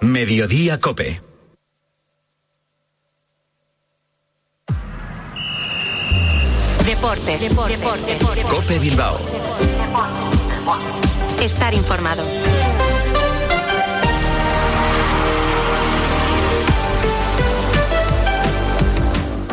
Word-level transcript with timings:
Mediodía 0.00 0.78
Cope. 0.78 1.20
Deportes. 6.86 7.40
Deportes. 7.40 7.80
Deportes. 8.06 8.44
Cope 8.44 8.78
Bilbao. 8.78 9.18
Estar 11.40 11.74
informado. 11.74 12.22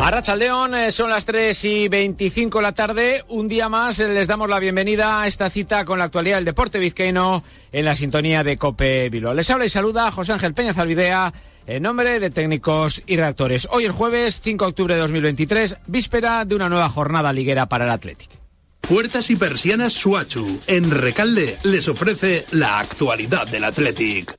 Arracha 0.04 0.36
León, 0.36 0.74
eh, 0.74 0.92
son 0.92 1.12
las 1.12 1.26
3 1.26 1.64
y 1.64 1.88
25 1.88 2.58
de 2.58 2.62
la 2.64 2.72
tarde. 2.72 3.24
Un 3.30 3.48
día 3.48 3.70
más 3.70 4.00
eh, 4.00 4.08
les 4.08 4.28
damos 4.28 4.50
la 4.50 4.58
bienvenida 4.58 5.22
a 5.22 5.28
esta 5.28 5.52
cita 5.52 5.86
con 5.86 6.00
la 6.00 6.06
actualidad 6.06 6.38
del 6.38 6.46
deporte 6.46 6.80
vizcaíno 6.80 7.44
en 7.72 7.86
la 7.86 7.96
sintonía 7.96 8.44
de 8.44 8.58
Cope 8.58 9.10
Bilbao. 9.10 9.36
Les 9.36 9.48
habla 9.52 9.66
y 9.66 9.70
saluda 9.70 10.10
José 10.12 10.34
Ángel 10.34 10.56
Peña 10.56 10.74
Zalvidea 10.74 11.32
en 11.68 11.84
nombre 11.84 12.20
de 12.20 12.32
técnicos 12.32 13.04
y 13.06 13.16
reactores. 13.16 13.68
Hoy 13.70 13.86
el 13.86 13.92
jueves 13.92 14.42
5 14.44 14.66
de 14.66 14.70
octubre 14.70 14.96
de 14.96 15.02
2023, 15.02 15.78
víspera 15.86 16.46
de 16.46 16.56
una 16.56 16.68
nueva 16.68 16.90
jornada 16.90 17.32
liguera 17.32 17.68
para 17.68 17.86
el 17.86 17.92
Atlético. 17.92 18.34
Puertas 18.82 19.30
y 19.30 19.36
persianas 19.36 19.94
Suachu. 19.94 20.62
En 20.66 20.90
Recalde 20.90 21.60
les 21.64 21.88
ofrece 21.88 22.44
la 22.52 22.80
actualidad 22.80 23.48
del 23.48 23.66
Athletic. 23.66 24.36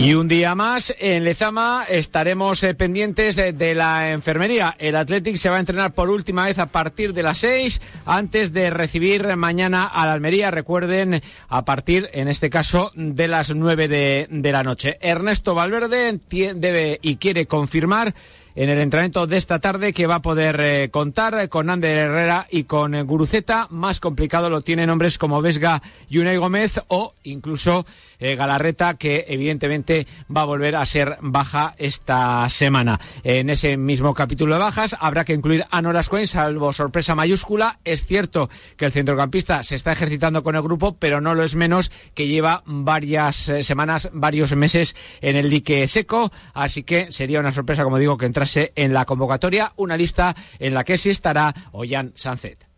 Y 0.00 0.14
un 0.14 0.28
día 0.28 0.54
más 0.54 0.94
en 0.98 1.24
Lezama 1.24 1.84
estaremos 1.86 2.62
eh, 2.62 2.72
pendientes 2.72 3.36
eh, 3.36 3.52
de 3.52 3.74
la 3.74 4.12
enfermería. 4.12 4.74
El 4.78 4.96
Athletic 4.96 5.36
se 5.36 5.50
va 5.50 5.58
a 5.58 5.60
entrenar 5.60 5.92
por 5.92 6.08
última 6.08 6.46
vez 6.46 6.58
a 6.58 6.64
partir 6.64 7.12
de 7.12 7.22
las 7.22 7.36
6 7.36 7.82
antes 8.06 8.54
de 8.54 8.70
recibir 8.70 9.36
mañana 9.36 9.84
a 9.84 10.06
la 10.06 10.14
Almería. 10.14 10.50
Recuerden, 10.50 11.22
a 11.50 11.66
partir, 11.66 12.08
en 12.14 12.28
este 12.28 12.48
caso, 12.48 12.92
de 12.94 13.28
las 13.28 13.54
9 13.54 13.88
de, 13.88 14.50
la 14.50 14.62
noche. 14.62 14.96
Ernesto 15.02 15.54
Valverde 15.54 16.18
debe 16.30 16.98
y 17.02 17.16
quiere 17.16 17.44
confirmar 17.44 18.14
en 18.56 18.68
el 18.68 18.78
entrenamiento 18.78 19.26
de 19.26 19.36
esta 19.36 19.58
tarde 19.58 19.92
que 19.92 20.06
va 20.06 20.16
a 20.16 20.22
poder 20.22 20.58
eh, 20.60 20.88
contar 20.90 21.48
con 21.48 21.70
Ander 21.70 21.96
Herrera 21.96 22.46
y 22.50 22.64
con 22.64 23.06
Guruceta. 23.06 23.68
Más 23.70 24.00
complicado 24.00 24.50
lo 24.50 24.62
tienen 24.62 24.90
hombres 24.90 25.18
como 25.18 25.42
Vesga 25.42 25.82
y 26.08 26.18
Unai 26.18 26.38
Gómez 26.38 26.80
o 26.88 27.14
incluso 27.22 27.84
eh, 28.20 28.36
Galarreta, 28.36 28.94
que 28.94 29.24
evidentemente 29.28 30.06
va 30.34 30.42
a 30.42 30.46
volver 30.46 30.76
a 30.76 30.86
ser 30.86 31.18
baja 31.20 31.74
esta 31.78 32.48
semana. 32.48 33.00
En 33.24 33.50
ese 33.50 33.76
mismo 33.76 34.14
capítulo 34.14 34.54
de 34.54 34.60
bajas 34.60 34.96
habrá 35.00 35.24
que 35.24 35.34
incluir 35.34 35.66
a 35.70 35.82
Noras 35.82 36.08
Cohen, 36.08 36.26
salvo 36.26 36.72
sorpresa 36.72 37.14
mayúscula. 37.14 37.78
Es 37.84 38.06
cierto 38.06 38.48
que 38.76 38.86
el 38.86 38.92
centrocampista 38.92 39.62
se 39.62 39.76
está 39.76 39.92
ejercitando 39.92 40.42
con 40.42 40.54
el 40.54 40.62
grupo, 40.62 40.96
pero 40.96 41.20
no 41.20 41.34
lo 41.34 41.42
es 41.42 41.54
menos 41.54 41.90
que 42.14 42.28
lleva 42.28 42.62
varias 42.66 43.48
eh, 43.48 43.62
semanas, 43.62 44.10
varios 44.12 44.54
meses 44.54 44.94
en 45.20 45.36
el 45.36 45.50
dique 45.50 45.86
seco. 45.88 46.30
Así 46.54 46.82
que 46.82 47.12
sería 47.12 47.40
una 47.40 47.52
sorpresa, 47.52 47.84
como 47.84 47.98
digo, 47.98 48.16
que 48.16 48.26
entrase 48.26 48.72
en 48.76 48.92
la 48.92 49.04
convocatoria 49.04 49.72
una 49.76 49.96
lista 49.96 50.34
en 50.58 50.74
la 50.74 50.84
que 50.84 50.98
sí 50.98 51.10
estará 51.10 51.54
Ollán 51.72 52.12
Sanzet. 52.16 52.69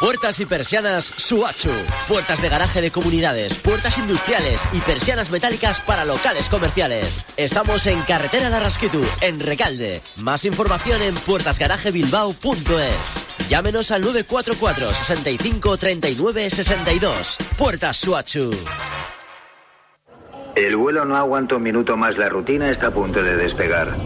Puertas 0.00 0.38
y 0.38 0.46
persianas 0.46 1.04
Suachu. 1.04 1.72
Puertas 2.06 2.40
de 2.40 2.48
garaje 2.48 2.80
de 2.80 2.92
comunidades, 2.92 3.56
puertas 3.56 3.98
industriales 3.98 4.62
y 4.72 4.78
persianas 4.78 5.32
metálicas 5.32 5.80
para 5.80 6.04
locales 6.04 6.48
comerciales. 6.48 7.24
Estamos 7.36 7.84
en 7.86 8.00
Carretera 8.02 8.48
Larrasquitu, 8.48 9.02
en 9.22 9.40
Recalde. 9.40 10.00
Más 10.18 10.44
información 10.44 11.02
en 11.02 11.16
puertasgarajebilbao.es. 11.16 13.48
Llámenos 13.48 13.90
al 13.90 14.02
944 14.02 14.92
65 14.92 15.76
39 15.76 16.50
62. 16.50 17.38
Puertas 17.56 17.96
Suachu. 17.96 18.52
El 20.54 20.76
vuelo 20.76 21.04
no 21.06 21.16
aguanta 21.16 21.56
un 21.56 21.64
minuto 21.64 21.96
más, 21.96 22.16
la 22.16 22.28
rutina 22.28 22.70
está 22.70 22.88
a 22.88 22.90
punto 22.92 23.20
de 23.20 23.34
despegar. 23.34 23.96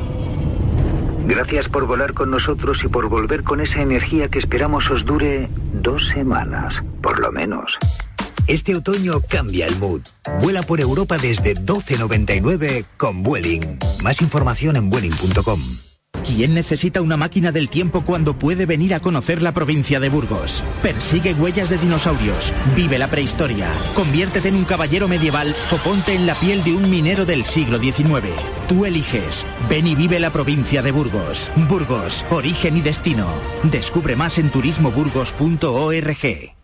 Gracias 1.24 1.68
por 1.68 1.86
volar 1.86 2.14
con 2.14 2.30
nosotros 2.30 2.82
y 2.82 2.88
por 2.88 3.08
volver 3.08 3.44
con 3.44 3.60
esa 3.60 3.80
energía 3.80 4.28
que 4.28 4.40
esperamos 4.40 4.90
os 4.90 5.04
dure 5.04 5.48
dos 5.82 6.08
semanas, 6.08 6.74
por 7.02 7.18
lo 7.18 7.30
menos. 7.32 7.78
Este 8.46 8.74
otoño 8.74 9.20
cambia 9.28 9.66
el 9.66 9.76
mood. 9.78 10.02
Vuela 10.40 10.62
por 10.62 10.80
Europa 10.80 11.18
desde 11.18 11.54
12.99 11.54 12.84
con 12.96 13.22
Vueling. 13.22 13.78
Más 14.02 14.20
información 14.20 14.76
en 14.76 14.90
vueling.com. 14.90 15.91
¿Quién 16.24 16.54
necesita 16.54 17.02
una 17.02 17.16
máquina 17.16 17.50
del 17.50 17.68
tiempo 17.68 18.04
cuando 18.04 18.38
puede 18.38 18.64
venir 18.64 18.94
a 18.94 19.00
conocer 19.00 19.42
la 19.42 19.52
provincia 19.52 19.98
de 19.98 20.08
Burgos? 20.08 20.62
Persigue 20.80 21.34
huellas 21.34 21.68
de 21.68 21.78
dinosaurios, 21.78 22.52
vive 22.76 22.98
la 22.98 23.08
prehistoria, 23.08 23.68
conviértete 23.94 24.48
en 24.48 24.54
un 24.54 24.64
caballero 24.64 25.08
medieval 25.08 25.54
o 25.72 25.76
ponte 25.76 26.14
en 26.14 26.26
la 26.26 26.34
piel 26.34 26.62
de 26.62 26.74
un 26.74 26.88
minero 26.88 27.26
del 27.26 27.44
siglo 27.44 27.78
XIX. 27.78 28.30
Tú 28.68 28.84
eliges. 28.84 29.44
Ven 29.68 29.86
y 29.86 29.94
vive 29.94 30.20
la 30.20 30.30
provincia 30.30 30.82
de 30.82 30.92
Burgos. 30.92 31.50
Burgos, 31.68 32.24
origen 32.30 32.76
y 32.76 32.82
destino. 32.82 33.26
Descubre 33.64 34.14
más 34.14 34.38
en 34.38 34.50
turismoburgos.org. 34.50 36.61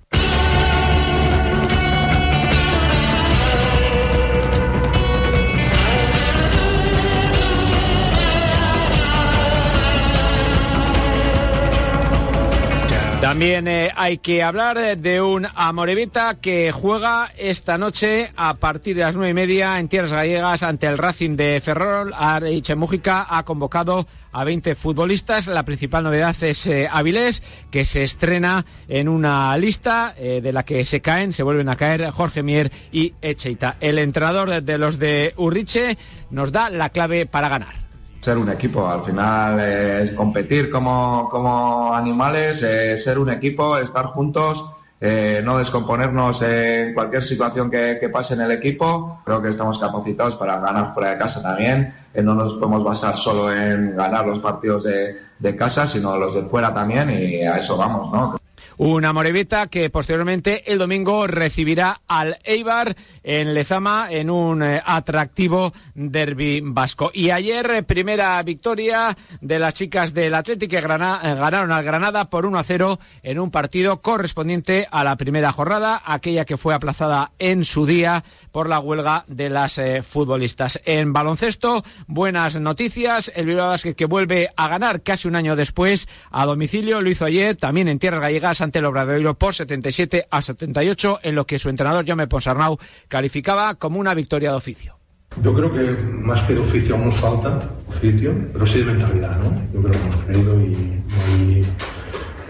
También 13.28 13.69
eh, 13.69 13.93
hay 13.94 14.16
que 14.16 14.43
hablar 14.43 14.78
eh, 14.78 14.97
de 14.97 15.21
un 15.21 15.47
Amorevita 15.55 16.41
que 16.41 16.72
juega 16.72 17.31
esta 17.37 17.77
noche 17.77 18.33
a 18.37 18.55
partir 18.55 18.97
de 18.97 19.03
las 19.03 19.16
nueve 19.16 19.33
y 19.33 19.34
media 19.34 19.78
en 19.78 19.89
tierras 19.89 20.15
gallegas 20.15 20.62
ante 20.62 20.87
el 20.87 20.97
Racing 20.97 21.37
de 21.37 21.61
Ferrol. 21.62 22.15
Ariche 22.17 22.75
Mújica 22.75 23.27
ha 23.28 23.44
convocado 23.44 24.06
a 24.33 24.44
20 24.44 24.75
futbolistas. 24.77 25.47
La 25.47 25.67
principal 25.67 26.05
novedad 26.05 26.43
es 26.43 26.67
eh, 26.67 26.88
Avilés, 26.91 27.43
que 27.71 27.84
se 27.84 28.03
estrena 28.03 28.65
en 28.88 29.11
una 29.11 29.55
lista 29.59 30.15
de 30.17 30.50
la 30.50 30.65
que 30.65 30.87
se 30.87 31.03
caen, 31.03 31.34
se 31.34 31.43
vuelven 31.43 31.69
a 31.69 31.77
caer 31.77 32.11
Jorge 32.11 32.43
Mier 32.43 32.72
y 32.93 33.12
Echeita. 33.21 33.77
El 33.81 33.99
entrenador 33.99 34.62
de 34.62 34.78
los 34.78 34.99
de 34.99 35.34
Urriche 35.37 35.99
nos 36.31 36.50
da 36.50 36.71
la 36.71 36.88
clave 36.88 37.27
para 37.27 37.50
ganar 37.50 37.88
ser 38.21 38.39
un 38.39 38.49
equipo. 38.51 38.89
Al 38.89 39.05
final 39.05 39.61
es 39.61 40.11
competir 40.12 40.71
como, 40.71 41.29
como 41.31 41.95
animales, 41.95 42.62
eh, 42.62 42.97
ser 42.97 43.19
un 43.19 43.31
equipo, 43.31 43.79
estar 43.79 44.06
juntos, 44.06 44.65
eh, 45.01 45.41
no 45.45 45.59
descomponernos 45.59 46.43
en 46.43 46.93
cualquier 46.93 47.23
situación 47.23 47.71
que, 47.71 47.99
que, 48.01 48.09
pase 48.09 48.34
en 48.34 48.41
el 48.41 48.51
equipo. 48.51 49.21
Creo 49.25 49.41
que 49.41 49.49
estamos 49.49 49.79
capacitados 49.79 50.37
para 50.37 50.59
ganar 50.59 50.93
fuera 50.93 51.11
de 51.11 51.19
casa 51.19 51.43
también. 51.43 51.95
Eh, 52.12 52.23
no 52.23 52.34
nos 52.34 52.55
podemos 52.55 52.83
basar 52.83 53.17
solo 53.17 53.53
en 53.53 53.97
ganar 53.97 54.27
los 54.27 54.41
partidos 54.41 54.83
de, 54.85 55.17
de 55.39 55.56
casa, 55.56 55.87
sino 55.87 56.17
los 56.19 56.35
de 56.35 56.43
fuera 56.43 56.75
también 56.75 57.11
y 57.11 57.43
a 57.43 57.59
eso 57.59 57.77
vamos, 57.77 58.11
¿no? 58.12 58.47
Una 58.81 59.12
Morevita 59.12 59.66
que 59.66 59.91
posteriormente 59.91 60.71
el 60.72 60.78
domingo 60.78 61.27
recibirá 61.27 62.00
al 62.06 62.39
Eibar 62.44 62.94
en 63.25 63.53
Lezama 63.53 64.06
en 64.09 64.31
un 64.31 64.62
eh, 64.62 64.81
atractivo 64.87 65.72
derby 65.97 66.61
vasco. 66.62 67.11
Y 67.12 67.31
ayer, 67.31 67.69
eh, 67.72 67.83
primera 67.83 68.41
victoria 68.44 69.19
de 69.41 69.59
las 69.59 69.75
chicas 69.75 70.15
del 70.15 70.33
Atlético 70.33 70.71
que 70.71 70.77
eh, 70.77 70.81
ganaron 70.81 71.72
al 71.72 71.83
Granada 71.83 72.31
por 72.31 72.47
1 72.47 72.56
a 72.56 72.62
0 72.62 73.00
en 73.25 73.41
un 73.41 73.50
partido 73.50 74.00
correspondiente 74.00 74.87
a 74.93 75.03
la 75.03 75.17
primera 75.17 75.50
jornada, 75.50 76.00
aquella 76.05 76.44
que 76.44 76.56
fue 76.56 76.72
aplazada 76.72 77.33
en 77.41 77.65
su 77.65 77.84
día 77.84 78.22
por 78.53 78.69
la 78.69 78.78
huelga 78.78 79.25
de 79.27 79.50
las 79.50 79.81
futbolistas. 80.09 80.81
En 80.84 81.12
baloncesto, 81.12 81.83
buenas 82.06 82.61
noticias. 82.61 83.33
El 83.34 83.47
Bilbao 83.47 83.71
Basket 83.71 83.94
que 83.94 84.05
vuelve 84.05 84.50
a 84.56 84.69
ganar 84.69 85.03
casi 85.03 85.27
un 85.27 85.34
año 85.34 85.56
después 85.56 86.09
a 86.31 86.47
domicilio. 86.47 87.03
Lo 87.03 87.11
hizo 87.11 87.25
ayer 87.25 87.56
también 87.56 87.88
en 87.88 87.99
tierras 87.99 88.21
gallegas 88.21 88.61
ante 88.69 88.81
el 88.81 88.84
Obradoiro 88.84 89.33
por 89.33 89.55
77 89.55 90.29
a 90.31 90.43
78, 90.43 91.21
en 91.23 91.34
lo 91.34 91.47
que 91.47 91.59
su 91.59 91.71
entrenador 91.71 92.05
Jaume 92.06 92.27
Ponsarnau 92.27 92.79
calificaba 93.09 93.77
como 93.77 93.99
una 93.99 94.12
victoria 94.12 94.50
de 94.50 94.56
oficio. 94.59 94.99
Yo 95.43 95.55
creo 95.55 95.73
que 95.73 95.97
más 96.03 96.43
que 96.43 96.53
de 96.53 96.61
oficio 96.61 96.94
aún 96.94 97.06
nos 97.06 97.17
falta 97.17 97.62
oficio, 97.88 98.35
pero 98.53 98.67
sí 98.67 98.81
de 98.81 98.93
mentalidad, 98.93 99.38
¿no? 99.38 99.50
Yo 99.73 99.81
creo 99.81 99.91
que 99.91 99.99
hemos 99.99 100.17
creído 100.25 100.61
y, 100.61 101.62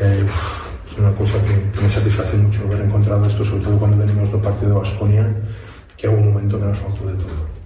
eh, 0.01 0.27
es 0.87 0.99
una 0.99 1.13
cosa 1.13 1.41
que, 1.45 1.55
que, 1.71 1.81
me 1.83 1.89
satisface 1.89 2.37
mucho 2.37 2.63
haber 2.67 2.81
encontrado 2.81 3.25
esto, 3.25 3.45
sobre 3.45 3.63
todo 3.63 3.79
cuando 3.79 4.05
venimos 4.05 4.33
del 4.33 4.41
partido 4.41 4.71
de 4.71 4.79
Basconia, 4.81 5.37
que 5.97 6.09
hubo 6.09 6.19
un 6.19 6.33
momento 6.33 6.59
que 6.59 6.65
nos 6.65 6.79
faltó 6.79 7.07
de 7.07 7.15
todo. 7.15 7.58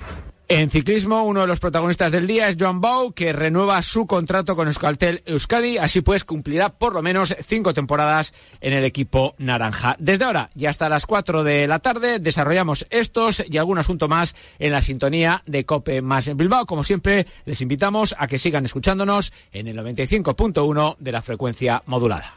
En 0.54 0.68
ciclismo, 0.68 1.22
uno 1.22 1.40
de 1.40 1.46
los 1.46 1.60
protagonistas 1.60 2.12
del 2.12 2.26
día 2.26 2.46
es 2.46 2.58
Joan 2.60 2.82
Bau, 2.82 3.12
que 3.12 3.32
renueva 3.32 3.80
su 3.80 4.06
contrato 4.06 4.54
con 4.54 4.66
Euskaltel 4.66 5.22
Euskadi. 5.24 5.78
Así 5.78 6.02
pues, 6.02 6.24
cumplirá 6.24 6.68
por 6.68 6.92
lo 6.92 7.00
menos 7.00 7.34
cinco 7.48 7.72
temporadas 7.72 8.34
en 8.60 8.74
el 8.74 8.84
equipo 8.84 9.34
naranja. 9.38 9.96
Desde 9.98 10.26
ahora 10.26 10.50
y 10.54 10.66
hasta 10.66 10.90
las 10.90 11.06
4 11.06 11.42
de 11.42 11.66
la 11.66 11.78
tarde 11.78 12.18
desarrollamos 12.18 12.86
estos 12.90 13.42
y 13.48 13.56
algún 13.56 13.78
asunto 13.78 14.08
más 14.08 14.34
en 14.58 14.72
la 14.72 14.82
sintonía 14.82 15.42
de 15.46 15.64
Cope 15.64 16.02
más 16.02 16.28
en 16.28 16.36
Bilbao. 16.36 16.66
Como 16.66 16.84
siempre, 16.84 17.26
les 17.46 17.62
invitamos 17.62 18.14
a 18.18 18.26
que 18.26 18.38
sigan 18.38 18.66
escuchándonos 18.66 19.32
en 19.52 19.68
el 19.68 19.78
95.1 19.78 20.96
de 20.98 21.12
la 21.12 21.22
frecuencia 21.22 21.82
modulada. 21.86 22.36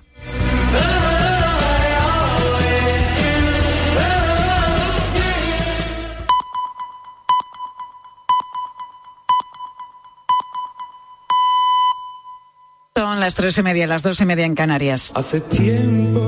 Las 13.25 13.33
tres 13.33 13.57
y 13.57 13.63
media, 13.63 13.88
las 13.88 14.04
dos 14.04 14.22
y 14.22 14.25
media 14.25 14.45
en 14.45 14.54
Canarias. 14.54 15.12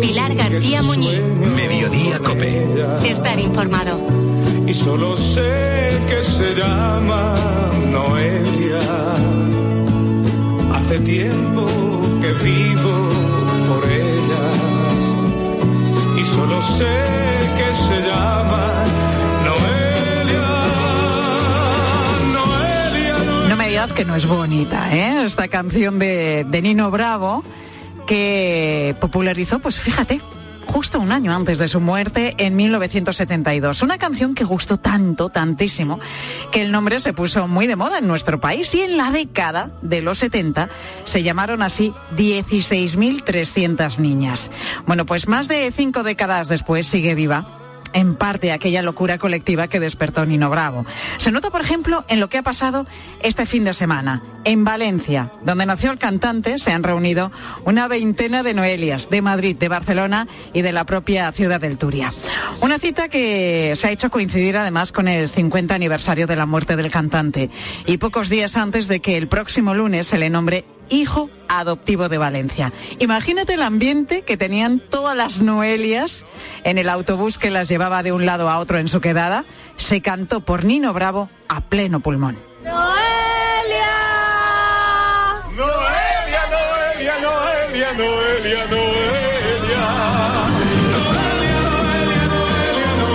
Pilar 0.01 0.33
García 0.33 0.81
Muñiz. 0.81 1.21
Mediodía 1.55 2.17
Cope. 2.17 2.65
Estar 3.07 3.39
informado. 3.39 3.99
Y 4.65 4.73
solo 4.73 5.15
sé 5.15 5.91
que 6.09 6.23
se 6.23 6.55
llama 6.55 7.35
Noelia. 7.91 8.79
Hace 10.73 10.97
tiempo 11.01 11.67
que 12.19 12.33
vivo 12.43 13.09
por 13.69 13.83
ella. 13.91 14.45
Y 16.19 16.25
solo 16.25 16.59
sé 16.63 16.95
que 17.59 17.73
se 17.75 18.07
llama 18.09 19.06
Que 23.95 24.05
no 24.05 24.15
es 24.15 24.27
bonita, 24.27 24.95
¿eh? 24.95 25.23
Esta 25.25 25.47
canción 25.47 25.97
de, 25.97 26.45
de 26.47 26.61
Nino 26.61 26.91
Bravo 26.91 27.43
que 28.05 28.95
popularizó, 28.99 29.59
pues 29.59 29.79
fíjate, 29.79 30.21
justo 30.67 30.99
un 30.99 31.11
año 31.11 31.33
antes 31.33 31.57
de 31.57 31.67
su 31.67 31.79
muerte 31.79 32.35
en 32.37 32.55
1972. 32.55 33.81
Una 33.81 33.97
canción 33.97 34.35
que 34.35 34.43
gustó 34.43 34.77
tanto, 34.77 35.29
tantísimo, 35.29 35.99
que 36.51 36.61
el 36.61 36.71
nombre 36.71 36.99
se 36.99 37.13
puso 37.13 37.47
muy 37.47 37.67
de 37.67 37.75
moda 37.75 37.97
en 37.97 38.07
nuestro 38.07 38.39
país 38.39 38.73
y 38.75 38.81
en 38.81 38.97
la 38.97 39.11
década 39.11 39.71
de 39.81 40.01
los 40.01 40.19
70 40.19 40.69
se 41.03 41.23
llamaron 41.23 41.61
así 41.61 41.93
16.300 42.15 43.97
niñas. 43.97 44.51
Bueno, 44.85 45.05
pues 45.05 45.27
más 45.27 45.47
de 45.47 45.71
cinco 45.71 46.03
décadas 46.03 46.47
después 46.47 46.87
sigue 46.87 47.15
viva 47.15 47.66
en 47.93 48.15
parte 48.15 48.51
aquella 48.51 48.81
locura 48.81 49.17
colectiva 49.17 49.67
que 49.67 49.79
despertó 49.79 50.25
Nino 50.25 50.49
Bravo. 50.49 50.85
Se 51.17 51.31
nota, 51.31 51.49
por 51.49 51.61
ejemplo, 51.61 52.05
en 52.07 52.19
lo 52.19 52.29
que 52.29 52.37
ha 52.37 52.43
pasado 52.43 52.85
este 53.21 53.45
fin 53.45 53.63
de 53.63 53.73
semana. 53.73 54.21
En 54.43 54.63
Valencia, 54.63 55.31
donde 55.43 55.65
nació 55.65 55.91
el 55.91 55.97
cantante, 55.97 56.57
se 56.57 56.71
han 56.71 56.83
reunido 56.83 57.31
una 57.65 57.87
veintena 57.87 58.43
de 58.43 58.53
Noelias 58.53 59.09
de 59.09 59.21
Madrid, 59.21 59.55
de 59.57 59.67
Barcelona 59.67 60.27
y 60.53 60.61
de 60.61 60.71
la 60.71 60.85
propia 60.85 61.31
ciudad 61.31 61.59
del 61.59 61.77
Turia. 61.77 62.13
Una 62.61 62.79
cita 62.79 63.09
que 63.09 63.73
se 63.75 63.87
ha 63.87 63.91
hecho 63.91 64.09
coincidir 64.09 64.57
además 64.57 64.91
con 64.91 65.07
el 65.07 65.29
50 65.29 65.75
aniversario 65.75 66.27
de 66.27 66.35
la 66.35 66.45
muerte 66.45 66.75
del 66.75 66.89
cantante 66.89 67.49
y 67.85 67.97
pocos 67.97 68.29
días 68.29 68.55
antes 68.55 68.87
de 68.87 68.99
que 68.99 69.17
el 69.17 69.27
próximo 69.27 69.73
lunes 69.73 70.07
se 70.07 70.17
le 70.17 70.29
nombre 70.29 70.65
hijo 70.89 71.29
adoptivo 71.47 72.09
de 72.09 72.17
Valencia. 72.17 72.71
Imagínate 72.99 73.53
el 73.53 73.61
ambiente 73.61 74.21
que 74.21 74.37
tenían 74.37 74.79
todas 74.79 75.15
las 75.15 75.41
Noelias 75.41 76.25
en 76.63 76.77
el 76.77 76.89
autobús 76.89 77.37
que 77.37 77.49
las 77.49 77.69
llevaba 77.69 78.03
de 78.03 78.11
un 78.11 78.25
lado 78.25 78.49
a 78.49 78.59
otro 78.59 78.77
en 78.77 78.87
su 78.87 79.01
quedada. 79.01 79.45
Se 79.77 80.01
cantó 80.01 80.41
por 80.41 80.65
Nino 80.65 80.93
Bravo 80.93 81.29
a 81.47 81.61
pleno 81.61 81.99
pulmón. 81.99 82.37
Noelia, 82.63 82.87
Noelia, 85.55 87.13
Noelia, 87.21 87.93
Noelia, 87.93 88.65
Noelia. 88.69 89.07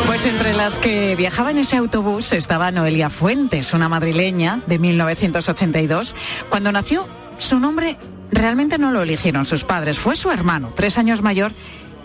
Pues 0.06 0.26
entre 0.26 0.52
las 0.52 0.74
que 0.78 1.16
viajaba 1.16 1.50
en 1.50 1.58
ese 1.58 1.76
autobús 1.76 2.32
estaba 2.32 2.70
Noelia 2.70 3.10
Fuentes, 3.10 3.72
una 3.74 3.88
madrileña 3.88 4.60
de 4.66 4.78
1982. 4.78 6.14
Cuando 6.48 6.70
nació, 6.70 7.08
su 7.38 7.58
nombre 7.58 7.96
realmente 8.30 8.78
no 8.78 8.90
lo 8.90 9.02
eligieron 9.02 9.46
sus 9.46 9.64
padres, 9.64 9.98
fue 9.98 10.16
su 10.16 10.30
hermano, 10.30 10.72
tres 10.74 10.98
años 10.98 11.22
mayor, 11.22 11.52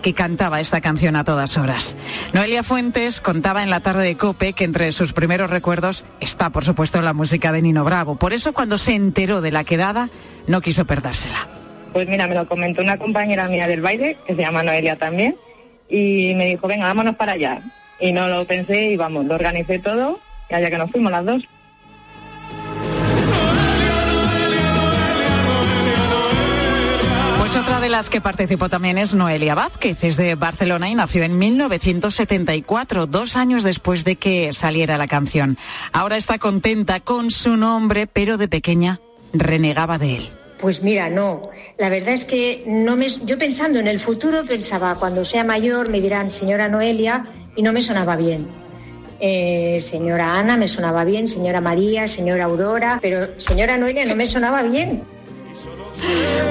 que 0.02 0.14
cantaba 0.14 0.62
esta 0.62 0.82
canción 0.82 1.16
a 1.16 1.24
todas 1.24 1.58
horas. 1.58 1.96
Noelia 2.34 2.64
Fuentes 2.64 3.22
contaba 3.22 3.64
en 3.64 3.70
la 3.70 3.80
tarde 3.80 4.04
de 4.04 4.16
Cope 4.16 4.54
que 4.54 4.64
entre 4.64 4.92
sus 4.92 5.14
primeros 5.14 5.50
recuerdos 5.50 6.04
está, 6.20 6.50
por 6.50 6.64
supuesto, 6.64 7.02
la 7.02 7.14
música 7.14 7.52
de 7.52 7.62
Nino 7.62 7.84
Bravo. 7.84 8.16
Por 8.16 8.34
eso, 8.34 8.54
cuando 8.54 8.78
se 8.78 8.94
enteró 8.94 9.42
de 9.42 9.52
la 9.52 9.64
quedada, 9.64 10.10
no 10.46 10.62
quiso 10.62 10.86
perdérsela. 10.86 11.48
Pues 11.94 12.08
mira, 12.08 12.28
me 12.28 12.36
lo 12.36 12.48
comentó 12.48 12.82
una 12.82 12.98
compañera 12.98 13.48
mía 13.48 13.68
del 13.68 13.82
baile, 13.82 14.18
que 14.26 14.36
se 14.36 14.42
llama 14.42 14.64
Noelia 14.64 14.98
también, 14.98 15.36
y 15.90 16.34
me 16.36 16.46
dijo, 16.46 16.68
venga, 16.68 16.86
vámonos 16.86 17.16
para 17.16 17.34
allá. 17.34 17.62
Y 18.00 18.12
no 18.12 18.28
lo 18.28 18.46
pensé 18.46 18.92
y 18.92 18.98
vamos, 18.98 19.26
lo 19.26 19.34
organicé 19.36 19.80
todo, 19.80 20.20
y 20.50 20.54
allá 20.54 20.70
que 20.70 20.78
nos 20.78 20.92
fuimos 20.92 21.12
las 21.12 21.26
dos. 21.26 21.44
De 27.88 27.92
las 27.92 28.10
que 28.10 28.20
participó 28.20 28.68
también 28.68 28.98
es 28.98 29.16
Noelia 29.16 29.56
Vázquez, 29.56 30.04
es 30.04 30.18
de 30.18 30.36
Barcelona 30.36 30.90
y 30.90 30.96
nació 30.96 31.24
en 31.24 31.40
1974, 31.40 33.08
dos 33.08 33.38
años 33.38 33.64
después 33.64 34.04
de 34.04 34.18
que 34.18 34.52
saliera 34.52 34.98
la 34.98 35.08
canción. 35.08 35.58
Ahora 35.94 36.18
está 36.18 36.38
contenta 36.38 37.00
con 37.00 37.32
su 37.32 37.56
nombre, 37.56 38.06
pero 38.06 38.38
de 38.38 38.50
pequeña 38.50 39.00
renegaba 39.32 39.98
de 39.98 40.18
él. 40.18 40.30
Pues 40.60 40.84
mira, 40.84 41.10
no. 41.10 41.50
La 41.78 41.88
verdad 41.88 42.14
es 42.14 42.26
que 42.26 42.66
no 42.68 42.98
me, 42.98 43.08
yo 43.08 43.38
pensando 43.38 43.80
en 43.80 43.88
el 43.88 44.02
futuro 44.02 44.44
pensaba, 44.44 44.96
cuando 44.96 45.24
sea 45.24 45.46
mayor 45.46 45.88
me 45.88 46.02
dirán 46.02 46.30
señora 46.30 46.68
Noelia 46.68 47.26
y 47.56 47.62
no 47.62 47.72
me 47.72 47.82
sonaba 47.82 48.18
bien. 48.18 48.50
Eh, 49.22 49.80
señora 49.82 50.38
Ana 50.38 50.58
me 50.58 50.68
sonaba 50.68 51.06
bien, 51.06 51.30
señora 51.30 51.62
María, 51.62 52.10
señora 52.10 52.44
Aurora, 52.44 53.00
pero 53.02 53.40
señora 53.40 53.78
Noelia 53.78 54.06
no 54.06 54.18
me 54.18 54.28
sonaba 54.28 54.62
bien. 54.64 55.04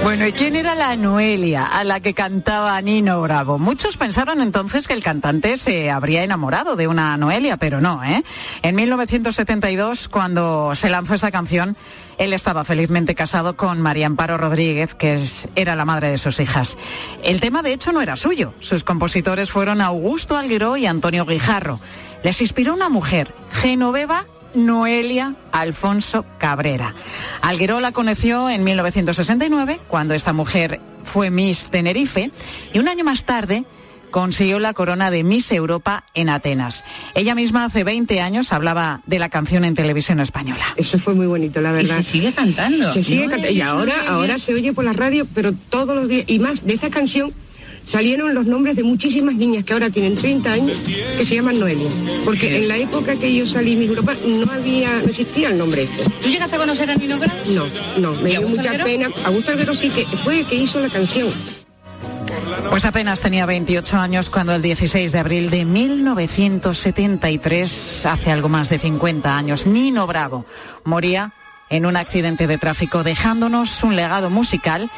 Bueno, 0.03 0.25
¿y 0.29 0.32
quién 0.32 0.55
era 0.55 0.75
la 0.76 0.94
Noelia 0.94 1.64
a 1.67 1.82
la 1.82 1.99
que 1.99 2.14
cantaba 2.14 2.81
Nino 2.81 3.20
Bravo? 3.23 3.58
Muchos 3.58 3.97
pensaron 3.97 4.41
entonces 4.41 4.87
que 4.87 4.94
el 4.94 5.03
cantante 5.03 5.58
se 5.58 5.91
habría 5.91 6.23
enamorado 6.23 6.76
de 6.76 6.87
una 6.87 7.17
Noelia, 7.17 7.56
pero 7.56 7.81
no, 7.81 8.05
¿eh? 8.05 8.23
En 8.62 8.76
1972, 8.76 10.08
cuando 10.08 10.75
se 10.76 10.91
lanzó 10.91 11.14
esta 11.14 11.32
canción, 11.32 11.76
él 12.19 12.32
estaba 12.32 12.62
felizmente 12.64 13.17
casado 13.17 13.56
con 13.56 13.81
María 13.81 14.06
Amparo 14.06 14.38
Rodríguez, 14.38 14.94
que 14.94 15.17
es- 15.17 15.49
era 15.56 15.75
la 15.75 15.85
madre 15.85 16.11
de 16.11 16.19
sus 16.19 16.38
hijas. 16.38 16.79
El 17.25 17.41
tema, 17.41 17.62
de 17.62 17.73
hecho, 17.73 17.91
no 17.93 18.00
era 18.00 18.14
suyo. 18.14 18.55
Sus 18.61 18.85
compositores 18.85 19.50
fueron 19.50 19.81
Augusto 19.81 20.37
Algueró 20.37 20.76
y 20.76 20.87
Antonio 20.87 21.26
Guijarro. 21.26 21.81
Les 22.23 22.41
inspiró 22.41 22.75
una 22.75 22.88
mujer, 22.88 23.35
Genoveva 23.50 24.25
Noelia 24.56 25.35
Alfonso 25.53 26.25
Cabrera. 26.38 26.94
Algueró 27.43 27.81
la 27.81 27.93
conoció 27.93 28.49
en 28.50 28.64
1969, 28.64 29.81
cuando 29.88 30.14
esta 30.14 30.32
mujer 30.32 30.81
fue 31.05 31.31
Miss 31.31 31.67
Tenerife, 31.70 32.31
y 32.73 32.79
un 32.79 32.88
año 32.88 33.05
más 33.05 33.25
tarde 33.25 33.64
consiguió 34.11 34.58
la 34.58 34.73
corona 34.73 35.11
de 35.11 35.25
Miss 35.25 35.53
Europa 35.53 36.05
en 36.14 36.31
Atenas. 36.31 36.85
Ella 37.14 37.35
misma 37.35 37.64
hace 37.67 37.85
20 37.85 38.20
años 38.20 38.53
hablaba 38.53 39.03
de 39.06 39.19
la 39.19 39.29
canción 39.29 39.64
en 39.64 39.75
televisión 39.75 40.21
española. 40.21 40.64
Eso 40.76 40.99
fue 40.99 41.14
muy 41.14 41.26
bonito, 41.26 41.61
la 41.61 41.73
verdad. 41.73 41.99
se 41.99 42.02
sigue 42.12 42.33
cantando. 42.33 42.92
Se 42.92 43.02
sigue 43.02 43.25
No, 43.25 43.31
cantando. 43.33 43.54
Y 43.54 43.61
ahora, 43.61 43.92
no. 44.07 44.12
ahora 44.12 44.38
se 44.38 44.54
oye 44.54 44.73
por 44.73 44.85
la 44.85 44.95
radio, 44.95 45.26
pero 45.35 45.52
todos 45.52 45.95
los 45.95 46.09
días. 46.09 46.25
Y 46.28 46.38
más, 46.38 46.64
de 46.64 46.73
esta 46.75 46.88
canción 46.88 47.35
salieron 47.87 48.35
los 48.35 48.47
nombres 48.47 48.76
de 48.76 48.83
muchísimas 48.83 49.35
niñas 49.35 49.64
que 49.64 49.73
ahora 49.73 49.88
tienen 49.90 50.16
30 50.16 50.52
años 50.52 50.78
que 51.16 51.25
se 51.25 51.35
llaman 51.37 51.59
Noelia. 51.59 51.88
Porque 52.25 52.57
en 52.57 52.69
la 52.69 52.76
época 52.76 53.16
que 53.16 53.35
yo 53.35 53.47
salí 53.47 53.73
en 53.75 53.78
mi 53.81 53.87
Europa 53.87 54.14
no 54.26 54.50
había, 54.52 54.90
no 55.00 55.07
existía 55.09 55.49
el 55.49 55.59
nombre 55.59 55.83
este. 55.85 56.05
¿Tú 56.23 56.28
llegaste 56.28 56.57
a 56.57 56.59
conocer 56.59 56.90
a 56.90 56.95
Nino 56.97 57.16
Bravo? 57.19 57.35
No, 57.50 57.64
no, 57.99 58.12
me 58.23 58.31
¿Y 58.31 58.37
dio 58.37 58.49
mucha 58.49 58.62
Alguero? 58.71 58.85
pena. 58.85 59.09
Augusto 59.25 59.50
Alguero 59.52 59.75
sí 59.75 59.88
que 59.90 60.05
fue 60.05 60.40
el 60.40 60.47
que 60.47 60.57
hizo 60.57 60.81
la 60.81 60.88
canción. 60.88 61.28
Pues 62.71 62.85
apenas 62.85 63.21
tenía 63.21 63.47
28 63.47 63.97
años 63.97 64.28
cuando 64.31 64.55
el 64.55 64.62
16 64.62 65.11
de 65.12 65.19
abril 65.19 65.50
de 65.50 65.64
1973, 65.64 68.07
hace 68.07 68.31
algo 68.31 68.49
más 68.49 68.69
de 68.69 68.78
50 68.78 69.37
años, 69.37 69.66
Nino 69.66 70.07
Bravo 70.07 70.47
moría 70.85 71.33
en 71.71 71.87
un 71.87 71.97
accidente 71.97 72.47
de 72.47 72.59
tráfico 72.59 73.02
dejándonos 73.02 73.83
un 73.83 73.97
legado 73.97 74.31
musical 74.31 74.88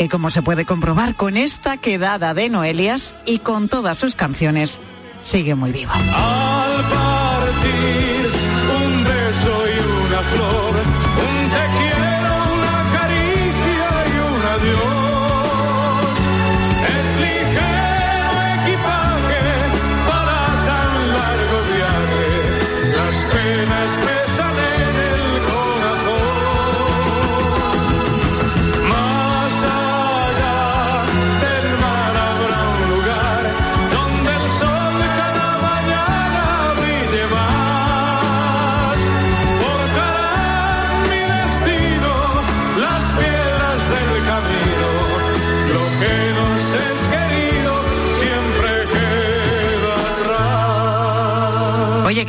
que 0.00 0.08
como 0.08 0.30
se 0.30 0.40
puede 0.40 0.64
comprobar 0.64 1.14
con 1.14 1.36
esta 1.36 1.76
quedada 1.76 2.32
de 2.32 2.48
Noelias 2.48 3.14
y 3.26 3.40
con 3.40 3.68
todas 3.68 3.98
sus 3.98 4.14
canciones, 4.14 4.80
sigue 5.22 5.54
muy 5.54 5.72
vivo. 5.72 5.92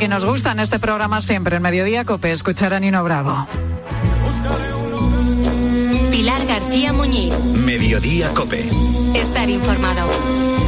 Que 0.02 0.08
nos 0.08 0.24
gusta 0.24 0.50
en 0.50 0.58
este 0.58 0.80
programa 0.80 1.22
siempre, 1.22 1.54
en 1.54 1.62
Mediodía 1.62 2.04
Cope, 2.04 2.32
escuchar 2.32 2.74
a 2.74 2.80
Nino 2.80 3.04
Bravo. 3.04 3.46
Pilar 6.10 6.44
García 6.44 6.92
Muñiz. 6.92 7.32
Mediodía 7.64 8.28
Cope. 8.34 8.68
Estar 9.14 9.48
informado. 9.48 10.61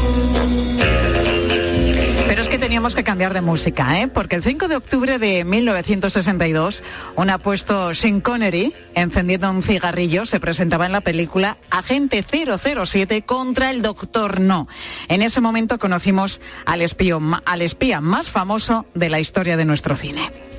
Teníamos 2.74 2.96
que 2.96 3.04
cambiar 3.04 3.32
de 3.32 3.40
música, 3.40 4.00
¿eh? 4.00 4.08
Porque 4.08 4.34
el 4.34 4.42
5 4.42 4.66
de 4.66 4.74
octubre 4.74 5.20
de 5.20 5.44
1962, 5.44 6.82
un 7.14 7.30
apuesto 7.30 7.94
Sean 7.94 8.20
Connery, 8.20 8.74
encendiendo 8.96 9.48
un 9.48 9.62
cigarrillo, 9.62 10.26
se 10.26 10.40
presentaba 10.40 10.84
en 10.84 10.90
la 10.90 11.00
película 11.00 11.56
Agente 11.70 12.24
007 12.28 13.22
contra 13.22 13.70
el 13.70 13.80
Doctor 13.80 14.40
No. 14.40 14.66
En 15.06 15.22
ese 15.22 15.40
momento 15.40 15.78
conocimos 15.78 16.40
al, 16.66 16.82
al 17.44 17.62
espía 17.62 18.00
más 18.00 18.28
famoso 18.28 18.86
de 18.92 19.08
la 19.08 19.20
historia 19.20 19.56
de 19.56 19.66
nuestro 19.66 19.94
cine. 19.94 20.53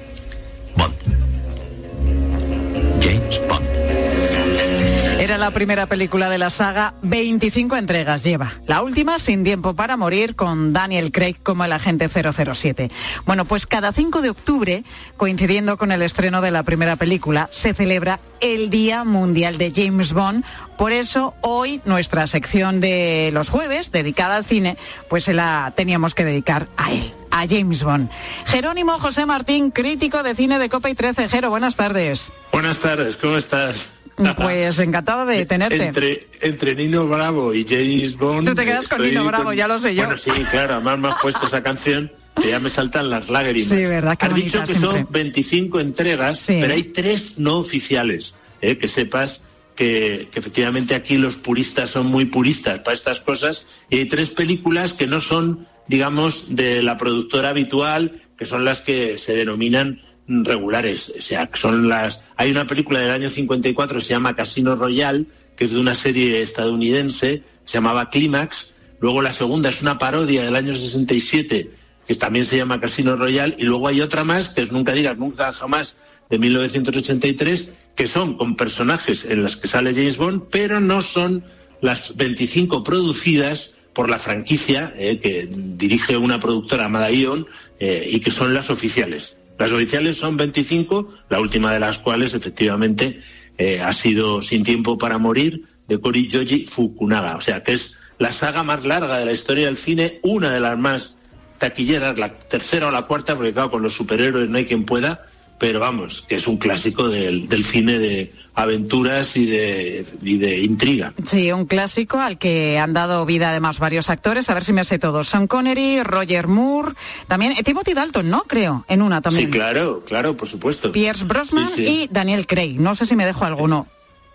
La 5.38 5.52
primera 5.52 5.86
película 5.86 6.30
de 6.30 6.38
la 6.38 6.50
saga, 6.50 6.94
25 7.02 7.76
entregas 7.76 8.24
lleva. 8.24 8.54
La 8.68 8.82
última, 8.82 9.20
Sin 9.20 9.44
tiempo 9.44 9.76
para 9.76 9.98
morir, 9.98 10.36
con 10.36 10.72
Daniel 10.72 11.12
Craig 11.12 11.36
como 11.44 11.66
el 11.66 11.74
agente 11.74 12.08
007. 12.10 12.90
Bueno, 13.26 13.46
pues 13.46 13.68
cada 13.68 13.92
5 13.92 14.22
de 14.22 14.30
octubre, 14.30 14.84
coincidiendo 15.18 15.78
con 15.78 15.92
el 15.92 16.02
estreno 16.02 16.42
de 16.42 16.52
la 16.52 16.64
primera 16.64 16.96
película, 16.96 17.50
se 17.52 17.74
celebra 17.74 18.20
el 18.40 18.70
Día 18.70 19.04
Mundial 19.04 19.58
de 19.58 19.74
James 19.76 20.14
Bond. 20.14 20.46
Por 20.78 20.94
eso 20.94 21.36
hoy 21.42 21.82
nuestra 21.86 22.28
sección 22.28 22.80
de 22.80 23.30
los 23.34 23.50
jueves, 23.50 23.92
dedicada 23.92 24.38
al 24.38 24.46
cine, 24.46 24.78
pues 25.10 25.26
se 25.26 25.34
la 25.34 25.74
teníamos 25.76 26.16
que 26.16 26.26
dedicar 26.26 26.68
a 26.78 26.92
él, 26.92 27.14
a 27.30 27.46
James 27.48 27.84
Bond. 27.84 28.10
Jerónimo 28.46 29.00
José 29.00 29.26
Martín, 29.26 29.70
crítico 29.72 30.24
de 30.24 30.34
cine 30.34 30.60
de 30.60 30.70
Copa 30.70 30.90
y 30.90 30.96
13. 30.96 31.28
Jero, 31.28 31.50
buenas 31.50 31.76
tardes. 31.76 32.32
Buenas 32.52 32.80
tardes, 32.80 33.18
¿cómo 33.18 33.38
estás? 33.38 33.95
Pues 34.38 34.80
encantada 34.80 35.26
de 35.26 35.46
tenerte. 35.46 35.88
Entre, 35.88 36.28
entre 36.42 36.76
Nino 36.76 37.08
Bravo 37.08 37.54
y 37.54 37.66
James 37.68 38.18
Bond. 38.18 38.48
Tú 38.48 38.56
te 38.56 38.66
quedas 38.66 38.88
con 38.88 39.02
Nino 39.02 39.26
Bravo, 39.26 39.54
ya 39.54 39.68
lo 39.68 39.78
sé 39.80 39.94
yo. 39.94 40.04
Bueno, 40.06 40.18
sí, 40.18 40.32
claro, 40.52 40.76
además 40.76 41.00
me 41.00 41.08
has 41.10 41.22
puesto 41.22 41.46
esa 41.46 41.62
canción 41.62 42.12
que 42.42 42.50
ya 42.50 42.60
me 42.60 42.70
saltan 42.70 43.10
las 43.10 43.30
lágrimas. 43.30 43.70
Sí, 43.70 43.86
verdad, 43.86 44.18
Has 44.20 44.36
dicho 44.36 44.64
que 44.66 44.74
son 44.74 44.94
siempre. 44.94 45.24
25 45.24 45.80
entregas, 45.80 46.44
pero 46.48 46.74
hay 46.74 46.84
tres 46.84 47.40
no 47.40 47.58
oficiales. 47.58 48.36
¿eh? 48.62 48.78
Que 48.78 48.88
sepas 48.88 49.42
que, 49.76 50.28
que 50.32 50.40
efectivamente 50.40 50.96
aquí 50.96 51.18
los 51.18 51.36
puristas 51.36 51.90
son 51.90 52.08
muy 52.08 52.26
puristas 52.26 52.80
para 52.80 52.94
estas 52.94 53.20
cosas. 53.20 53.66
Y 53.90 54.00
hay 54.00 54.06
tres 54.06 54.30
películas 54.30 54.94
que 54.94 55.08
no 55.08 55.20
son, 55.22 55.68
digamos, 55.88 56.56
de 56.56 56.84
la 56.84 56.98
productora 56.98 57.50
habitual, 57.50 58.22
que 58.38 58.46
son 58.46 58.66
las 58.66 58.82
que 58.82 59.18
se 59.18 59.34
denominan 59.34 60.02
regulares. 60.28 61.14
O 61.18 61.22
sea, 61.22 61.48
que 61.48 61.60
son 61.60 61.88
las. 61.88 62.22
Hay 62.36 62.52
una 62.52 62.66
película 62.66 63.00
del 63.00 63.12
año 63.12 63.30
54 63.30 64.02
se 64.02 64.10
llama 64.10 64.36
Casino 64.36 64.76
Royale, 64.76 65.26
que 65.56 65.66
es 65.66 65.72
de 65.72 65.80
una 65.80 65.96
serie 65.96 66.42
estadounidense, 66.42 67.44
se 67.66 67.74
llamaba 67.74 68.10
Clímax. 68.10 68.74
Luego 69.00 69.22
la 69.22 69.34
segunda 69.34 69.70
es 69.70 69.82
una 69.82 69.98
parodia 69.98 70.44
del 70.44 70.56
año 70.56 70.76
67, 70.76 71.72
que 72.08 72.16
también 72.16 72.46
se 72.46 72.58
llama 72.58 72.80
Casino 72.80 73.16
Royale. 73.16 73.56
Y 73.60 73.64
luego 73.64 73.88
hay 73.88 74.02
otra 74.02 74.24
más, 74.24 74.50
que 74.50 74.62
es 74.62 74.72
Nunca 74.72 74.94
digas 74.94 75.18
nunca 75.18 75.52
jamás, 75.52 75.96
de 76.30 76.40
1983, 76.40 77.70
que 77.96 78.08
son 78.08 78.36
con 78.36 78.56
personajes 78.56 79.26
en 79.26 79.44
las 79.44 79.58
que 79.58 79.68
sale 79.68 79.94
James 79.94 80.18
Bond, 80.18 80.44
pero 80.50 80.80
no 80.80 81.02
son 81.02 81.44
las 81.82 82.16
25 82.16 82.84
producidas 82.84 83.76
por 83.94 84.10
la 84.10 84.20
franquicia 84.20 84.94
eh, 84.98 85.20
que 85.20 85.48
dirige 85.50 86.18
una 86.18 86.40
productora 86.40 86.84
llamada 86.84 87.12
Ion 87.12 87.48
eh, 87.80 88.08
y 88.12 88.20
que 88.20 88.32
son 88.32 88.54
las 88.54 88.70
oficiales. 88.70 89.38
Las 89.58 89.72
oficiales 89.72 90.18
son 90.18 90.38
25, 90.38 91.10
la 91.30 91.40
última 91.40 91.74
de 91.74 91.80
las 91.80 92.00
cuales 92.00 92.34
efectivamente 92.34 93.22
eh, 93.58 93.82
ha 93.82 93.94
sido 93.94 94.42
Sin 94.42 94.64
tiempo 94.64 94.98
para 94.98 95.18
morir 95.18 95.64
de 95.88 96.00
Kori 96.00 96.28
Yoji 96.28 96.66
Fukunaga. 96.66 97.38
O 97.38 97.42
sea 97.42 97.64
que 97.64 97.74
es 97.74 97.98
la 98.18 98.32
saga 98.32 98.64
más 98.64 98.86
larga 98.86 99.18
de 99.18 99.26
la 99.26 99.32
historia 99.32 99.68
del 99.68 99.78
cine, 99.78 100.20
una 100.24 100.52
de 100.52 100.60
las 100.60 100.78
más 100.78 101.16
taquilleras, 101.58 102.18
la 102.18 102.38
tercera 102.38 102.88
o 102.88 102.92
la 102.92 103.04
cuarta, 103.04 103.36
porque 103.36 103.54
claro, 103.54 103.72
con 103.72 103.82
los 103.82 103.94
superhéroes 103.94 104.50
no 104.50 104.58
hay 104.58 104.66
quien 104.66 104.86
pueda, 104.86 105.26
pero 105.58 105.80
vamos, 105.80 106.24
que 106.28 106.36
es 106.36 106.48
un 106.48 106.58
clásico 106.58 107.10
del, 107.10 107.48
del 107.48 107.64
cine 107.64 107.98
de 108.00 108.34
aventuras 108.56 109.36
y 109.36 109.46
de, 109.46 110.06
y 110.22 110.38
de 110.38 110.62
intriga. 110.62 111.14
Sí, 111.30 111.52
un 111.52 111.66
clásico 111.66 112.20
al 112.20 112.38
que 112.38 112.80
han 112.80 112.94
dado 112.94 113.26
vida 113.26 113.50
además 113.50 113.80
varios 113.80 114.10
actores. 114.10 114.50
A 114.50 114.54
ver 114.54 114.64
si 114.64 114.72
me 114.74 114.86
sé 114.86 114.98
todos. 115.00 115.28
Sean 115.28 115.48
Connery, 115.48 116.04
Roger 116.04 116.48
Moore, 116.48 116.94
también 117.28 117.52
eh, 117.54 117.64
Timothy 117.64 117.94
Dalton, 117.94 118.30
¿no? 118.30 118.44
Creo, 118.44 118.86
en 118.88 119.02
una 119.02 119.22
también. 119.22 119.46
Sí, 119.48 119.52
claro, 119.52 120.04
claro, 120.06 120.38
por 120.38 120.48
supuesto. 120.48 120.92
Pierce 120.92 121.26
Brosnan 121.26 121.68
Sí, 121.68 121.74
sí. 121.76 121.86
y 122.04 122.08
Daniel 122.12 122.48
Craig. 122.48 122.78
No 122.80 122.96
sé 122.96 123.06
si 123.06 123.16
me 123.16 123.26
dejo 123.26 123.44
alguno. 123.46 123.88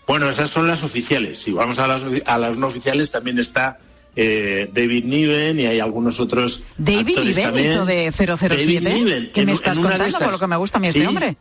Bueno, 0.06 0.28
esas 0.28 0.50
son 0.50 0.66
las 0.66 0.82
oficiales. 0.82 1.38
Si 1.38 1.52
vamos 1.52 1.78
a 1.78 1.86
las, 1.86 2.02
a 2.26 2.38
las 2.38 2.56
no 2.56 2.66
oficiales, 2.66 3.10
también 3.10 3.38
está 3.38 3.78
eh, 4.16 4.68
David 4.72 5.04
Niven 5.04 5.60
y 5.60 5.66
hay 5.66 5.80
algunos 5.80 6.18
otros 6.20 6.62
David 6.78 7.18
Niven 7.18 7.58
hizo 7.70 7.86
de 7.86 8.10
007. 8.12 8.48
David 8.56 8.80
Niven, 8.82 9.30
¿Qué 9.32 9.40
en 9.40 9.46
me 9.46 9.52
estás 9.52 9.76
en 9.76 9.84
una 9.84 9.90
de 9.90 9.98
contando? 9.98 10.18
Por 10.18 10.22
estas- 10.26 10.32
lo 10.32 10.38
que 10.38 10.46
me 10.48 10.56
gusta 10.56 10.78
a 10.78 10.80
mí 10.80 10.90
Sí, 10.92 10.98
este 10.98 11.08
hombre. 11.08 11.36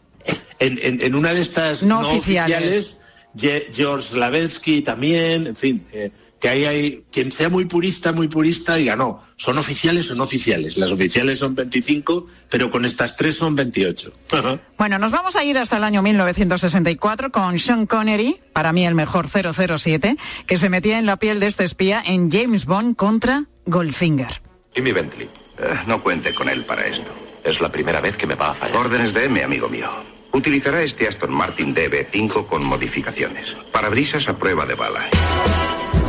En, 0.59 0.79
en- 0.81 1.01
en 1.01 1.15
una 1.15 1.33
de 1.33 1.41
estas 1.41 1.83
No 1.83 2.01
no, 2.01 2.09
oficiales. 2.11 2.57
oficiales, 2.57 2.97
Ge- 3.37 3.67
George 3.73 4.09
Slavetsky 4.09 4.81
también, 4.81 5.47
en 5.47 5.55
fin, 5.55 5.85
eh, 5.93 6.11
que 6.39 6.49
ahí 6.49 6.65
hay 6.65 7.03
quien 7.11 7.31
sea 7.31 7.49
muy 7.49 7.65
purista, 7.65 8.11
muy 8.11 8.27
purista, 8.27 8.75
diga 8.75 8.95
no, 8.95 9.23
son 9.35 9.57
oficiales 9.57 10.09
o 10.11 10.15
no 10.15 10.23
oficiales. 10.23 10.77
Las 10.77 10.91
oficiales 10.91 11.39
son 11.39 11.55
25, 11.55 12.27
pero 12.49 12.71
con 12.71 12.85
estas 12.85 13.15
tres 13.15 13.35
son 13.35 13.55
28. 13.55 14.11
Ajá. 14.31 14.59
Bueno, 14.77 14.99
nos 14.99 15.11
vamos 15.11 15.35
a 15.35 15.43
ir 15.43 15.57
hasta 15.57 15.77
el 15.77 15.83
año 15.83 16.01
1964 16.01 17.31
con 17.31 17.59
Sean 17.59 17.85
Connery, 17.85 18.39
para 18.53 18.71
mí 18.73 18.85
el 18.85 18.95
mejor 18.95 19.27
007, 19.27 20.17
que 20.47 20.57
se 20.57 20.69
metía 20.69 20.97
en 20.97 21.05
la 21.05 21.17
piel 21.17 21.39
de 21.39 21.47
este 21.47 21.63
espía 21.63 22.01
en 22.05 22.31
James 22.31 22.65
Bond 22.65 22.95
contra 22.95 23.45
Goldfinger. 23.65 24.41
Y 24.75 24.81
mi 24.81 24.91
Bentley. 24.91 25.29
Eh, 25.59 25.79
no 25.87 26.01
cuente 26.01 26.33
con 26.33 26.47
él 26.47 26.65
para 26.65 26.87
esto. 26.87 27.09
Es 27.43 27.59
la 27.59 27.71
primera 27.71 28.01
vez 28.01 28.15
que 28.15 28.27
me 28.27 28.35
va 28.35 28.51
a 28.51 28.53
fallar. 28.55 28.77
Órdenes 28.77 29.13
de 29.13 29.25
M, 29.25 29.43
amigo 29.43 29.67
mío. 29.67 29.89
Utilizará 30.31 30.81
este 30.81 31.07
Aston 31.07 31.31
Martin 31.31 31.75
DB5 31.75 32.47
con 32.47 32.63
modificaciones. 32.63 33.55
Parabrisas 33.71 34.27
a 34.27 34.37
prueba 34.37 34.65
de 34.65 34.75
bala. 34.75 35.09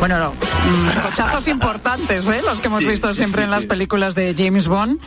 Bueno, 0.01 0.19
no, 0.19 0.33
mm, 0.33 1.03
cochazos 1.03 1.47
importantes, 1.47 2.27
¿eh? 2.27 2.41
Los 2.45 2.59
que 2.59 2.69
hemos 2.69 2.81
Sí, 2.81 2.87
visto 2.89 3.11
sí, 3.11 3.19
siempre 3.19 3.43
sí, 3.43 3.45
en 3.45 3.51
las 3.51 3.67
películas 3.67 4.15
de 4.15 4.35
James 4.37 4.67
Bond. 4.67 4.99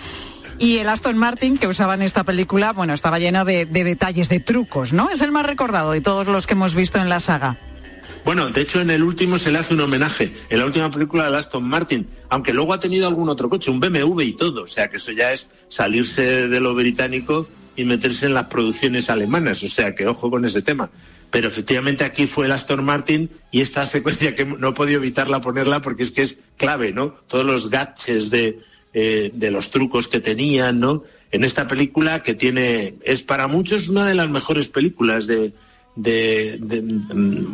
Y 0.59 0.77
el 0.77 0.87
Aston 0.87 1.17
Martin 1.17 1.57
que 1.57 1.67
usaba 1.67 1.95
en 1.95 2.03
esta 2.03 2.23
película, 2.23 2.73
bueno, 2.73 2.93
estaba 2.93 3.17
lleno 3.17 3.43
de, 3.43 3.65
de 3.65 3.83
detalles, 3.83 4.29
de 4.29 4.39
trucos, 4.39 4.93
¿no? 4.93 5.09
Es 5.09 5.21
el 5.21 5.31
más 5.31 5.47
recordado 5.47 5.91
de 5.91 6.01
todos 6.01 6.27
los 6.27 6.45
que 6.45 6.53
hemos 6.53 6.75
visto 6.75 6.99
en 6.99 7.09
la 7.09 7.19
saga. 7.19 7.57
Bueno, 8.23 8.49
de 8.49 8.61
hecho 8.61 8.79
en 8.79 8.91
el 8.91 9.03
último 9.03 9.37
se 9.39 9.51
le 9.51 9.59
hace 9.59 9.73
un 9.73 9.81
homenaje, 9.81 10.31
en 10.49 10.59
la 10.59 10.65
última 10.65 10.89
película 10.91 11.29
de 11.29 11.37
Aston 11.37 11.67
Martin, 11.67 12.07
aunque 12.29 12.53
luego 12.53 12.71
ha 12.73 12.79
tenido 12.79 13.07
algún 13.07 13.27
otro 13.27 13.49
coche, 13.49 13.69
un 13.71 13.81
BMW 13.81 14.21
y 14.21 14.33
todo, 14.33 14.63
o 14.63 14.67
sea 14.67 14.89
que 14.89 14.95
eso 14.97 15.11
ya 15.11 15.33
es 15.33 15.49
salirse 15.67 16.47
de 16.47 16.59
lo 16.61 16.73
británico 16.73 17.47
y 17.75 17.83
meterse 17.83 18.27
en 18.27 18.35
las 18.35 18.45
producciones 18.45 19.09
alemanas, 19.09 19.61
o 19.63 19.67
sea 19.67 19.93
que 19.93 20.07
ojo 20.07 20.29
con 20.31 20.45
ese 20.45 20.61
tema. 20.61 20.89
Pero 21.33 21.47
efectivamente 21.47 22.03
aquí 22.03 22.27
fue 22.27 22.45
el 22.45 22.51
Aston 22.51 22.85
Martin 22.85 23.27
y 23.49 23.61
esta 23.61 23.87
secuencia 23.87 24.35
que 24.35 24.45
no 24.45 24.69
he 24.69 24.73
podido 24.73 24.99
evitarla 24.99 25.41
ponerla 25.41 25.81
porque 25.81 26.03
es 26.03 26.11
que 26.11 26.21
es 26.21 26.37
clave, 26.57 26.93
¿no? 26.93 27.15
Todos 27.25 27.43
los 27.43 27.71
gadgets 27.71 28.29
de, 28.29 28.59
eh, 28.93 29.31
de 29.33 29.49
los 29.49 29.71
trucos 29.71 30.07
que 30.07 30.19
tenían, 30.19 30.79
¿no? 30.79 31.03
En 31.31 31.43
esta 31.43 31.67
película 31.67 32.21
que 32.21 32.35
tiene, 32.35 32.97
es 33.03 33.23
para 33.23 33.47
muchos 33.47 33.89
una 33.89 34.05
de 34.05 34.13
las 34.13 34.29
mejores 34.29 34.67
películas 34.67 35.25
de, 35.25 35.53
de, 35.95 36.59
de, 36.59 36.83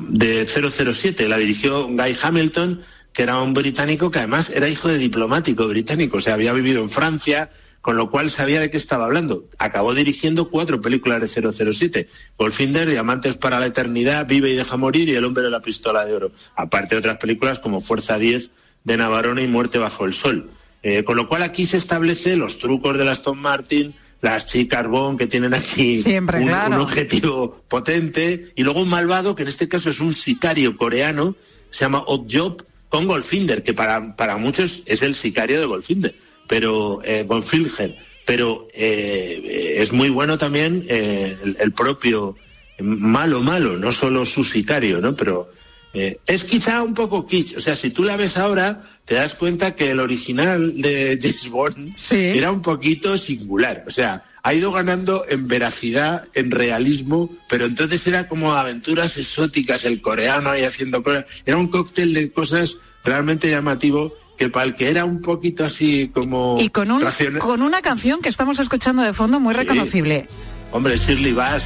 de 0.09 0.45
007. 0.45 1.29
La 1.29 1.38
dirigió 1.38 1.88
Guy 1.88 2.17
Hamilton, 2.21 2.81
que 3.13 3.24
era 3.24 3.39
un 3.39 3.53
británico 3.53 4.12
que 4.12 4.19
además 4.19 4.50
era 4.50 4.67
hijo 4.67 4.89
de 4.89 4.98
diplomático 4.98 5.65
británico, 5.69 6.17
o 6.17 6.21
sea, 6.21 6.33
había 6.33 6.51
vivido 6.51 6.81
en 6.81 6.89
Francia, 6.89 7.50
con 7.81 7.98
lo 7.98 8.09
cual 8.09 8.29
sabía 8.29 8.59
de 8.59 8.69
qué 8.69 8.77
estaba 8.77 9.05
hablando. 9.05 9.45
Acabó 9.57 9.93
dirigiendo 9.93 10.50
cuatro 10.50 10.81
películas 10.81 11.21
de 11.21 11.51
007. 11.51 12.09
Goldfinger, 12.38 12.89
Diamantes 12.89 13.38
para 13.38 13.59
la 13.59 13.67
Eternidad, 13.67 14.27
Vive 14.27 14.51
y 14.51 14.55
Deja 14.55 14.77
Morir 14.77 15.07
y 15.09 15.15
El 15.15 15.25
Hombre 15.25 15.43
de 15.43 15.50
la 15.50 15.62
Pistola 15.62 16.05
de 16.05 16.13
Oro. 16.13 16.31
Aparte 16.55 16.95
de 16.95 17.00
otras 17.00 17.17
películas 17.17 17.59
como 17.59 17.81
Fuerza 17.81 18.17
10 18.17 18.51
de 18.83 18.98
Navarone 18.98 19.43
y 19.43 19.48
Muerte 19.48 19.77
bajo 19.77 20.05
el 20.05 20.13
Sol. 20.13 20.50
Eh, 20.83 21.03
con 21.03 21.17
lo 21.17 21.27
cual 21.27 21.43
aquí 21.43 21.65
se 21.65 21.77
establece 21.77 22.36
los 22.36 22.57
trucos 22.59 22.98
de 22.98 23.09
Aston 23.09 23.38
Martin, 23.38 23.93
las 24.21 24.45
chicas 24.48 24.88
Bond 24.88 25.17
que 25.17 25.27
tienen 25.27 25.53
aquí 25.53 26.01
Siempre, 26.01 26.39
un, 26.39 26.48
claro. 26.48 26.75
un 26.75 26.81
objetivo 26.81 27.63
potente 27.67 28.51
y 28.55 28.63
luego 28.63 28.81
un 28.81 28.89
malvado 28.89 29.36
que 29.36 29.43
en 29.43 29.50
este 29.50 29.67
caso 29.67 29.89
es 29.89 30.00
un 30.00 30.13
sicario 30.13 30.77
coreano, 30.77 31.36
se 31.69 31.81
llama 31.81 32.03
Odd 32.05 32.27
Job 32.31 32.65
con 32.89 33.07
Goldfinger, 33.07 33.63
que 33.63 33.74
para, 33.74 34.15
para 34.15 34.38
muchos 34.38 34.83
es 34.86 35.01
el 35.01 35.15
sicario 35.15 35.59
de 35.59 35.65
Goldfinger, 35.65 36.15
pero 36.50 37.00
eh, 37.06 37.24
Goldfinger, 37.25 37.96
pero 38.25 38.68
eh, 38.74 39.41
eh, 39.46 39.74
es 39.77 39.94
muy 39.94 40.10
bueno 40.10 40.38
también 40.38 40.84
eh, 40.89 41.38
el, 41.44 41.58
el 41.60 41.72
propio 41.72 42.36
malo 42.79 43.39
malo, 43.41 43.77
no 43.77 43.91
solo 43.91 44.25
su 44.25 44.44
sicario, 44.44 45.00
¿no? 45.00 45.15
Pero 45.15 45.51
es 45.91 46.44
quizá 46.44 46.84
un 46.84 46.94
poco 46.94 47.25
kitsch, 47.25 47.58
o 47.58 47.62
sea, 47.62 47.75
si 47.75 47.89
tú 47.89 48.03
la 48.03 48.15
ves 48.15 48.38
ahora 48.38 48.84
te 49.06 49.15
das 49.15 49.34
cuenta 49.34 49.74
que 49.74 49.89
el 49.89 50.00
original 50.00 50.79
de 50.79 51.18
James 51.20 51.50
Bond 51.50 51.96
era 52.12 52.51
un 52.51 52.62
poquito 52.62 53.18
singular, 53.18 53.84
o 53.88 53.91
sea, 53.91 54.24
ha 54.44 54.53
ido 54.53 54.72
ganando 54.72 55.25
en 55.27 55.48
veracidad, 55.48 56.27
en 56.36 56.51
realismo, 56.51 57.36
pero 57.50 57.65
entonces 57.65 58.06
era 58.06 58.27
como 58.27 58.53
aventuras 58.53 59.18
exóticas, 59.18 59.84
el 59.84 60.01
coreano 60.01 60.51
ahí 60.51 60.63
haciendo 60.63 61.03
cosas. 61.03 61.25
Era 61.46 61.58
un 61.58 61.68
cóctel 61.68 62.13
de 62.13 62.32
cosas 62.32 62.77
realmente 63.03 63.50
llamativo 63.50 64.13
que 64.39 64.50
para 64.50 64.65
el 64.65 64.74
que 64.74 64.89
era 64.89 65.03
un 65.03 65.22
poquito 65.22 65.65
así 65.65 66.10
como... 66.13 66.58
Y 66.62 66.69
con, 66.69 66.89
un, 66.91 67.03
con 67.39 67.62
una 67.62 67.81
canción 67.81 68.22
que 68.22 68.29
estamos 68.29 68.58
escuchando 68.58 69.03
de 69.03 69.12
fondo 69.13 69.41
muy 69.41 69.53
reconocible. 69.53 70.27
Hombre, 70.72 70.96
Shirley 70.96 71.34
Bass. 71.34 71.65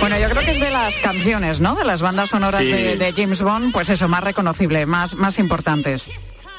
Bueno, 0.00 0.18
yo 0.18 0.30
creo 0.30 0.42
que 0.42 0.50
es 0.52 0.60
de 0.60 0.70
las 0.70 0.96
canciones, 0.96 1.60
¿no? 1.60 1.74
De 1.74 1.84
las 1.84 2.00
bandas 2.00 2.30
sonoras 2.30 2.62
Sí. 2.62 2.70
de, 2.72 2.96
de 2.96 3.12
James 3.12 3.42
Bond, 3.42 3.70
pues 3.72 3.90
eso, 3.90 4.08
más 4.08 4.24
reconocible, 4.24 4.86
más, 4.86 5.14
más 5.14 5.38
importantes. 5.38 6.08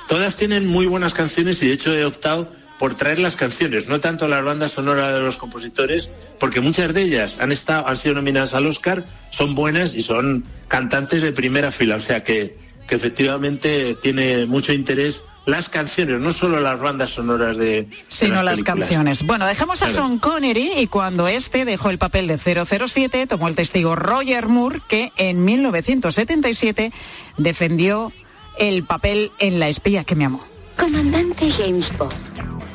Todas 0.08 0.36
tienen 0.36 0.68
muy 0.68 0.86
buenas 0.86 1.14
canciones 1.16 1.62
y 1.64 1.68
de 1.68 1.74
hecho 1.74 1.92
he 1.94 2.06
optado 2.06 2.52
por 2.82 2.96
traer 2.96 3.20
las 3.20 3.36
canciones, 3.36 3.88
no 3.88 4.00
tanto 4.00 4.28
las 4.28 4.44
bandas 4.44 4.72
sonoras 4.72 5.14
de 5.14 5.20
los 5.20 5.38
compositores, 5.38 6.12
porque 6.40 6.62
muchas 6.62 6.92
de 6.96 7.04
ellas 7.04 7.38
han 7.40 7.52
estado, 7.52 7.88
han 7.88 7.96
sido 7.96 8.16
nominadas 8.16 8.56
al 8.56 8.66
Oscar, 8.66 9.06
son 9.30 9.54
buenas 9.54 9.94
y 9.94 10.02
son 10.02 10.46
cantantes 10.68 11.22
de 11.22 11.32
primera 11.32 11.72
fila, 11.72 11.98
o 11.98 12.00
sea 12.00 12.24
que, 12.24 12.58
que 12.88 12.96
efectivamente 12.96 13.96
tiene 14.02 14.48
mucho 14.48 14.74
interés 14.74 15.22
las 15.46 15.70
canciones, 15.70 16.20
no 16.20 16.34
solo 16.34 16.60
las 16.60 16.80
bandas 16.80 17.12
sonoras 17.12 17.56
de, 17.56 17.84
de 17.84 17.90
Sino 18.08 18.42
las 18.42 18.56
películas. 18.56 18.80
canciones. 18.80 19.24
Bueno, 19.28 19.46
dejamos 19.46 19.84
a 19.84 19.86
Claro. 19.86 20.02
Sean 20.02 20.18
Connery 20.18 20.72
y 20.78 20.88
cuando 20.88 21.28
este 21.28 21.66
dejó 21.66 21.92
el 21.92 22.00
papel 22.00 22.26
de 22.26 22.40
007, 22.40 23.28
tomó 23.28 23.48
el 23.48 23.54
testigo 23.54 23.96
Roger 23.96 24.48
Moore, 24.48 24.82
que 24.88 25.12
en 25.18 25.46
1977 25.46 26.92
defendió 27.38 28.12
el 28.58 28.84
papel 28.86 29.30
en 29.38 29.60
La 29.60 29.70
espía 29.70 30.04
que 30.04 30.16
me 30.16 30.26
amó. 30.26 30.44
Comandante 30.78 31.48
James 31.52 31.96
Bond, 31.96 32.14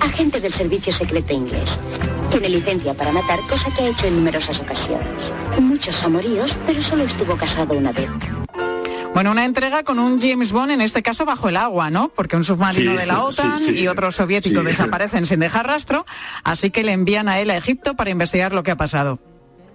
agente 0.00 0.40
del 0.40 0.52
servicio 0.52 0.92
secreto 0.92 1.32
inglés. 1.32 1.78
Tiene 2.30 2.48
licencia 2.48 2.94
para 2.94 3.12
matar, 3.12 3.38
cosa 3.48 3.70
que 3.74 3.82
ha 3.82 3.88
hecho 3.88 4.06
en 4.06 4.16
numerosas 4.16 4.60
ocasiones. 4.60 5.06
Muchos 5.60 6.02
amoríos, 6.02 6.56
pero 6.66 6.82
solo 6.82 7.04
estuvo 7.04 7.36
casado 7.36 7.74
una 7.74 7.92
vez. 7.92 8.08
Bueno, 9.14 9.30
una 9.30 9.46
entrega 9.46 9.82
con 9.82 9.98
un 9.98 10.20
James 10.20 10.52
Bond, 10.52 10.72
en 10.72 10.82
este 10.82 11.02
caso 11.02 11.24
bajo 11.24 11.48
el 11.48 11.56
agua, 11.56 11.88
¿no? 11.90 12.10
Porque 12.10 12.36
un 12.36 12.44
submarino 12.44 12.92
Sí, 12.92 12.98
de 12.98 13.06
la 13.06 13.22
OTAN 13.24 13.56
sí, 13.56 13.74
sí. 13.74 13.80
y 13.84 13.88
otro 13.88 14.12
soviético 14.12 14.60
Sí. 14.60 14.66
desaparecen 14.66 15.24
sin 15.24 15.40
dejar 15.40 15.66
rastro, 15.66 16.04
así 16.44 16.70
que 16.70 16.82
le 16.84 16.92
envían 16.92 17.28
a 17.28 17.40
él 17.40 17.48
a 17.50 17.56
Egipto 17.56 17.94
para 17.96 18.10
investigar 18.10 18.52
lo 18.52 18.62
que 18.62 18.72
ha 18.72 18.76
pasado. 18.76 19.18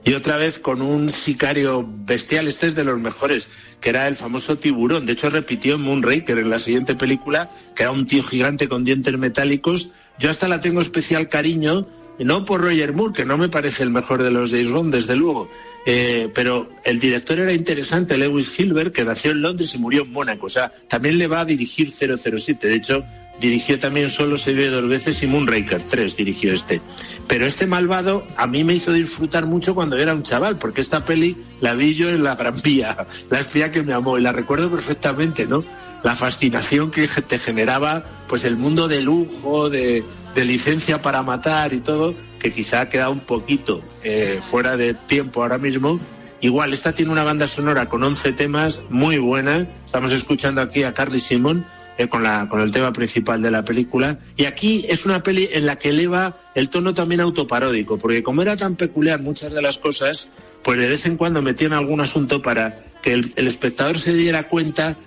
Y 0.04 0.14
otra 0.14 0.38
vez 0.38 0.60
con 0.60 0.82
un 0.82 1.10
sicario 1.12 1.88
bestial, 1.88 2.48
este 2.48 2.68
es 2.68 2.76
de 2.76 2.84
los 2.84 3.00
mejores, 3.00 3.48
que 3.80 3.90
era 3.90 4.08
el 4.08 4.16
famoso 4.16 4.58
tiburón. 4.58 5.06
De 5.06 5.14
hecho, 5.14 5.30
repitió 5.30 5.76
en 5.76 5.82
Moonraker, 5.82 6.38
en 6.40 6.50
la 6.50 6.58
siguiente 6.60 6.96
película, 6.96 7.50
que 7.76 7.84
era 7.84 7.92
un 7.92 8.06
tío 8.08 8.24
gigante 8.24 8.68
con 8.68 8.84
dientes 8.84 9.16
metálicos. 9.18 9.90
Yo 10.22 10.30
hasta 10.30 10.48
la 10.48 10.62
tengo 10.62 10.82
especial 10.82 11.28
cariño, 11.28 11.88
no 12.20 12.46
por 12.46 12.62
Roger 12.62 12.94
Moore, 12.94 13.14
que 13.14 13.26
no 13.26 13.40
me 13.40 13.50
parece 13.50 13.82
el 13.82 13.90
mejor 13.90 14.22
de 14.22 14.30
los 14.30 14.52
James 14.52 14.70
Bond, 14.70 14.94
desde 14.94 15.16
luego, 15.16 15.50
eh, 15.88 16.30
pero 16.36 16.70
el 16.84 17.00
director 17.00 17.40
era 17.40 17.54
interesante, 17.54 18.18
Lewis 18.18 18.52
Hilbert, 18.58 18.94
que 18.94 19.04
nació 19.04 19.32
en 19.32 19.42
Londres 19.42 19.74
y 19.74 19.80
murió 19.80 20.04
en 20.04 20.12
Mónaco. 20.12 20.46
O 20.46 20.50
sea, 20.50 20.72
también 20.88 21.18
le 21.18 21.28
va 21.28 21.40
a 21.40 21.46
dirigir 21.46 21.90
007. 21.90 22.68
De 22.68 22.76
hecho, 22.76 23.04
dirigió 23.40 23.80
también 23.80 24.12
Solo 24.12 24.38
se 24.38 24.54
vive 24.54 24.70
dos 24.70 24.88
veces 24.88 25.22
y 25.24 25.28
Moonraker 25.28 25.82
3 25.82 26.16
dirigió 26.16 26.54
este. 26.54 26.82
Pero 27.28 27.48
este 27.48 27.66
malvado 27.66 28.24
a 28.38 28.46
mí 28.46 28.64
me 28.64 28.76
hizo 28.76 28.94
disfrutar 28.94 29.48
mucho 29.48 29.74
cuando 29.74 29.98
era 29.98 30.14
un 30.14 30.22
chaval, 30.22 30.60
porque 30.60 30.82
esta 30.82 31.04
peli 31.04 31.36
la 31.62 31.74
vi 31.74 31.96
yo 31.96 32.10
en 32.12 32.24
la 32.24 32.36
Gran 32.36 32.62
Vía, 32.62 33.08
la 33.32 33.40
espía 33.40 33.72
que 33.72 33.82
me 33.82 33.94
amó, 33.94 34.20
y 34.20 34.22
la 34.22 34.32
recuerdo 34.32 34.70
perfectamente, 34.70 35.48
¿no? 35.48 35.64
La 36.04 36.16
fascinación 36.16 36.90
que 36.90 37.08
te 37.08 37.38
generaba, 37.38 38.04
pues 38.28 38.44
el 38.44 38.58
mundo 38.58 38.88
de 38.88 39.02
lujo, 39.02 39.70
de, 39.70 40.04
licencia 40.36 41.02
para 41.02 41.22
matar 41.22 41.74
y 41.74 41.80
todo, 41.80 42.16
que 42.40 42.52
quizá 42.52 42.82
ha 42.82 42.90
quedado 42.90 43.12
un 43.12 43.20
poquito 43.20 43.84
eh, 44.04 44.40
fuera 44.42 44.78
de 44.78 44.94
tiempo 44.94 45.44
ahora 45.44 45.58
mismo. 45.58 46.00
Igual, 46.40 46.74
esta 46.74 46.94
tiene 46.94 47.12
una 47.12 47.24
banda 47.24 47.48
sonora 47.48 47.88
con 47.88 48.04
11 48.04 48.34
temas 48.34 48.82
muy 48.90 49.20
buena. 49.20 49.68
Estamos 49.86 50.12
escuchando 50.12 50.62
aquí 50.62 50.84
a 50.84 50.94
Carly 50.94 51.20
Simon 51.20 51.66
eh, 52.00 52.08
con, 52.08 52.24
la, 52.24 52.50
con 52.50 52.62
el 52.62 52.72
tema 52.72 52.92
principal 52.92 53.44
de 53.44 53.52
la 53.52 53.64
película. 53.64 54.18
Y 54.38 54.46
aquí 54.46 54.84
es 54.90 55.06
una 55.06 55.22
peli 55.22 55.50
en 55.52 55.68
la 55.68 55.76
que 55.76 55.90
eleva 55.90 56.36
el 56.56 56.70
tono 56.70 56.96
también 56.96 57.22
autoparódico, 57.22 58.00
porque 58.00 58.24
como 58.24 58.42
era 58.42 58.58
tan 58.58 58.76
peculiar 58.76 59.22
muchas 59.22 59.54
de 59.54 59.62
las 59.62 59.78
cosas, 59.78 60.30
pues 60.64 60.80
de 60.80 60.88
vez 60.88 61.06
en 61.06 61.18
cuando 61.18 61.44
metían 61.44 61.74
algún 61.74 62.02
asunto 62.02 62.42
para 62.42 62.86
que 63.04 63.14
el 63.14 63.48
espectador 63.48 64.00
se 64.00 64.14
diera 64.14 64.48
cuenta 64.48 64.98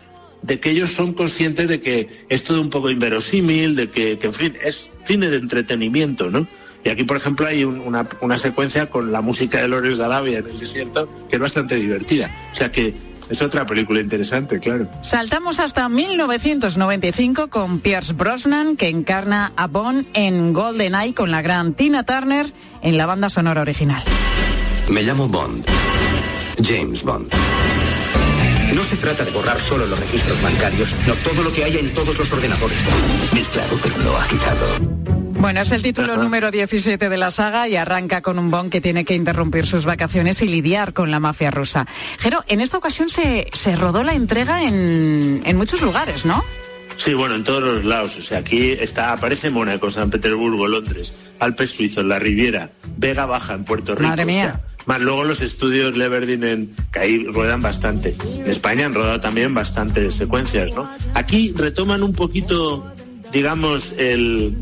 de 0.46 0.60
que 0.60 0.70
ellos 0.70 0.92
son 0.92 1.14
conscientes 1.14 1.68
de 1.68 1.80
que 1.80 2.08
es 2.28 2.44
todo 2.44 2.60
un 2.60 2.68
poco 2.70 2.90
inverosímil, 2.90 3.74
de 3.76 3.88
que, 3.88 4.18
que, 4.18 4.26
en 4.26 4.34
fin, 4.34 4.54
es 4.62 4.90
cine 5.04 5.28
de 5.30 5.38
entretenimiento, 5.38 6.30
¿no? 6.30 6.46
Y 6.84 6.90
aquí, 6.90 7.04
por 7.04 7.16
ejemplo, 7.16 7.46
hay 7.46 7.64
un- 7.64 7.80
una, 7.80 8.06
una 8.20 8.36
secuencia 8.38 8.90
con 8.90 9.10
la 9.10 9.22
música 9.22 9.60
de 9.62 9.68
Lores 9.68 9.96
de 9.96 10.04
Arabia 10.04 10.38
en 10.40 10.46
el 10.46 10.58
desierto 10.58 11.08
que 11.30 11.36
es 11.36 11.40
bastante 11.40 11.76
divertida. 11.76 12.30
O 12.52 12.54
sea 12.54 12.70
que 12.70 12.94
es 13.30 13.40
otra 13.40 13.64
película 13.66 14.00
interesante, 14.00 14.60
claro. 14.60 14.86
Saltamos 15.02 15.58
hasta 15.60 15.88
1995 15.88 17.48
con 17.48 17.80
Pierce 17.80 18.12
Brosnan, 18.12 18.76
que 18.76 18.88
encarna 18.90 19.52
a 19.56 19.66
Bond 19.66 20.04
en 20.12 20.52
GoldenEye 20.52 21.14
con 21.14 21.30
la 21.30 21.40
gran 21.40 21.72
Tina 21.72 22.04
Turner 22.04 22.52
en 22.82 22.98
la 22.98 23.06
banda 23.06 23.30
sonora 23.30 23.62
original. 23.62 24.02
Me 24.90 25.02
llamo 25.02 25.26
Bond. 25.26 25.64
James 26.62 27.02
Bond. 27.02 27.32
No 28.84 28.90
se 28.90 28.96
trata 28.96 29.24
de 29.24 29.30
borrar 29.30 29.58
solo 29.58 29.86
los 29.86 29.98
registros 29.98 30.42
bancarios, 30.42 30.94
no 31.06 31.14
todo 31.14 31.42
lo 31.42 31.50
que 31.50 31.64
haya 31.64 31.80
en 31.80 31.94
todos 31.94 32.18
los 32.18 32.30
ordenadores. 32.30 32.76
Es 33.34 33.48
claro, 33.48 33.78
pero 33.82 33.96
no 33.96 34.14
agitado. 34.14 34.66
Bueno, 35.40 35.62
es 35.62 35.72
el 35.72 35.80
título 35.80 36.18
número 36.18 36.50
17 36.50 37.08
de 37.08 37.16
la 37.16 37.30
saga 37.30 37.66
y 37.66 37.76
arranca 37.76 38.20
con 38.20 38.38
un 38.38 38.50
Bond 38.50 38.70
que 38.70 38.82
tiene 38.82 39.06
que 39.06 39.14
interrumpir 39.14 39.64
sus 39.64 39.86
vacaciones 39.86 40.42
y 40.42 40.48
lidiar 40.48 40.92
con 40.92 41.10
la 41.10 41.18
mafia 41.18 41.50
rusa. 41.50 41.86
Jero, 42.18 42.44
en 42.46 42.60
esta 42.60 42.76
ocasión 42.76 43.08
se, 43.08 43.48
se 43.54 43.74
rodó 43.74 44.02
la 44.02 44.12
entrega 44.12 44.62
en, 44.64 45.40
en 45.46 45.56
muchos 45.56 45.80
lugares, 45.80 46.26
¿no? 46.26 46.44
Sí, 46.98 47.14
bueno, 47.14 47.36
en 47.36 47.44
todos 47.44 47.62
los 47.62 47.84
lados. 47.84 48.18
O 48.18 48.22
sea, 48.22 48.38
aquí 48.40 48.72
está, 48.72 49.14
aparece 49.14 49.48
Mónaco, 49.48 49.90
San 49.90 50.10
Petersburgo, 50.10 50.68
Londres, 50.68 51.14
Alpes 51.40 51.70
suizos, 51.70 52.04
la 52.04 52.18
Riviera, 52.18 52.70
Vega 52.98 53.24
Baja 53.24 53.54
en 53.54 53.64
Puerto 53.64 53.94
Rico. 53.94 54.08
Madre 54.10 54.24
o 54.24 54.26
mía. 54.26 54.60
sea, 54.60 54.73
más 54.86 55.00
luego 55.00 55.24
los 55.24 55.40
estudios 55.40 55.96
Leverdin 55.96 56.44
en 56.44 56.70
que 56.92 56.98
ahí 56.98 57.24
ruedan 57.24 57.60
bastante. 57.62 58.14
En 58.22 58.50
España 58.50 58.86
han 58.86 58.94
rodado 58.94 59.20
también 59.20 59.54
bastantes 59.54 60.14
secuencias, 60.14 60.72
¿no? 60.72 60.88
Aquí 61.14 61.52
retoman 61.56 62.02
un 62.02 62.12
poquito, 62.12 62.92
digamos, 63.32 63.94
eh, 63.96 64.52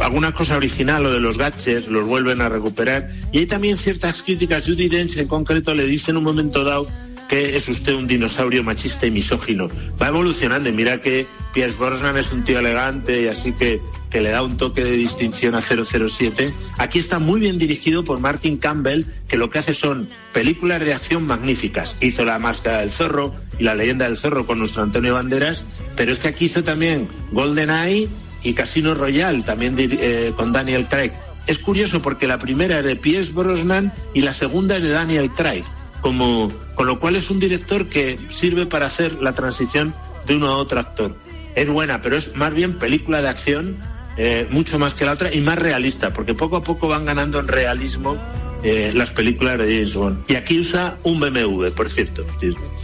alguna 0.00 0.32
cosa 0.32 0.56
original, 0.56 1.02
lo 1.02 1.12
de 1.12 1.20
los 1.20 1.38
gadgets, 1.38 1.88
los 1.88 2.06
vuelven 2.06 2.40
a 2.40 2.48
recuperar. 2.48 3.10
Y 3.32 3.38
hay 3.38 3.46
también 3.46 3.76
ciertas 3.76 4.22
críticas. 4.22 4.64
Judy 4.66 4.88
Dench 4.88 5.16
en 5.16 5.28
concreto 5.28 5.74
le 5.74 5.86
dice 5.86 6.10
en 6.10 6.18
un 6.18 6.24
momento 6.24 6.64
dado 6.64 6.86
que 7.28 7.56
es 7.56 7.68
usted 7.68 7.94
un 7.94 8.06
dinosaurio 8.06 8.62
machista 8.62 9.06
y 9.06 9.10
misógino. 9.10 9.68
Va 10.00 10.08
evolucionando 10.08 10.68
y 10.68 10.72
mira 10.72 11.00
que 11.00 11.26
Pierce 11.52 11.76
Brosnan 11.76 12.16
es 12.16 12.32
un 12.32 12.44
tío 12.44 12.58
elegante 12.60 13.22
y 13.22 13.28
así 13.28 13.52
que, 13.52 13.80
que 14.16 14.22
le 14.22 14.30
da 14.30 14.42
un 14.42 14.56
toque 14.56 14.82
de 14.82 14.92
distinción 14.92 15.54
a 15.54 15.60
007. 15.60 16.50
Aquí 16.78 16.98
está 16.98 17.18
muy 17.18 17.38
bien 17.38 17.58
dirigido 17.58 18.02
por 18.02 18.18
Martin 18.18 18.56
Campbell, 18.56 19.04
que 19.28 19.36
lo 19.36 19.50
que 19.50 19.58
hace 19.58 19.74
son 19.74 20.08
películas 20.32 20.82
de 20.82 20.94
acción 20.94 21.26
magníficas. 21.26 21.96
Hizo 22.00 22.24
La 22.24 22.38
Máscara 22.38 22.78
del 22.78 22.90
Zorro 22.90 23.34
y 23.58 23.64
La 23.64 23.74
Leyenda 23.74 24.06
del 24.06 24.16
Zorro 24.16 24.46
con 24.46 24.58
nuestro 24.58 24.82
Antonio 24.82 25.12
Banderas, 25.12 25.66
pero 25.96 26.12
es 26.12 26.18
que 26.18 26.28
aquí 26.28 26.46
hizo 26.46 26.64
también 26.64 27.08
GoldenEye 27.30 28.08
y 28.42 28.54
Casino 28.54 28.94
Royale, 28.94 29.42
también 29.42 29.76
eh, 29.78 30.32
con 30.34 30.50
Daniel 30.50 30.86
Craig. 30.88 31.12
Es 31.46 31.58
curioso 31.58 32.00
porque 32.00 32.26
la 32.26 32.38
primera 32.38 32.78
es 32.78 32.86
de 32.86 32.96
Pierce 32.96 33.32
Brosnan 33.32 33.92
y 34.14 34.22
la 34.22 34.32
segunda 34.32 34.78
es 34.78 34.82
de 34.82 34.92
Daniel 34.92 35.30
Craig 35.30 35.64
como 36.00 36.50
con 36.74 36.86
lo 36.86 36.98
cual 37.00 37.16
es 37.16 37.28
un 37.28 37.38
director 37.38 37.86
que 37.90 38.18
sirve 38.30 38.64
para 38.64 38.86
hacer 38.86 39.20
la 39.20 39.34
transición 39.34 39.94
de 40.26 40.36
uno 40.36 40.46
a 40.46 40.56
otro 40.56 40.80
actor. 40.80 41.14
Es 41.54 41.68
buena, 41.68 42.00
pero 42.00 42.16
es 42.16 42.34
más 42.36 42.54
bien 42.54 42.78
película 42.78 43.22
de 43.22 43.28
acción, 43.28 43.78
eh, 44.16 44.46
mucho 44.50 44.78
más 44.78 44.94
que 44.94 45.04
la 45.04 45.12
otra 45.12 45.32
y 45.32 45.40
más 45.40 45.58
realista, 45.58 46.12
porque 46.12 46.34
poco 46.34 46.56
a 46.56 46.62
poco 46.62 46.88
van 46.88 47.04
ganando 47.04 47.38
en 47.38 47.48
realismo 47.48 48.16
eh, 48.62 48.92
las 48.94 49.10
películas 49.10 49.58
de 49.58 49.64
James 49.64 49.94
Bond. 49.94 50.24
Y 50.28 50.34
aquí 50.34 50.58
usa 50.58 50.98
un 51.02 51.20
BMW, 51.20 51.68
por 51.68 51.90
cierto. 51.90 52.24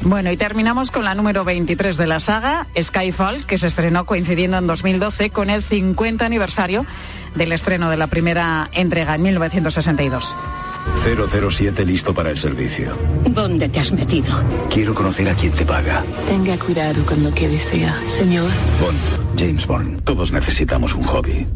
Bueno, 0.02 0.30
y 0.30 0.36
terminamos 0.36 0.90
con 0.90 1.04
la 1.04 1.14
número 1.14 1.44
23 1.44 1.96
de 1.96 2.06
la 2.06 2.20
saga, 2.20 2.66
Skyfall, 2.80 3.46
que 3.46 3.58
se 3.58 3.66
estrenó 3.66 4.04
coincidiendo 4.06 4.58
en 4.58 4.66
2012 4.66 5.30
con 5.30 5.50
el 5.50 5.62
50 5.62 6.24
aniversario 6.24 6.86
del 7.34 7.52
estreno 7.52 7.90
de 7.90 7.96
la 7.96 8.06
primera 8.06 8.68
entrega 8.72 9.14
en 9.14 9.22
1962. 9.22 10.36
007 11.04 11.84
listo 11.84 12.14
para 12.14 12.30
el 12.30 12.38
servicio. 12.38 12.96
¿Dónde 13.26 13.68
te 13.68 13.80
has 13.80 13.92
metido? 13.92 14.42
Quiero 14.70 14.94
conocer 14.94 15.28
a 15.28 15.34
quien 15.34 15.52
te 15.52 15.64
paga. 15.64 16.02
Tenga 16.28 16.56
cuidado 16.58 17.04
con 17.04 17.22
lo 17.24 17.32
que 17.34 17.48
desea, 17.48 17.94
señor. 18.16 18.48
Bond, 18.80 19.38
James 19.38 19.66
Bond. 19.66 20.04
Todos 20.04 20.32
necesitamos 20.32 20.94
un 20.94 21.04
hobby. 21.04 21.46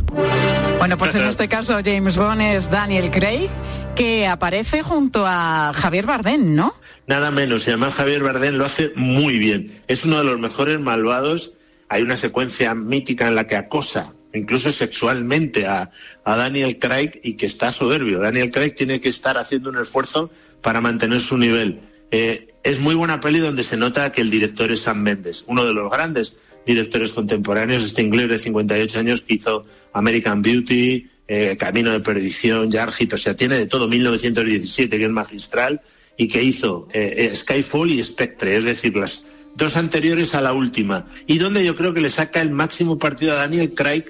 Bueno, 0.78 0.98
pues 0.98 1.14
en 1.14 1.26
este 1.26 1.48
caso 1.48 1.78
James 1.84 2.16
Bond 2.16 2.40
es 2.42 2.70
Daniel 2.70 3.10
Craig, 3.10 3.48
que 3.94 4.26
aparece 4.26 4.82
junto 4.82 5.24
a 5.26 5.72
Javier 5.74 6.06
Bardem, 6.06 6.54
¿no? 6.54 6.74
Nada 7.06 7.30
menos, 7.30 7.66
y 7.66 7.70
además 7.70 7.94
Javier 7.94 8.22
Bardem 8.22 8.56
lo 8.56 8.64
hace 8.64 8.92
muy 8.96 9.38
bien. 9.38 9.80
Es 9.86 10.04
uno 10.04 10.18
de 10.18 10.24
los 10.24 10.38
mejores 10.38 10.80
malvados. 10.80 11.52
Hay 11.88 12.02
una 12.02 12.16
secuencia 12.16 12.74
mítica 12.74 13.28
en 13.28 13.36
la 13.36 13.46
que 13.46 13.54
acosa, 13.54 14.12
incluso 14.36 14.70
sexualmente, 14.70 15.66
a, 15.66 15.90
Daniel 16.24 16.78
Craig 16.78 17.20
y 17.22 17.34
que 17.34 17.46
está 17.46 17.72
soberbio. 17.72 18.20
Daniel 18.20 18.50
Craig 18.50 18.74
tiene 18.74 19.00
que 19.00 19.08
estar 19.08 19.38
haciendo 19.38 19.70
un 19.70 19.78
esfuerzo 19.78 20.30
para 20.60 20.80
mantener 20.80 21.20
su 21.20 21.38
nivel. 21.38 21.80
Eh, 22.10 22.48
es 22.62 22.80
muy 22.80 22.94
buena 22.94 23.20
peli 23.20 23.38
donde 23.38 23.62
se 23.62 23.76
nota 23.76 24.10
que 24.12 24.20
el 24.20 24.30
director 24.30 24.70
es 24.70 24.80
Sam 24.80 25.02
Mendes, 25.02 25.44
uno 25.46 25.64
de 25.64 25.72
los 25.72 25.90
grandes 25.90 26.36
directores 26.66 27.12
contemporáneos, 27.12 27.84
este 27.84 28.02
inglés 28.02 28.28
de 28.28 28.38
58 28.38 28.98
años 28.98 29.20
que 29.20 29.34
hizo 29.34 29.64
American 29.92 30.42
Beauty, 30.42 31.08
eh, 31.28 31.56
Camino 31.58 31.92
de 31.92 32.00
Perdición, 32.00 32.70
Jarhit, 32.70 33.12
o 33.12 33.18
sea, 33.18 33.34
tiene 33.34 33.56
de 33.56 33.66
todo, 33.66 33.88
1917, 33.88 34.98
que 34.98 35.04
es 35.04 35.10
magistral, 35.10 35.80
y 36.16 36.28
que 36.28 36.42
hizo 36.42 36.88
eh, 36.92 37.32
Skyfall 37.34 37.92
y 37.92 38.02
Spectre, 38.02 38.56
es 38.56 38.64
decir, 38.64 38.96
las 38.96 39.24
dos 39.54 39.76
anteriores 39.76 40.34
a 40.34 40.40
la 40.40 40.52
última, 40.52 41.06
y 41.26 41.38
donde 41.38 41.64
yo 41.64 41.76
creo 41.76 41.94
que 41.94 42.00
le 42.00 42.10
saca 42.10 42.42
el 42.42 42.50
máximo 42.50 42.98
partido 42.98 43.32
a 43.32 43.36
Daniel 43.36 43.74
Craig, 43.74 44.04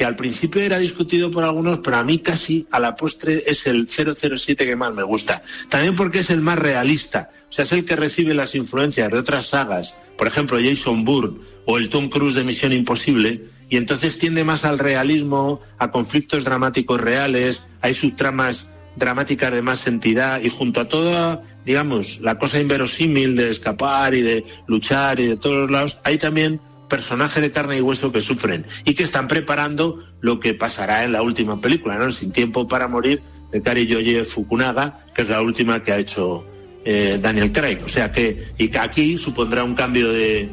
que 0.00 0.06
al 0.06 0.16
principio 0.16 0.62
era 0.62 0.78
discutido 0.78 1.30
por 1.30 1.44
algunos, 1.44 1.80
pero 1.80 1.98
a 1.98 2.02
mí 2.02 2.20
casi 2.20 2.66
a 2.70 2.80
la 2.80 2.96
postre 2.96 3.44
es 3.46 3.66
el 3.66 3.86
007 3.86 4.64
que 4.64 4.74
más 4.74 4.94
me 4.94 5.02
gusta. 5.02 5.42
También 5.68 5.94
porque 5.94 6.20
es 6.20 6.30
el 6.30 6.40
más 6.40 6.58
realista, 6.58 7.28
o 7.50 7.52
sea, 7.52 7.66
es 7.66 7.72
el 7.72 7.84
que 7.84 7.96
recibe 7.96 8.32
las 8.32 8.54
influencias 8.54 9.10
de 9.10 9.18
otras 9.18 9.48
sagas, 9.48 9.98
por 10.16 10.26
ejemplo, 10.26 10.58
Jason 10.58 11.04
Bourne 11.04 11.40
o 11.66 11.76
el 11.76 11.90
Tom 11.90 12.08
Cruise 12.08 12.34
de 12.34 12.44
Misión 12.44 12.72
Imposible, 12.72 13.42
y 13.68 13.76
entonces 13.76 14.18
tiende 14.18 14.42
más 14.42 14.64
al 14.64 14.78
realismo, 14.78 15.60
a 15.76 15.90
conflictos 15.90 16.44
dramáticos 16.44 16.98
reales, 16.98 17.64
hay 17.82 17.92
subtramas 17.92 18.68
dramáticas 18.96 19.52
de 19.52 19.60
más 19.60 19.86
entidad. 19.86 20.40
Y 20.42 20.48
junto 20.48 20.80
a 20.80 20.88
toda, 20.88 21.42
digamos, 21.66 22.20
la 22.20 22.38
cosa 22.38 22.58
inverosímil 22.58 23.36
de 23.36 23.50
escapar 23.50 24.14
y 24.14 24.22
de 24.22 24.46
luchar 24.66 25.20
y 25.20 25.26
de 25.26 25.36
todos 25.36 25.56
los 25.56 25.70
lados, 25.70 25.98
hay 26.04 26.16
también 26.16 26.58
personajes 26.90 27.40
de 27.40 27.50
carne 27.50 27.78
y 27.78 27.80
hueso 27.80 28.12
que 28.12 28.20
sufren 28.20 28.66
y 28.84 28.92
que 28.92 29.02
están 29.02 29.28
preparando 29.28 30.04
lo 30.20 30.40
que 30.40 30.52
pasará 30.52 31.04
en 31.04 31.12
la 31.12 31.22
última 31.22 31.62
película, 31.62 31.96
¿no? 31.96 32.12
Sin 32.12 32.32
tiempo 32.32 32.68
para 32.68 32.86
morir, 32.88 33.22
de 33.50 33.62
Kari 33.62 33.86
Yoye 33.86 34.26
Fukunaga, 34.26 35.00
que 35.14 35.22
es 35.22 35.30
la 35.30 35.40
última 35.40 35.82
que 35.82 35.92
ha 35.92 35.98
hecho 35.98 36.44
eh, 36.84 37.18
Daniel 37.20 37.52
Craig. 37.52 37.78
O 37.86 37.88
sea 37.88 38.12
que, 38.12 38.48
y 38.58 38.68
que 38.68 38.78
aquí 38.78 39.16
supondrá 39.16 39.64
un 39.64 39.74
cambio 39.74 40.12
de, 40.12 40.50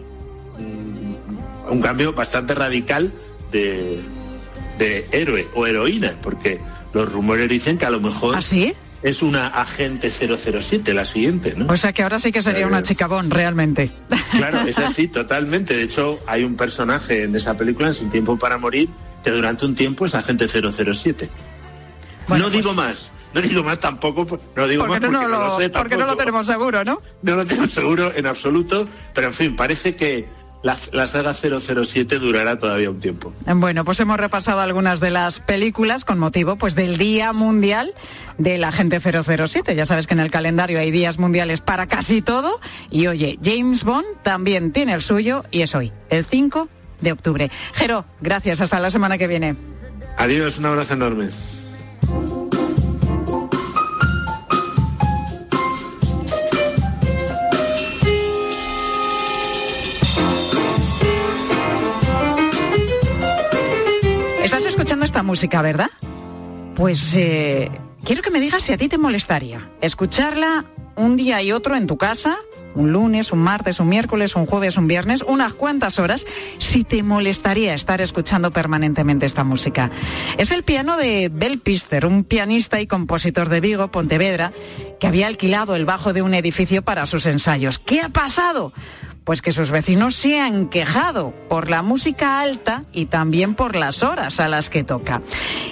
mm, 0.57 1.71
un 1.71 1.81
cambio 1.81 2.13
bastante 2.13 2.55
radical 2.55 3.11
de, 3.51 3.99
de 4.77 5.07
héroe 5.11 5.47
o 5.53 5.67
heroína, 5.67 6.15
porque 6.21 6.59
los 6.93 7.11
rumores 7.11 7.49
dicen 7.49 7.77
que 7.77 7.85
a 7.85 7.89
lo 7.89 7.99
mejor 7.99 8.35
es 9.07 9.21
una 9.21 9.47
agente 9.47 10.09
007 10.09 10.93
la 10.93 11.05
siguiente, 11.05 11.53
¿no? 11.55 11.71
O 11.71 11.77
sea 11.77 11.93
que 11.93 12.03
ahora 12.03 12.19
sí 12.19 12.31
que 12.31 12.41
sería 12.41 12.67
una 12.67 12.83
chica 12.83 13.07
Bond, 13.07 13.31
realmente. 13.31 13.91
Claro, 14.31 14.61
es 14.61 14.77
así, 14.77 15.07
totalmente. 15.07 15.75
De 15.75 15.83
hecho, 15.83 16.19
hay 16.27 16.43
un 16.43 16.55
personaje 16.55 17.23
en 17.23 17.35
esa 17.35 17.55
película, 17.55 17.87
en 17.87 17.93
Sin 17.93 18.09
Tiempo 18.09 18.37
para 18.37 18.57
Morir, 18.57 18.89
que 19.23 19.31
durante 19.31 19.65
un 19.65 19.75
tiempo 19.75 20.05
es 20.05 20.13
agente 20.13 20.47
007. 20.47 21.29
no 22.27 22.49
digo 22.49 22.73
más, 22.73 23.13
no 23.33 23.41
digo 23.41 23.63
más 23.63 23.79
tampoco, 23.79 24.39
no 24.55 24.67
digo 24.67 24.85
más 24.85 24.99
Porque 24.99 25.09
no, 25.09 25.27
lo, 25.27 25.57
sé 25.57 25.69
porque 25.69 25.95
no 25.95 26.05
lo 26.05 26.17
tenemos 26.17 26.45
seguro, 26.45 26.83
¿no? 26.83 27.01
No 27.21 27.35
lo 27.35 27.45
tengo 27.45 27.67
seguro 27.69 28.11
en 28.13 28.25
absoluto, 28.25 28.89
pero 29.13 29.27
en 29.27 29.33
fin, 29.33 29.55
parece 29.55 29.95
que 29.95 30.27
la, 30.67 30.77
la 30.91 31.07
saga 31.07 31.33
007 31.33 32.19
durará 32.19 32.59
todavía 32.59 32.89
un 32.89 32.99
tiempo. 32.99 33.33
Bueno, 33.45 33.85
pues 33.85 34.01
hemos 34.01 34.17
repasado 34.17 34.59
algunas 34.59 34.99
de 34.99 35.11
las 35.11 35.39
películas 35.39 36.03
con 36.03 36.19
motivo 36.19 36.57
pues 36.57 36.75
del 36.75 36.97
Día 36.97 37.31
Mundial 37.31 37.93
de 38.37 38.57
la 38.57 38.73
Gente 38.73 38.99
007. 38.99 39.75
Ya 39.75 39.85
sabes 39.85 40.07
que 40.07 40.13
en 40.13 40.19
el 40.19 40.29
calendario 40.29 40.77
hay 40.77 40.91
días 40.91 41.19
mundiales 41.19 41.61
para 41.61 41.87
casi 41.87 42.21
todo. 42.21 42.59
Y 42.91 43.07
oye, 43.07 43.39
James 43.41 43.85
Bond 43.85 44.07
también 44.23 44.73
tiene 44.73 44.93
el 44.93 45.01
suyo 45.01 45.45
y 45.51 45.61
es 45.61 45.73
hoy, 45.73 45.93
el 46.09 46.25
5 46.25 46.67
de 46.99 47.13
octubre. 47.13 47.49
Jero, 47.73 48.03
gracias. 48.19 48.59
Hasta 48.59 48.81
la 48.81 48.91
semana 48.91 49.17
que 49.17 49.27
viene. 49.27 49.55
Adiós, 50.17 50.57
un 50.57 50.65
abrazo 50.65 50.95
enorme. 50.95 51.29
Esta 65.07 65.23
música, 65.23 65.61
¿verdad? 65.61 65.89
Pues 66.75 67.13
eh, 67.13 67.71
quiero 68.03 68.21
que 68.21 68.29
me 68.29 68.41
digas 68.41 68.61
si 68.61 68.73
a 68.73 68.77
ti 68.77 68.89
te 68.89 68.97
molestaría 68.97 69.71
escucharla 69.79 70.65
un 70.97 71.15
día 71.15 71.41
y 71.41 71.53
otro 71.53 71.77
en 71.77 71.87
tu 71.87 71.97
casa, 71.97 72.35
un 72.75 72.91
lunes, 72.91 73.31
un 73.31 73.39
martes, 73.39 73.79
un 73.79 73.87
miércoles, 73.87 74.35
un 74.35 74.45
jueves, 74.45 74.75
un 74.75 74.87
viernes, 74.87 75.23
unas 75.25 75.53
cuantas 75.53 75.97
horas, 75.97 76.25
si 76.57 76.83
te 76.83 77.03
molestaría 77.03 77.73
estar 77.73 78.01
escuchando 78.01 78.51
permanentemente 78.51 79.25
esta 79.25 79.45
música. 79.45 79.91
Es 80.37 80.51
el 80.51 80.63
piano 80.63 80.97
de 80.97 81.29
Bel 81.31 81.59
Pister, 81.59 82.05
un 82.05 82.25
pianista 82.25 82.81
y 82.81 82.87
compositor 82.87 83.47
de 83.47 83.61
Vigo, 83.61 83.87
Pontevedra, 83.87 84.51
que 84.99 85.07
había 85.07 85.27
alquilado 85.27 85.73
el 85.75 85.85
bajo 85.85 86.11
de 86.11 86.21
un 86.21 86.33
edificio 86.33 86.81
para 86.81 87.05
sus 87.05 87.25
ensayos. 87.27 87.79
¿Qué 87.79 88.01
ha 88.01 88.09
pasado? 88.09 88.73
Pues 89.27 89.41
que 89.41 89.51
sus 89.51 89.71
vecinos 89.71 90.15
se 90.15 90.39
han 90.39 90.69
quejado 90.69 91.33
por 91.49 91.69
la 91.69 91.81
música 91.81 92.39
alta 92.39 92.85
y 92.93 93.07
también 93.07 93.55
por 93.55 93.75
las 93.75 94.01
horas 94.01 94.39
a 94.39 94.47
las 94.47 94.69
que 94.69 94.85
toca. 94.85 95.21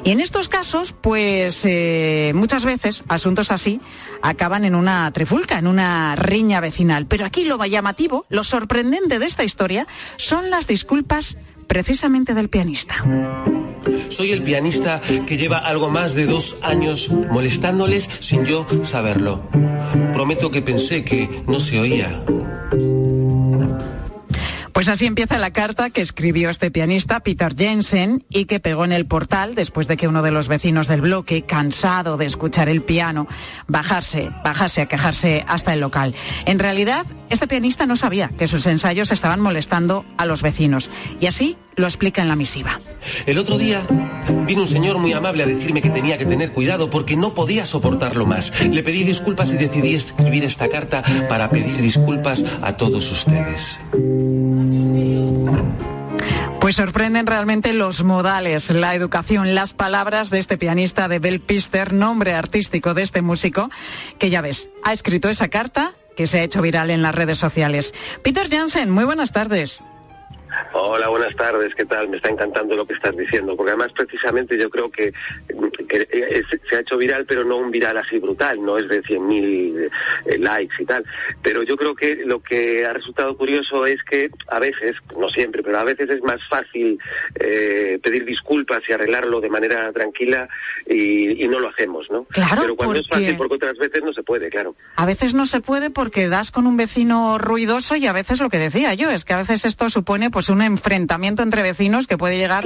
Y 0.03 0.11
en 0.11 0.19
estos 0.19 0.49
casos, 0.49 0.91
pues 0.91 1.61
eh, 1.63 2.33
muchas 2.35 2.65
veces 2.65 3.05
asuntos 3.07 3.51
así 3.51 3.79
acaban 4.21 4.65
en 4.65 4.75
una 4.75 5.09
trifulca, 5.13 5.57
en 5.57 5.67
una 5.67 6.17
riña 6.17 6.59
vecinal. 6.59 7.05
Pero 7.07 7.25
aquí 7.25 7.45
lo 7.45 7.63
llamativo, 7.63 8.25
lo 8.27 8.43
sorprendente 8.43 9.19
de 9.19 9.25
esta 9.25 9.45
historia 9.45 9.87
son 10.17 10.49
las 10.49 10.67
disculpas 10.67 11.37
precisamente 11.67 12.33
del 12.33 12.49
pianista. 12.49 13.05
Soy 14.09 14.31
el 14.31 14.43
pianista 14.43 14.99
que 14.99 15.37
lleva 15.37 15.59
algo 15.59 15.89
más 15.89 16.13
de 16.13 16.25
dos 16.25 16.57
años 16.61 17.09
molestándoles 17.09 18.09
sin 18.19 18.43
yo 18.43 18.67
saberlo. 18.83 19.43
Prometo 20.13 20.51
que 20.51 20.61
pensé 20.61 21.05
que 21.05 21.43
no 21.47 21.61
se 21.61 21.79
oía. 21.79 22.21
Pues 24.75 24.89
así 24.89 25.05
empieza 25.05 25.37
la 25.37 25.51
carta 25.51 25.89
que 25.89 26.01
escribió 26.01 26.49
este 26.49 26.69
pianista, 26.69 27.21
Peter 27.21 27.55
Jensen, 27.55 28.25
y 28.27 28.43
que 28.43 28.59
pegó 28.59 28.83
en 28.83 28.91
el 28.91 29.05
portal 29.05 29.55
después 29.55 29.87
de 29.87 29.95
que 29.95 30.09
uno 30.09 30.21
de 30.21 30.31
los 30.31 30.49
vecinos 30.49 30.89
del 30.89 30.99
bloque, 30.99 31.43
cansado 31.43 32.17
de 32.17 32.25
escuchar 32.25 32.67
el 32.67 32.81
piano, 32.81 33.25
bajase, 33.69 34.31
bajase 34.43 34.81
a 34.81 34.87
quejarse 34.87 35.45
hasta 35.47 35.71
el 35.71 35.79
local. 35.79 36.13
En 36.45 36.59
realidad, 36.59 37.05
este 37.29 37.47
pianista 37.47 37.85
no 37.85 37.95
sabía 37.95 38.27
que 38.27 38.47
sus 38.47 38.65
ensayos 38.65 39.13
estaban 39.13 39.39
molestando 39.39 40.03
a 40.17 40.25
los 40.25 40.41
vecinos, 40.41 40.91
y 41.21 41.27
así 41.27 41.55
lo 41.75 41.85
explica 41.85 42.21
en 42.21 42.27
la 42.27 42.35
misiva. 42.35 42.79
El 43.25 43.37
otro 43.37 43.57
día 43.57 43.81
vino 44.45 44.61
un 44.61 44.67
señor 44.67 44.97
muy 44.97 45.13
amable 45.13 45.43
a 45.43 45.45
decirme 45.45 45.81
que 45.81 45.89
tenía 45.89 46.17
que 46.17 46.25
tener 46.25 46.51
cuidado 46.51 46.89
porque 46.89 47.15
no 47.15 47.33
podía 47.33 47.65
soportarlo 47.65 48.25
más. 48.25 48.51
Le 48.61 48.83
pedí 48.83 49.03
disculpas 49.03 49.51
y 49.51 49.57
decidí 49.57 49.95
escribir 49.95 50.43
esta 50.43 50.67
carta 50.69 51.03
para 51.29 51.49
pedir 51.49 51.77
disculpas 51.77 52.43
a 52.61 52.77
todos 52.77 53.11
ustedes. 53.11 53.79
Pues 56.59 56.77
sorprenden 56.77 57.27
realmente 57.27 57.73
los 57.73 58.03
modales, 58.03 58.71
la 58.71 58.95
educación, 58.95 59.53
las 59.53 59.73
palabras 59.73 60.31
de 60.31 60.39
este 60.39 60.57
pianista 60.57 61.07
de 61.07 61.19
Bel 61.19 61.39
Pister, 61.39 61.93
nombre 61.93 62.33
artístico 62.33 62.95
de 62.95 63.03
este 63.03 63.21
músico, 63.21 63.69
que 64.17 64.31
ya 64.31 64.41
ves, 64.41 64.71
ha 64.83 64.91
escrito 64.91 65.29
esa 65.29 65.47
carta 65.47 65.93
que 66.17 66.25
se 66.25 66.39
ha 66.39 66.43
hecho 66.43 66.63
viral 66.63 66.89
en 66.89 67.03
las 67.03 67.13
redes 67.13 67.37
sociales. 67.37 67.93
Peter 68.23 68.49
Jansen, 68.49 68.89
muy 68.89 69.03
buenas 69.03 69.31
tardes. 69.31 69.83
Hola, 70.73 71.07
buenas 71.09 71.35
tardes, 71.35 71.73
¿qué 71.75 71.85
tal? 71.85 72.09
Me 72.09 72.17
está 72.17 72.29
encantando 72.29 72.75
lo 72.75 72.85
que 72.85 72.93
estás 72.93 73.15
diciendo, 73.15 73.55
porque 73.55 73.71
además 73.71 73.91
precisamente 73.93 74.57
yo 74.57 74.69
creo 74.69 74.89
que, 74.91 75.13
que 75.87 76.07
es- 76.11 76.45
se 76.69 76.75
ha 76.75 76.79
hecho 76.81 76.97
viral, 76.97 77.25
pero 77.25 77.43
no 77.43 77.57
un 77.57 77.71
viral 77.71 77.97
así 77.97 78.19
brutal, 78.19 78.63
no 78.63 78.77
es 78.77 78.87
de 78.87 79.01
100.000 79.03 79.89
eh, 80.25 80.37
likes 80.37 80.75
y 80.81 80.85
tal. 80.85 81.05
Pero 81.41 81.63
yo 81.63 81.77
creo 81.77 81.95
que 81.95 82.17
lo 82.25 82.41
que 82.41 82.85
ha 82.85 82.93
resultado 82.93 83.35
curioso 83.37 83.85
es 83.85 84.03
que 84.03 84.29
a 84.47 84.59
veces, 84.59 84.97
no 85.17 85.29
siempre, 85.29 85.63
pero 85.63 85.79
a 85.79 85.83
veces 85.83 86.09
es 86.09 86.21
más 86.23 86.45
fácil 86.47 86.99
eh, 87.35 87.99
pedir 88.03 88.25
disculpas 88.25 88.81
y 88.89 88.93
arreglarlo 88.93 89.41
de 89.41 89.49
manera 89.49 89.91
tranquila 89.93 90.47
y, 90.87 91.43
y 91.43 91.47
no 91.47 91.59
lo 91.59 91.69
hacemos, 91.69 92.09
¿no? 92.11 92.25
Claro, 92.25 92.61
pero 92.61 92.75
cuando 92.75 92.99
es 92.99 93.07
fácil, 93.07 93.35
porque 93.37 93.55
otras 93.55 93.77
veces 93.77 94.03
no 94.03 94.13
se 94.13 94.23
puede, 94.23 94.49
claro. 94.49 94.75
A 94.95 95.05
veces 95.05 95.33
no 95.33 95.45
se 95.45 95.61
puede 95.61 95.89
porque 95.89 96.27
das 96.29 96.51
con 96.51 96.67
un 96.67 96.77
vecino 96.77 97.37
ruidoso 97.37 97.95
y 97.95 98.07
a 98.07 98.13
veces 98.13 98.39
lo 98.39 98.49
que 98.49 98.59
decía 98.59 98.93
yo 98.93 99.09
es 99.11 99.25
que 99.25 99.33
a 99.33 99.37
veces 99.37 99.65
esto 99.65 99.89
supone 99.89 100.29
pues 100.31 100.44
un 100.49 100.61
enfrentamiento 100.61 101.43
entre 101.43 101.61
vecinos 101.61 102.07
que 102.07 102.17
puede 102.17 102.37
llegar 102.37 102.65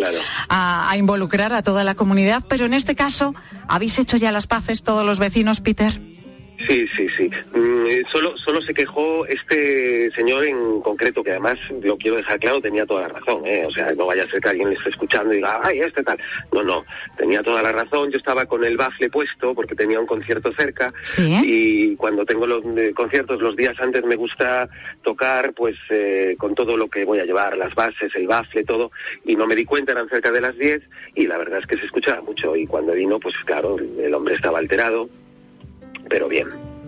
a, 0.50 0.89
a 0.89 0.98
involucrar 0.98 1.54
a 1.54 1.63
toda 1.63 1.84
la 1.84 1.96
comunidad, 1.96 2.44
pero 2.48 2.65
en 2.65 2.74
este 2.74 2.96
caso 2.96 3.34
habéis 3.68 4.00
hecho 4.00 4.18
ya 4.18 4.32
las 4.32 4.48
paces 4.48 4.84
todos 4.84 5.06
los 5.06 5.20
vecinos, 5.20 5.62
Peter. 5.62 6.18
Sí, 6.67 6.86
sí, 6.88 7.08
sí. 7.10 7.30
Mm, 7.54 7.86
eh, 7.88 8.04
solo, 8.12 8.36
solo 8.38 8.62
se 8.62 8.74
quejó 8.74 9.26
este 9.26 10.12
señor 10.12 10.43
en 10.43 10.82
concreto, 10.82 11.24
que 11.24 11.32
además, 11.32 11.58
lo 11.82 11.98
quiero 11.98 12.17
dejar 12.17 12.39
claro, 12.39 12.62
tenía 12.62 12.86
toda 12.86 13.04
la 13.04 13.08
razón. 13.08 13.45
¿eh? 13.45 13.65
O 13.65 13.72
sea, 13.72 13.93
no 13.93 14.06
vaya 14.06 14.24
a 14.24 14.28
ser 14.28 14.41
que 14.41 14.50
alguien 14.50 14.69
le 14.69 14.76
esté 14.76 14.89
escuchando 14.89 15.34
y 15.34 15.38
diga, 15.38 15.62
ay, 15.63 15.80
este 15.80 16.04
tal. 16.04 16.19
No, 16.52 16.63
no, 16.63 16.86
tenía 17.17 17.41
toda 17.43 17.62
la 17.62 17.72
razón. 17.72 18.12
Yo 18.12 18.17
estaba 18.17 18.45
con 18.45 18.63
el 18.65 18.76
bafle 18.76 19.10
puesto 19.10 19.56
porque 19.56 19.76
tenía 19.76 20.00
un 20.00 20.06
concierto 20.06 20.52
cerca 20.52 20.93
y 21.17 21.95
cuando 21.95 22.26
tengo 22.26 22.45
los 22.45 22.63
eh, 22.78 22.91
conciertos 22.93 23.41
los 23.41 23.56
días 23.56 23.80
antes 23.80 24.04
me 24.04 24.15
gusta 24.15 24.69
tocar 25.02 25.54
pues 25.54 25.76
eh, 25.89 26.36
con 26.38 26.56
todo 26.56 26.76
lo 26.76 26.89
que 26.89 27.06
voy 27.06 27.19
a 27.19 27.26
llevar, 27.26 27.58
las 27.58 27.74
bases, 27.74 28.13
el 28.15 28.28
bafle, 28.28 28.63
todo. 28.65 28.91
Y 29.26 29.36
no 29.36 29.48
me 29.48 29.56
di 29.56 29.63
cuenta, 29.63 29.93
eran 29.93 30.10
cerca 30.10 30.32
de 30.32 30.41
las 30.41 30.58
10 30.58 30.82
y 31.15 31.28
la 31.28 31.38
verdad 31.38 31.60
es 31.60 31.67
que 31.67 31.78
se 31.78 31.86
escuchaba 31.86 32.22
mucho. 32.22 32.56
Y 32.56 32.67
cuando 32.67 32.93
vino, 32.93 33.19
pues 33.19 33.36
claro, 33.45 33.78
el 33.78 34.13
hombre 34.13 34.36
estaba 34.36 34.60
alterado 34.60 35.10
pero 36.08 36.28
bien. 36.28 36.48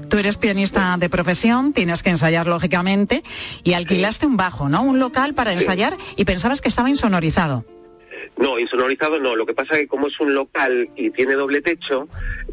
Tú 0.09 0.17
eres 0.17 0.35
pianista 0.35 0.97
de 0.97 1.09
profesión, 1.09 1.71
tienes 1.71 2.03
que 2.03 2.09
ensayar 2.09 2.45
lógicamente 2.45 3.23
y 3.63 3.73
alquilaste 3.73 4.25
un 4.25 4.35
bajo, 4.35 4.67
¿no? 4.67 4.83
Un 4.83 4.99
local 4.99 5.33
para 5.33 5.53
ensayar 5.53 5.97
y 6.17 6.25
pensabas 6.25 6.59
que 6.59 6.67
estaba 6.67 6.89
insonorizado. 6.89 7.63
No, 8.37 8.59
insonorizado 8.59 9.19
no. 9.19 9.35
Lo 9.35 9.45
que 9.45 9.53
pasa 9.53 9.75
es 9.75 9.81
que 9.81 9.87
como 9.87 10.07
es 10.07 10.19
un 10.19 10.33
local 10.33 10.89
y 10.95 11.11
tiene 11.11 11.33
doble 11.33 11.61
techo, 11.61 12.07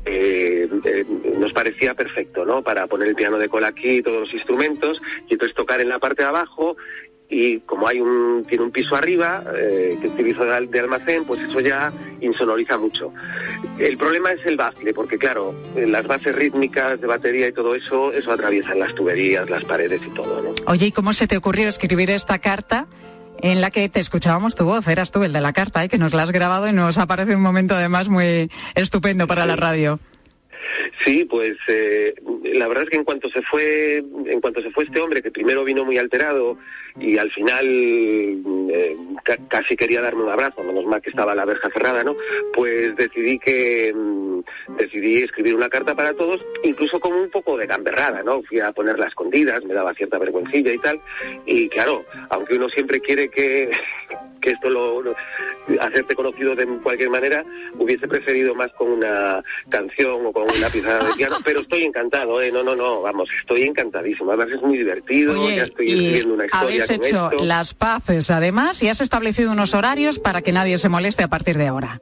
eh, 0.04 0.68
eh, 0.84 1.04
nos 1.38 1.52
parecía 1.52 1.94
perfecto, 1.94 2.44
¿no? 2.44 2.62
Para 2.62 2.86
poner 2.86 3.08
el 3.08 3.14
piano 3.14 3.38
de 3.38 3.48
cola 3.48 3.68
aquí, 3.68 4.02
todos 4.02 4.20
los 4.20 4.34
instrumentos, 4.34 5.00
y 5.28 5.34
entonces 5.34 5.54
tocar 5.54 5.80
en 5.80 5.88
la 5.88 5.98
parte 5.98 6.22
de 6.22 6.28
abajo 6.28 6.76
y 7.30 7.58
como 7.60 7.86
hay 7.86 8.00
un 8.00 8.46
tiene 8.48 8.64
un 8.64 8.70
piso 8.70 8.96
arriba 8.96 9.44
eh, 9.54 9.98
que 10.00 10.08
utilizo 10.08 10.44
de, 10.44 10.54
al- 10.54 10.70
de 10.70 10.80
almacén 10.80 11.24
pues 11.26 11.40
eso 11.42 11.60
ya 11.60 11.92
insonoriza 12.20 12.78
mucho 12.78 13.12
el 13.78 13.98
problema 13.98 14.32
es 14.32 14.44
el 14.46 14.56
bafle 14.56 14.94
porque 14.94 15.18
claro 15.18 15.54
eh, 15.76 15.86
las 15.86 16.06
bases 16.06 16.34
rítmicas 16.34 16.98
de 17.00 17.06
batería 17.06 17.48
y 17.48 17.52
todo 17.52 17.74
eso 17.74 18.12
eso 18.14 18.32
atraviesan 18.32 18.78
las 18.78 18.94
tuberías 18.94 19.48
las 19.50 19.64
paredes 19.64 20.00
y 20.06 20.10
todo 20.14 20.42
no 20.42 20.54
Oye, 20.66 20.86
¿y 20.86 20.92
cómo 20.92 21.12
se 21.12 21.26
te 21.26 21.36
ocurrió 21.36 21.68
escribir 21.68 22.10
esta 22.10 22.38
carta 22.38 22.86
en 23.40 23.60
la 23.60 23.70
que 23.70 23.88
te 23.88 24.00
escuchábamos 24.00 24.54
tu 24.56 24.64
voz? 24.64 24.88
Eras 24.88 25.10
tú 25.12 25.22
el 25.22 25.32
de 25.32 25.40
la 25.40 25.52
carta, 25.52 25.84
¿eh? 25.84 25.88
que 25.88 25.96
nos 25.98 26.12
la 26.14 26.22
has 26.24 26.32
grabado 26.32 26.68
y 26.68 26.72
nos 26.72 26.98
aparece 26.98 27.36
un 27.36 27.42
momento 27.42 27.76
además 27.76 28.08
muy 28.08 28.50
estupendo 28.74 29.26
para 29.28 29.46
la 29.46 29.54
radio. 29.54 30.00
Sí, 31.04 31.24
pues 31.24 31.56
eh, 31.68 32.14
la 32.44 32.68
verdad 32.68 32.84
es 32.84 32.90
que 32.90 32.96
en 32.96 33.04
cuanto 33.04 33.28
se 33.30 33.42
fue, 33.42 33.96
en 34.26 34.40
cuanto 34.40 34.60
se 34.62 34.70
fue 34.70 34.84
este 34.84 35.00
hombre, 35.00 35.22
que 35.22 35.30
primero 35.30 35.64
vino 35.64 35.84
muy 35.84 35.98
alterado 35.98 36.58
y 37.00 37.16
al 37.18 37.30
final 37.30 37.64
eh, 37.66 38.96
ca- 39.24 39.38
casi 39.48 39.76
quería 39.76 40.00
darme 40.00 40.22
un 40.24 40.30
abrazo, 40.30 40.62
menos 40.62 40.84
mal 40.86 41.00
que 41.00 41.10
estaba 41.10 41.34
la 41.34 41.44
verja 41.44 41.70
cerrada, 41.70 42.02
¿no? 42.04 42.16
Pues 42.52 42.96
decidí 42.96 43.38
que 43.38 43.92
mm, 43.94 44.40
decidí 44.78 45.22
escribir 45.22 45.54
una 45.54 45.68
carta 45.68 45.94
para 45.94 46.14
todos, 46.14 46.44
incluso 46.64 46.98
como 47.00 47.20
un 47.22 47.30
poco 47.30 47.56
de 47.56 47.66
gamberrada, 47.66 48.22
¿no? 48.22 48.42
Fui 48.42 48.60
a 48.60 48.72
ponerla 48.72 49.06
escondidas, 49.06 49.64
me 49.64 49.74
daba 49.74 49.94
cierta 49.94 50.18
vergüencilla 50.18 50.72
y 50.72 50.78
tal, 50.78 51.00
y 51.46 51.68
claro, 51.68 52.04
aunque 52.30 52.54
uno 52.54 52.68
siempre 52.68 53.00
quiere 53.00 53.28
que 53.28 53.70
que 54.40 54.50
esto 54.50 54.68
lo, 54.70 55.02
lo- 55.02 55.14
hacerte 55.80 56.14
conocido 56.14 56.54
de 56.54 56.66
cualquier 56.82 57.10
manera, 57.10 57.44
hubiese 57.78 58.08
preferido 58.08 58.54
más 58.54 58.72
con 58.72 58.88
una 58.90 59.42
canción 59.68 60.24
o 60.26 60.32
con 60.32 60.44
una 60.50 60.68
pieza 60.70 60.98
de 60.98 61.12
piano, 61.14 61.36
pero 61.44 61.60
estoy 61.60 61.84
encantado, 61.84 62.40
¿eh? 62.40 62.50
No, 62.52 62.62
no, 62.62 62.74
no, 62.74 63.02
vamos, 63.02 63.28
estoy 63.38 63.64
encantadísimo. 63.64 64.30
Además 64.32 64.54
es 64.54 64.62
muy 64.62 64.78
divertido, 64.78 65.34
ya 65.50 65.64
estoy 65.64 65.90
escribiendo 65.90 66.34
una 66.34 66.44
historia 66.46 66.66
habéis 66.66 66.86
con 66.86 66.94
hecho 66.96 67.30
esto. 67.32 67.44
las 67.44 67.74
paces 67.74 68.30
además 68.30 68.82
y 68.82 68.88
has 68.88 69.00
establecido 69.00 69.52
unos 69.52 69.74
horarios 69.74 70.18
para 70.18 70.42
que 70.42 70.52
nadie 70.52 70.78
se 70.78 70.88
moleste 70.88 71.22
a 71.22 71.28
partir 71.28 71.58
de 71.58 71.66
ahora. 71.66 72.00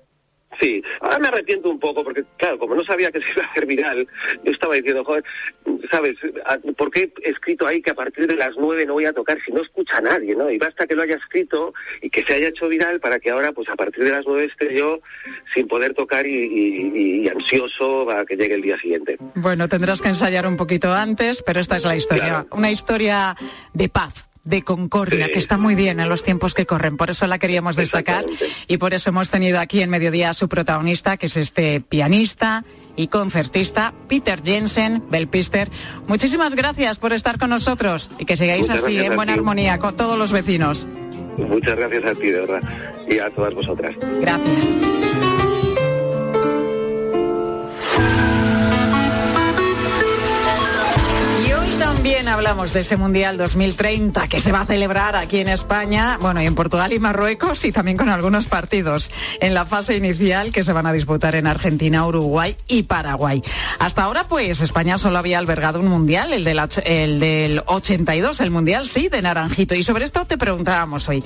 Sí, 0.60 0.82
ahora 1.00 1.18
me 1.18 1.28
arrepiento 1.28 1.68
un 1.68 1.78
poco 1.78 2.02
porque, 2.02 2.24
claro, 2.38 2.56
como 2.58 2.74
no 2.74 2.82
sabía 2.84 3.10
que 3.12 3.20
se 3.20 3.32
iba 3.32 3.42
a 3.42 3.46
hacer 3.46 3.66
viral, 3.66 4.06
yo 4.44 4.52
estaba 4.52 4.74
diciendo, 4.74 5.04
joder, 5.04 5.22
¿sabes? 5.90 6.16
¿A- 6.46 6.58
¿Por 6.76 6.90
qué 6.90 7.12
he 7.22 7.30
escrito 7.30 7.66
ahí 7.66 7.82
que 7.82 7.90
a 7.90 7.94
partir 7.94 8.26
de 8.26 8.36
las 8.36 8.56
nueve 8.56 8.86
no 8.86 8.94
voy 8.94 9.04
a 9.04 9.12
tocar 9.12 9.38
si 9.44 9.52
no 9.52 9.60
escucha 9.60 9.98
a 9.98 10.00
nadie, 10.00 10.34
¿no? 10.34 10.48
Y 10.50 10.56
basta 10.56 10.86
que 10.86 10.94
lo 10.94 11.02
haya 11.02 11.16
escrito 11.16 11.74
y 12.00 12.08
que 12.10 12.22
se 12.24 12.34
haya 12.34 12.48
hecho 12.48 12.68
viral 12.68 13.00
para 13.00 13.18
que 13.18 13.30
ahora, 13.30 13.52
pues 13.52 13.68
a 13.68 13.74
partir 13.76 14.04
de 14.04 14.10
las 14.12 14.24
nueve 14.26 14.44
esté 14.44 14.74
yo 14.74 15.00
sin 15.52 15.66
poder 15.68 15.92
tocar 15.94 16.26
y, 16.26 16.30
y- 16.34 17.22
y 17.24 17.28
ansioso 17.28 18.04
para 18.06 18.24
que 18.24 18.36
llegue 18.36 18.54
el 18.54 18.62
día 18.62 18.78
siguiente. 18.78 19.18
Bueno, 19.34 19.68
tendrás 19.68 20.00
que 20.00 20.08
ensayar 20.08 20.46
un 20.46 20.56
poquito 20.56 20.92
antes, 20.92 21.42
pero 21.42 21.60
esta 21.60 21.76
es 21.76 21.84
la 21.84 21.96
historia. 21.96 22.46
Una 22.52 22.70
historia 22.70 23.36
de 23.74 23.88
paz, 23.88 24.28
de 24.46 24.62
concordia, 24.62 25.26
que 25.26 25.38
está 25.38 25.58
muy 25.58 25.74
bien 25.74 26.00
en 26.00 26.08
los 26.08 26.22
tiempos 26.22 26.54
que 26.54 26.64
corren. 26.64 26.96
Por 26.96 27.10
eso 27.10 27.26
la 27.26 27.38
queríamos 27.38 27.76
destacar 27.76 28.24
y 28.66 28.78
por 28.78 28.94
eso 28.94 29.10
hemos 29.10 29.28
tenido 29.28 29.60
aquí 29.60 29.82
en 29.82 29.90
Mediodía 29.90 30.30
a 30.30 30.34
su 30.34 30.48
protagonista, 30.48 31.16
que 31.16 31.26
es 31.26 31.36
este 31.36 31.80
pianista 31.80 32.64
y 32.94 33.08
concertista, 33.08 33.92
Peter 34.08 34.40
Jensen, 34.42 35.02
Belpister. 35.10 35.70
Muchísimas 36.06 36.54
gracias 36.54 36.98
por 36.98 37.12
estar 37.12 37.38
con 37.38 37.50
nosotros 37.50 38.08
y 38.18 38.24
que 38.24 38.36
sigáis 38.36 38.68
Muchas 38.68 38.84
así, 38.84 38.96
en 38.98 39.16
buena 39.16 39.34
armonía 39.34 39.78
con 39.78 39.96
todos 39.96 40.18
los 40.18 40.32
vecinos. 40.32 40.86
Muchas 41.36 41.76
gracias 41.76 42.04
a 42.04 42.14
ti, 42.14 42.30
de 42.30 42.40
verdad, 42.40 42.62
y 43.08 43.18
a 43.18 43.28
todas 43.30 43.52
vosotras. 43.54 43.94
Gracias. 44.20 45.05
También 52.06 52.28
hablamos 52.28 52.72
de 52.72 52.80
ese 52.80 52.96
Mundial 52.96 53.36
2030 53.36 54.28
que 54.28 54.38
se 54.38 54.52
va 54.52 54.60
a 54.60 54.66
celebrar 54.66 55.16
aquí 55.16 55.40
en 55.40 55.48
España, 55.48 56.18
bueno, 56.20 56.40
y 56.40 56.46
en 56.46 56.54
Portugal 56.54 56.92
y 56.92 57.00
Marruecos 57.00 57.64
y 57.64 57.72
también 57.72 57.96
con 57.96 58.08
algunos 58.08 58.46
partidos 58.46 59.10
en 59.40 59.54
la 59.54 59.66
fase 59.66 59.96
inicial 59.96 60.52
que 60.52 60.62
se 60.62 60.72
van 60.72 60.86
a 60.86 60.92
disputar 60.92 61.34
en 61.34 61.48
Argentina, 61.48 62.06
Uruguay 62.06 62.54
y 62.68 62.84
Paraguay. 62.84 63.42
Hasta 63.80 64.04
ahora, 64.04 64.22
pues, 64.22 64.60
España 64.60 64.98
solo 64.98 65.18
había 65.18 65.40
albergado 65.40 65.80
un 65.80 65.88
Mundial, 65.88 66.32
el 66.32 66.44
del, 66.44 66.60
el 66.84 67.18
del 67.18 67.62
82, 67.66 68.40
el 68.40 68.52
Mundial, 68.52 68.86
sí, 68.86 69.08
de 69.08 69.20
Naranjito. 69.20 69.74
Y 69.74 69.82
sobre 69.82 70.04
esto 70.04 70.26
te 70.26 70.38
preguntábamos 70.38 71.08
hoy. 71.08 71.24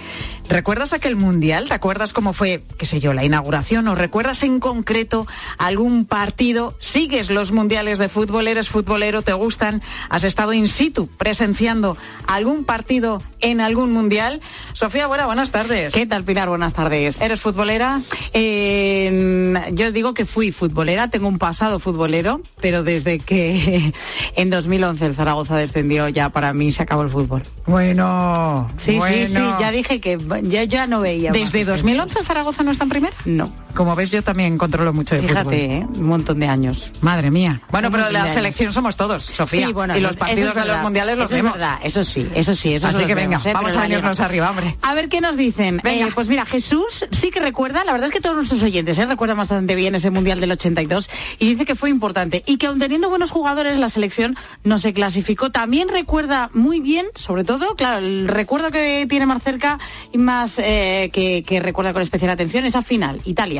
¿Recuerdas 0.48 0.94
aquel 0.94 1.14
Mundial? 1.14 1.68
¿Te 1.68 1.74
acuerdas 1.74 2.14
cómo 2.14 2.32
fue, 2.32 2.62
qué 2.78 2.86
sé 2.86 3.00
yo, 3.00 3.12
la 3.12 3.22
inauguración? 3.22 3.86
¿O 3.88 3.94
recuerdas 3.94 4.42
en 4.44 4.60
concreto 4.60 5.26
algún 5.58 6.06
partido? 6.06 6.74
¿Sigues 6.78 7.28
los 7.28 7.52
Mundiales 7.52 7.98
de 7.98 8.08
fútbol? 8.08 8.48
¿Eres 8.48 8.70
futbolero? 8.70 9.20
¿Te 9.20 9.34
gustan? 9.34 9.82
¿Has 10.08 10.24
estado 10.24 10.54
situ 10.70 11.06
presenciando 11.08 11.96
algún 12.26 12.64
partido 12.64 13.22
en 13.40 13.60
algún 13.60 13.92
Mundial? 13.92 14.40
Sofía, 14.72 15.06
buena, 15.06 15.26
buenas 15.26 15.50
tardes. 15.50 15.94
¿Qué 15.94 16.06
tal, 16.06 16.24
Pilar? 16.24 16.48
Buenas 16.48 16.74
tardes. 16.74 17.20
¿Eres 17.20 17.40
futbolera? 17.40 18.00
Eh, 18.32 19.54
yo 19.72 19.92
digo 19.92 20.14
que 20.14 20.26
fui 20.26 20.52
futbolera, 20.52 21.08
tengo 21.08 21.28
un 21.28 21.38
pasado 21.38 21.78
futbolero, 21.78 22.40
pero 22.60 22.82
desde 22.82 23.18
que 23.18 23.92
en 24.36 24.50
2011 24.50 25.06
el 25.06 25.14
Zaragoza 25.14 25.56
descendió, 25.56 26.08
ya 26.08 26.28
para 26.30 26.52
mí 26.52 26.72
se 26.72 26.82
acabó 26.82 27.02
el 27.02 27.10
fútbol. 27.10 27.42
Bueno, 27.66 28.68
Sí, 28.78 28.98
sí, 29.06 29.26
sí, 29.26 29.32
bueno. 29.34 29.56
ya 29.60 29.70
dije 29.70 30.00
que 30.00 30.18
ya, 30.42 30.64
ya 30.64 30.86
no 30.86 31.00
veía. 31.00 31.32
¿Desde 31.32 31.60
este 31.60 31.64
2011 31.72 32.18
el 32.20 32.24
Zaragoza 32.26 32.62
no 32.62 32.70
está 32.72 32.84
en 32.84 32.90
primera? 32.90 33.16
No. 33.24 33.52
Como 33.74 33.94
ves, 33.96 34.10
yo 34.10 34.22
también 34.22 34.58
controlo 34.58 34.92
mucho 34.92 35.14
de 35.14 35.22
Fíjate, 35.22 35.42
fútbol. 35.44 35.54
¿eh? 35.54 35.86
un 36.00 36.06
montón 36.08 36.40
de 36.40 36.46
años. 36.48 36.92
Madre 37.00 37.30
mía. 37.30 37.60
Bueno, 37.70 37.90
pero 37.90 38.10
la 38.10 38.32
selección 38.32 38.72
somos 38.72 38.96
todos, 38.96 39.22
Sofía. 39.24 39.66
Sí, 39.68 39.72
bueno, 39.72 39.94
y 39.94 39.98
eso- 39.98 40.08
los 40.08 40.16
partidos 40.16 40.54
de 40.54 40.64
los 40.64 40.82
mundiales 40.82 41.16
los 41.16 41.26
Eso 41.26 41.36
es 41.36 41.42
vemos. 41.42 41.52
verdad, 41.58 41.78
eso 41.82 42.04
sí, 42.04 42.26
eso 42.34 42.54
sí, 42.54 42.74
eso 42.74 42.88
Así 42.88 42.98
que 43.06 43.14
vemos, 43.14 43.42
venga, 43.44 43.50
¿eh? 43.50 43.54
vamos 43.54 43.70
Pero 43.70 43.80
a 43.80 43.82
venirnos 43.86 44.20
arriba, 44.20 44.50
hombre. 44.50 44.76
A 44.82 44.94
ver 44.94 45.08
qué 45.08 45.20
nos 45.20 45.36
dicen. 45.36 45.80
Eh, 45.84 46.06
pues 46.14 46.28
mira, 46.28 46.44
Jesús 46.44 47.06
sí 47.10 47.30
que 47.30 47.40
recuerda, 47.40 47.84
la 47.84 47.92
verdad 47.92 48.08
es 48.08 48.12
que 48.12 48.20
todos 48.20 48.36
nuestros 48.36 48.62
oyentes 48.62 48.98
¿eh? 48.98 49.06
recuerdan 49.06 49.36
bastante 49.38 49.74
bien 49.74 49.94
ese 49.94 50.10
Mundial 50.10 50.40
del 50.40 50.52
82 50.52 51.08
y 51.38 51.48
dice 51.50 51.64
que 51.64 51.74
fue 51.74 51.90
importante 51.90 52.42
y 52.46 52.56
que 52.56 52.66
aun 52.66 52.78
teniendo 52.78 53.08
buenos 53.08 53.30
jugadores 53.30 53.78
la 53.78 53.88
selección 53.88 54.36
no 54.64 54.78
se 54.78 54.92
clasificó. 54.92 55.50
También 55.50 55.88
recuerda 55.88 56.50
muy 56.52 56.80
bien, 56.80 57.06
sobre 57.14 57.44
todo, 57.44 57.76
claro, 57.76 57.98
el 57.98 58.26
recuerdo 58.28 58.70
que 58.70 59.06
tiene 59.08 59.26
más 59.26 59.42
cerca 59.42 59.78
y 60.12 60.18
más 60.18 60.56
que, 60.56 61.44
que 61.46 61.60
recuerda 61.60 61.92
con 61.92 62.02
especial 62.02 62.30
atención 62.30 62.64
esa 62.64 62.82
final, 62.82 63.20
Italia. 63.24 63.59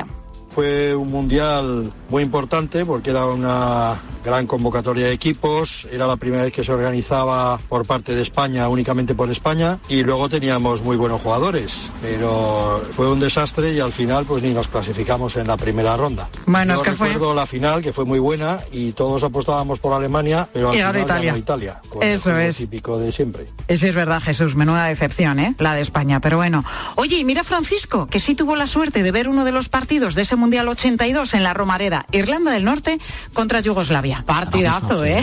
Fue 0.51 0.95
un 0.97 1.11
mundial 1.11 1.93
muy 2.09 2.25
importante 2.25 2.85
porque 2.85 3.11
era 3.11 3.25
una 3.27 3.97
gran 4.25 4.47
convocatoria 4.47 5.07
de 5.07 5.13
equipos, 5.13 5.87
era 5.91 6.07
la 6.07 6.17
primera 6.17 6.43
vez 6.45 6.53
que 6.53 6.65
se 6.65 6.73
organizaba 6.73 7.59
por 7.69 7.87
parte 7.87 8.15
de 8.15 8.23
España, 8.23 8.69
únicamente 8.69 9.15
por 9.15 9.31
España, 9.31 9.79
y 9.89 10.03
luego 10.03 10.29
teníamos 10.29 10.83
muy 10.83 10.97
buenos 10.97 11.21
jugadores, 11.23 11.91
pero 12.03 12.83
fue 12.95 13.11
un 13.11 13.21
desastre 13.21 13.73
y 13.73 13.81
al 13.81 13.93
final 13.93 14.25
pues 14.27 14.43
ni 14.43 14.53
nos 14.53 14.69
clasificamos 14.69 15.37
en 15.37 15.47
la 15.47 15.57
primera 15.57 15.97
ronda. 15.97 16.29
Bueno, 16.47 16.75
Yo 16.75 16.81
es 16.83 16.89
que 16.89 16.97
fue- 16.97 17.09
recuerdo 17.09 17.35
la 17.35 17.47
final 17.47 17.81
que 17.83 17.93
fue 17.93 18.05
muy 18.05 18.19
buena 18.19 18.61
y 18.73 18.93
todos 18.93 19.25
apostábamos 19.25 19.79
por 19.79 19.93
Alemania, 19.95 20.49
pero 20.53 20.69
al 20.71 20.75
Y 20.75 20.79
final 20.79 20.99
Italia. 20.99 21.37
Italia. 21.37 21.81
con 21.89 22.03
el 22.03 22.11
Eso 22.11 22.25
juego 22.31 22.39
es. 22.41 22.57
típico 22.57 22.99
de 22.99 23.13
siempre. 23.13 23.47
Ese 23.69 23.89
es 23.89 23.95
verdad, 23.95 24.21
Jesús. 24.23 24.55
Menuda 24.55 24.87
decepción, 24.87 25.39
¿eh? 25.39 25.55
La 25.59 25.75
de 25.75 25.81
España. 25.81 26.21
Pero 26.21 26.37
bueno. 26.37 26.65
Oye, 26.97 27.17
y 27.19 27.25
mira 27.25 27.45
Francisco, 27.45 28.07
que 28.07 28.21
sí 28.21 28.35
tuvo 28.35 28.57
la 28.57 28.67
suerte 28.67 29.03
de 29.03 29.13
ver 29.13 29.29
uno 29.29 29.45
de 29.45 29.53
los 29.53 29.69
partidos 29.69 30.15
de 30.15 30.23
ese 30.23 30.37
Mundial 30.37 30.69
82 30.69 31.35
en 31.35 31.43
la 31.43 31.55
Romareda, 31.55 32.07
Irlanda 32.13 32.51
del 32.53 32.65
Norte 32.65 32.99
contra 33.33 33.61
Yugoslavia. 33.61 34.10
Yugoslavia. 34.11 34.25
Partidazo, 34.27 35.05
¿eh? 35.05 35.23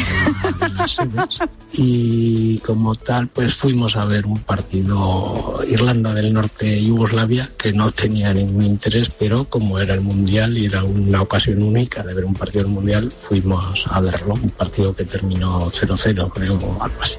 y 1.73 2.57
como 2.59 2.95
tal 2.95 3.27
pues 3.27 3.53
fuimos 3.53 3.95
a 3.97 4.05
ver 4.05 4.25
un 4.25 4.39
partido 4.39 5.59
Irlanda 5.69 6.13
del 6.13 6.33
Norte 6.33 6.81
Yugoslavia 6.81 7.49
que 7.57 7.73
no 7.73 7.91
tenía 7.91 8.33
ningún 8.33 8.63
interés 8.63 9.09
pero 9.09 9.45
como 9.45 9.79
era 9.79 9.93
el 9.93 10.01
mundial 10.01 10.57
y 10.57 10.65
era 10.65 10.83
una 10.83 11.21
ocasión 11.21 11.61
única 11.61 12.03
de 12.03 12.13
ver 12.13 12.25
un 12.25 12.35
partido 12.35 12.63
del 12.63 12.73
mundial 12.73 13.11
fuimos 13.17 13.85
a 13.89 13.99
verlo 14.01 14.35
un 14.35 14.49
partido 14.51 14.95
que 14.95 15.03
terminó 15.03 15.69
0-0 15.69 16.31
creo 16.33 16.77
algo 16.79 17.01
así 17.01 17.17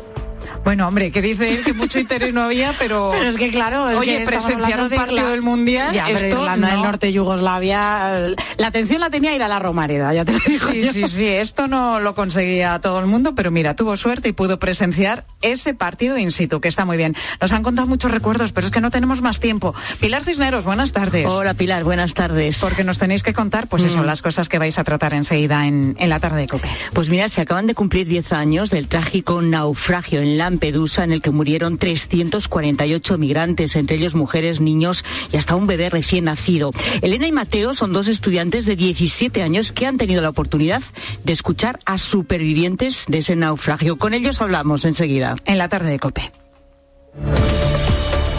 Bueno, 0.64 0.86
hombre, 0.86 1.10
que 1.10 1.22
dice 1.22 1.54
él 1.54 1.64
que 1.64 1.72
mucho 1.72 1.98
interés 1.98 2.34
no 2.34 2.42
había, 2.42 2.74
pero... 2.78 3.10
Pero 3.18 3.30
es 3.30 3.36
que 3.36 3.50
claro, 3.50 3.88
es 3.88 3.96
Oye, 3.96 4.18
que 4.18 4.24
presenciar 4.26 4.82
un 4.82 4.90
partido 4.90 5.22
la- 5.24 5.30
del 5.30 5.40
Mundial, 5.42 5.94
Ya, 5.94 6.04
pero 6.06 6.18
esto 6.18 6.40
Irlanda 6.42 6.68
del 6.68 6.76
no. 6.76 6.84
Norte, 6.84 7.12
Yugoslavia, 7.12 8.34
la 8.58 8.66
atención 8.66 9.00
la 9.00 9.08
tenía 9.10 9.34
ir 9.34 9.42
a 9.42 9.48
la 9.48 9.58
Romareda, 9.58 10.12
ya 10.12 10.24
te 10.26 10.32
lo 10.32 10.38
digo 10.46 10.70
Sí, 10.70 10.82
yo. 10.82 10.92
sí, 10.92 11.08
sí, 11.08 11.26
esto 11.26 11.68
no 11.68 12.00
lo 12.00 12.14
conseguía 12.14 12.78
todo 12.80 13.00
el 13.00 13.06
mundo, 13.06 13.34
pero 13.34 13.50
mira, 13.50 13.74
tuvo 13.76 13.96
suerte 13.96 14.28
y 14.28 14.32
pudo 14.32 14.58
presenciar 14.58 15.24
ese 15.40 15.72
partido 15.74 16.18
in 16.18 16.32
situ, 16.32 16.60
que 16.60 16.68
está 16.68 16.84
muy 16.84 16.96
bien. 16.98 17.16
Nos 17.40 17.52
han 17.52 17.62
contado 17.62 17.86
muchos 17.86 18.10
recuerdos, 18.10 18.52
pero 18.52 18.66
es 18.66 18.72
que 18.72 18.80
no 18.82 18.90
tenemos 18.90 19.22
más 19.22 19.40
tiempo. 19.40 19.74
Pilar 20.00 20.24
Cisneros, 20.24 20.64
buenas 20.64 20.92
tardes. 20.92 21.26
Hola 21.26 21.54
Pilar, 21.54 21.82
buenas 21.84 22.12
tardes. 22.14 22.58
Porque 22.58 22.84
nos 22.84 22.98
tenéis 22.98 23.22
que 23.22 23.32
contar, 23.32 23.68
pues 23.68 23.84
eso, 23.84 24.02
Mm. 24.02 24.06
las 24.06 24.20
cosas 24.22 24.48
que 24.50 24.58
vais 24.58 24.78
a 24.78 24.84
tratar 24.84 25.14
enseguida 25.14 25.66
en, 25.66 25.96
en 25.98 26.10
la 26.10 26.20
tarde 26.20 26.42
de 26.42 26.46
COPE. 26.46 26.68
Pues 26.92 27.08
mira, 27.08 27.28
se 27.28 27.40
acaban 27.40 27.66
de 27.66 27.74
cumplir 27.74 28.06
10 28.06 28.32
años 28.32 28.70
del 28.70 28.88
trágico 28.88 29.40
naufragio 29.40 30.20
en 30.20 30.36
Lampedusa 30.48 31.04
en 31.04 31.12
el 31.12 31.20
que 31.20 31.30
murieron 31.30 31.76
348 31.76 33.18
migrantes, 33.18 33.76
entre 33.76 33.96
ellos 33.96 34.14
mujeres, 34.14 34.62
niños 34.62 35.04
y 35.30 35.36
hasta 35.36 35.54
un 35.54 35.66
bebé 35.66 35.90
recién 35.90 36.24
nacido. 36.24 36.72
Elena 37.02 37.26
y 37.26 37.32
Mateo 37.32 37.74
son 37.74 37.92
dos 37.92 38.08
estudiantes 38.08 38.64
de 38.64 38.74
17 38.74 39.42
años 39.42 39.72
que 39.72 39.84
han 39.84 39.98
tenido 39.98 40.22
la 40.22 40.30
oportunidad 40.30 40.82
de 41.22 41.34
escuchar 41.34 41.80
a 41.84 41.98
supervivientes 41.98 43.04
de 43.08 43.18
ese 43.18 43.36
naufragio. 43.36 43.98
Con 43.98 44.14
ellos 44.14 44.40
hablamos 44.40 44.86
enseguida. 44.86 45.36
En 45.44 45.58
la 45.58 45.68
tarde 45.68 45.90
de 45.90 45.98
COPE. 45.98 46.32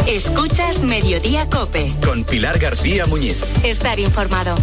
Escuchas 0.08 0.82
Mediodía 0.82 1.48
Cope. 1.48 1.94
Con 2.04 2.24
Pilar 2.24 2.58
García 2.58 3.06
Muñiz. 3.06 3.38
Estar 3.64 4.00
informado. 4.00 4.56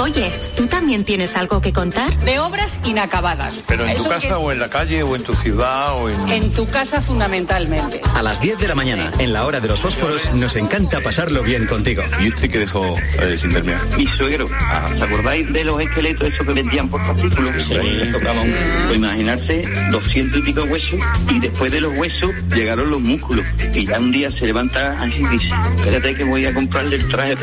Oye, 0.00 0.32
¿tú 0.56 0.66
también 0.66 1.04
tienes 1.04 1.36
algo 1.36 1.60
que 1.60 1.72
contar? 1.74 2.10
De 2.20 2.38
obras 2.38 2.80
inacabadas. 2.84 3.62
Pero 3.66 3.84
en 3.86 3.96
tu 3.96 4.04
casa 4.08 4.28
que- 4.28 4.34
o 4.34 4.50
en 4.50 4.58
la 4.58 4.70
calle 4.70 5.02
o 5.02 5.14
en 5.14 5.22
tu 5.22 5.34
ciudad 5.34 5.92
o 5.94 6.08
en... 6.08 6.28
En 6.30 6.50
tu 6.52 6.66
casa 6.70 7.02
fundamentalmente. 7.02 8.00
A 8.14 8.22
las 8.22 8.40
10 8.40 8.58
de 8.58 8.68
la 8.68 8.74
mañana, 8.74 9.10
en 9.18 9.32
la 9.34 9.44
hora 9.44 9.60
de 9.60 9.68
los 9.68 9.78
fósforos, 9.78 10.32
nos 10.34 10.56
encanta 10.56 11.00
pasarlo 11.00 11.42
bien 11.42 11.66
contigo. 11.66 12.02
¿Y 12.20 12.28
este 12.28 12.48
que 12.48 12.58
dejó 12.60 12.96
eh, 12.98 13.36
sin 13.36 13.52
terminar? 13.52 13.80
Mi 13.98 14.06
suegro. 14.06 14.46
¿Os 14.46 15.02
acordáis 15.02 15.52
de 15.52 15.64
los 15.64 15.80
esqueletos 15.82 16.28
esos 16.32 16.46
que 16.46 16.52
vendían 16.54 16.88
por 16.88 17.04
fascículos? 17.06 17.62
Sí. 17.62 17.74
Un, 17.74 18.54
pues 18.86 18.96
imaginarse, 18.96 19.68
doscientos 19.90 20.38
y 20.38 20.42
pico 20.42 20.62
huesos 20.64 20.98
y 21.30 21.38
después 21.40 21.70
de 21.72 21.80
los 21.82 21.96
huesos 21.98 22.30
llegaron 22.54 22.90
los 22.90 23.00
músculos. 23.00 23.44
Y 23.74 23.86
ya 23.86 23.98
un 23.98 24.12
día 24.12 24.30
se 24.30 24.46
levanta 24.46 24.96
así 25.00 25.20
y 25.20 25.26
dice, 25.26 25.52
espérate 25.76 26.14
que 26.14 26.24
voy 26.24 26.46
a 26.46 26.54
comprarle 26.54 26.96
el 26.96 27.08
traje. 27.08 27.36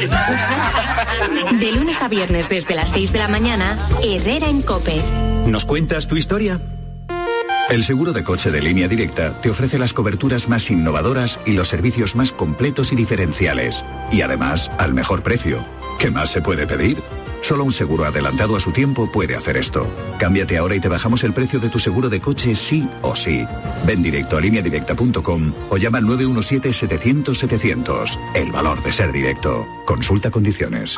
De 1.59 1.71
lunes 1.71 2.01
a 2.01 2.07
viernes 2.07 2.47
desde 2.57 2.73
las 2.73 2.89
6 2.89 3.13
de 3.13 3.19
la 3.19 3.27
mañana, 3.27 3.77
Herrera 4.03 4.49
en 4.49 4.63
Cope. 4.63 4.99
¿Nos 5.45 5.63
cuentas 5.63 6.07
tu 6.07 6.15
historia? 6.15 6.59
El 7.69 7.83
seguro 7.83 8.13
de 8.13 8.23
coche 8.23 8.49
de 8.49 8.63
línea 8.63 8.87
directa 8.87 9.39
te 9.41 9.51
ofrece 9.51 9.77
las 9.77 9.93
coberturas 9.93 10.49
más 10.49 10.71
innovadoras 10.71 11.39
y 11.45 11.51
los 11.51 11.67
servicios 11.67 12.15
más 12.15 12.31
completos 12.31 12.91
y 12.91 12.95
diferenciales. 12.95 13.85
Y 14.11 14.21
además, 14.21 14.71
al 14.79 14.95
mejor 14.95 15.21
precio. 15.21 15.63
¿Qué 15.99 16.09
más 16.09 16.31
se 16.31 16.41
puede 16.41 16.65
pedir? 16.65 16.97
Solo 17.41 17.63
un 17.63 17.71
seguro 17.71 18.05
adelantado 18.05 18.55
a 18.55 18.59
su 18.59 18.71
tiempo 18.71 19.11
puede 19.11 19.35
hacer 19.35 19.55
esto. 19.55 19.85
Cámbiate 20.17 20.57
ahora 20.57 20.75
y 20.75 20.79
te 20.79 20.89
bajamos 20.89 21.23
el 21.23 21.33
precio 21.33 21.59
de 21.59 21.69
tu 21.69 21.77
seguro 21.77 22.09
de 22.09 22.21
coche 22.21 22.55
sí 22.55 22.89
o 23.03 23.15
sí. 23.15 23.45
Ven 23.85 24.01
directo 24.01 24.37
a 24.37 24.41
lineadirecta.com 24.41 25.53
o 25.69 25.77
llama 25.77 25.99
al 25.99 26.05
917-700-700. 26.05 28.17
El 28.33 28.51
valor 28.51 28.81
de 28.81 28.91
ser 28.91 29.11
directo. 29.11 29.67
Consulta 29.85 30.31
condiciones. 30.31 30.97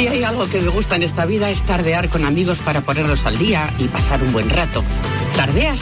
Si 0.00 0.08
hay 0.08 0.24
algo 0.24 0.46
que 0.48 0.62
me 0.62 0.70
gusta 0.70 0.96
en 0.96 1.02
esta 1.02 1.26
vida 1.26 1.50
es 1.50 1.62
tardear 1.62 2.08
con 2.08 2.24
amigos 2.24 2.60
para 2.60 2.80
ponernos 2.80 3.26
al 3.26 3.36
día 3.36 3.70
y 3.76 3.86
pasar 3.88 4.22
un 4.22 4.32
buen 4.32 4.48
rato. 4.48 4.82
¿Tardeas? 5.36 5.78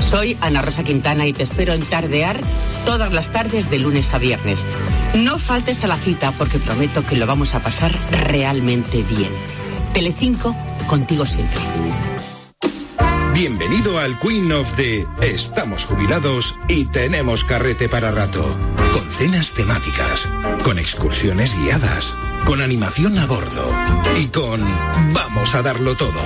Soy 0.00 0.36
Ana 0.42 0.60
Rosa 0.60 0.84
Quintana 0.84 1.26
y 1.26 1.32
te 1.32 1.44
espero 1.44 1.72
en 1.72 1.80
Tardear 1.80 2.38
todas 2.84 3.14
las 3.14 3.32
tardes 3.32 3.70
de 3.70 3.78
lunes 3.78 4.12
a 4.12 4.18
viernes. 4.18 4.62
No 5.14 5.38
faltes 5.38 5.82
a 5.84 5.86
la 5.86 5.96
cita 5.96 6.32
porque 6.32 6.58
prometo 6.58 7.06
que 7.06 7.16
lo 7.16 7.26
vamos 7.26 7.54
a 7.54 7.62
pasar 7.62 7.92
realmente 8.10 9.02
bien. 9.04 9.30
Telecinco, 9.94 10.54
contigo 10.86 11.24
siempre. 11.24 11.58
Bienvenido 13.36 13.98
al 13.98 14.18
Queen 14.18 14.50
of 14.50 14.66
the 14.76 15.06
Estamos 15.20 15.84
jubilados 15.84 16.58
y 16.68 16.86
tenemos 16.86 17.44
carrete 17.44 17.86
para 17.86 18.10
rato. 18.10 18.56
Con 18.94 19.06
cenas 19.10 19.52
temáticas, 19.52 20.26
con 20.64 20.78
excursiones 20.78 21.54
guiadas, 21.58 22.14
con 22.46 22.62
animación 22.62 23.18
a 23.18 23.26
bordo 23.26 23.70
y 24.18 24.28
con 24.28 24.62
Vamos 25.12 25.54
a 25.54 25.60
darlo 25.60 25.94
todo. 25.98 26.18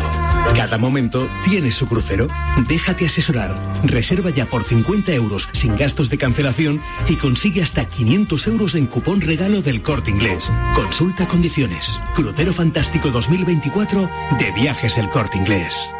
Cada 0.54 0.78
momento 0.78 1.28
tiene 1.44 1.72
su 1.72 1.88
crucero. 1.88 2.28
Déjate 2.68 3.06
asesorar. 3.06 3.56
Reserva 3.82 4.30
ya 4.30 4.46
por 4.46 4.62
50 4.62 5.12
euros 5.12 5.48
sin 5.50 5.76
gastos 5.76 6.10
de 6.10 6.18
cancelación 6.18 6.80
y 7.08 7.16
consigue 7.16 7.60
hasta 7.60 7.86
500 7.86 8.46
euros 8.46 8.76
en 8.76 8.86
cupón 8.86 9.20
regalo 9.20 9.62
del 9.62 9.82
corte 9.82 10.12
inglés. 10.12 10.48
Consulta 10.76 11.26
condiciones. 11.26 11.98
Crucero 12.14 12.52
Fantástico 12.52 13.10
2024 13.10 14.08
de 14.38 14.52
Viajes 14.52 14.96
El 14.96 15.10
Corte 15.10 15.38
Inglés. 15.38 15.90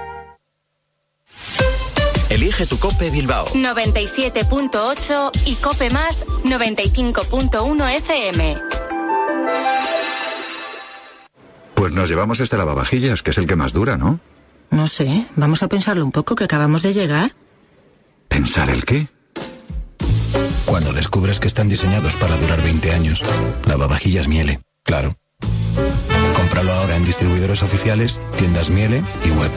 Elige 2.61 2.66
tu 2.66 2.79
Cope 2.79 3.11
Bilbao. 3.11 3.46
97.8 3.55 5.31
y 5.46 5.55
Cope 5.55 5.88
Más 5.88 6.27
95.1 6.44 7.96
FM. 7.96 8.57
Pues 11.75 11.92
nos 11.92 12.09
llevamos 12.11 12.40
este 12.40 12.59
lavavajillas, 12.59 13.23
que 13.23 13.31
es 13.31 13.38
el 13.38 13.46
que 13.46 13.57
más 13.57 13.73
dura, 13.73 13.96
¿no? 13.96 14.20
No 14.70 14.87
sé, 14.88 15.27
vamos 15.37 15.62
a 15.62 15.68
pensarlo 15.68 16.05
un 16.05 16.12
poco 16.12 16.35
que 16.35 16.44
acabamos 16.44 16.83
de 16.83 16.92
llegar. 16.92 17.33
¿Pensar 18.29 18.68
el 18.68 18.85
qué? 18.85 19.09
Cuando 20.66 20.92
descubres 20.92 21.40
que 21.40 21.49
están 21.49 21.70
diseñados 21.70 22.14
para 22.16 22.37
durar 22.37 22.62
20 22.62 22.92
años, 22.92 23.23
lavavajillas 23.64 24.29
Miele, 24.29 24.61
claro. 24.83 25.16
Cómpralo 26.37 26.73
ahora 26.73 26.96
en 26.96 27.07
distribuidores 27.07 27.62
oficiales, 27.62 28.20
tiendas 28.37 28.68
Miele 28.68 29.03
y 29.25 29.31
web. 29.31 29.51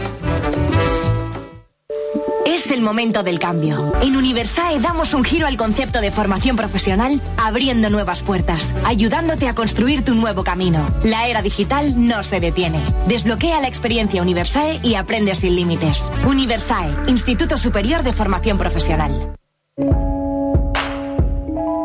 Es 2.64 2.72
el 2.72 2.82
momento 2.82 3.24
del 3.24 3.40
cambio. 3.40 3.92
En 4.02 4.16
Universae 4.16 4.80
damos 4.80 5.14
un 5.14 5.26
giro 5.26 5.48
al 5.48 5.58
concepto 5.58 6.00
de 6.00 6.12
formación 6.12 6.56
profesional, 6.56 7.20
abriendo 7.38 7.90
nuevas 7.90 8.22
puertas, 8.22 8.74
ayudándote 8.86 9.50
a 9.50 9.56
construir 9.56 10.06
tu 10.06 10.16
nuevo 10.16 10.46
camino. 10.46 10.88
La 11.04 11.28
era 11.28 11.42
digital 11.42 12.08
no 12.08 12.24
se 12.24 12.40
detiene. 12.40 12.80
Desbloquea 13.06 13.60
la 13.60 13.68
experiencia 13.68 14.22
Universae 14.22 14.80
y 14.82 14.96
aprende 14.96 15.36
sin 15.36 15.58
límites. 15.58 16.00
Universae, 16.26 16.96
Instituto 17.08 17.58
Superior 17.58 18.02
de 18.02 18.14
Formación 18.14 18.58
Profesional. 18.58 19.36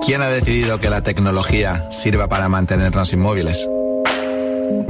¿Quién 0.06 0.22
ha 0.22 0.28
decidido 0.28 0.78
que 0.78 0.90
la 0.90 1.02
tecnología 1.02 1.90
sirva 1.90 2.28
para 2.28 2.48
mantenernos 2.48 3.12
inmóviles? 3.12 3.68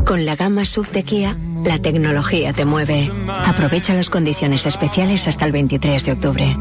Con 0.09 0.25
la 0.25 0.37
gama 0.37 0.65
sub 0.65 0.89
de 0.91 1.03
Kia, 1.03 1.37
la 1.67 1.79
tecnología 1.79 2.55
te 2.55 2.65
mueve. 2.65 3.11
Aprovecha 3.45 3.93
las 3.93 4.09
condiciones 4.09 4.65
especiales 4.65 5.29
hasta 5.29 5.45
el 5.45 5.53
23 5.53 6.03
de 6.03 6.13
octubre. 6.13 6.57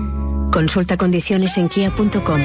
Consulta 0.51 0.97
condiciones 0.97 1.57
en 1.57 1.69
kia.com. 1.69 2.41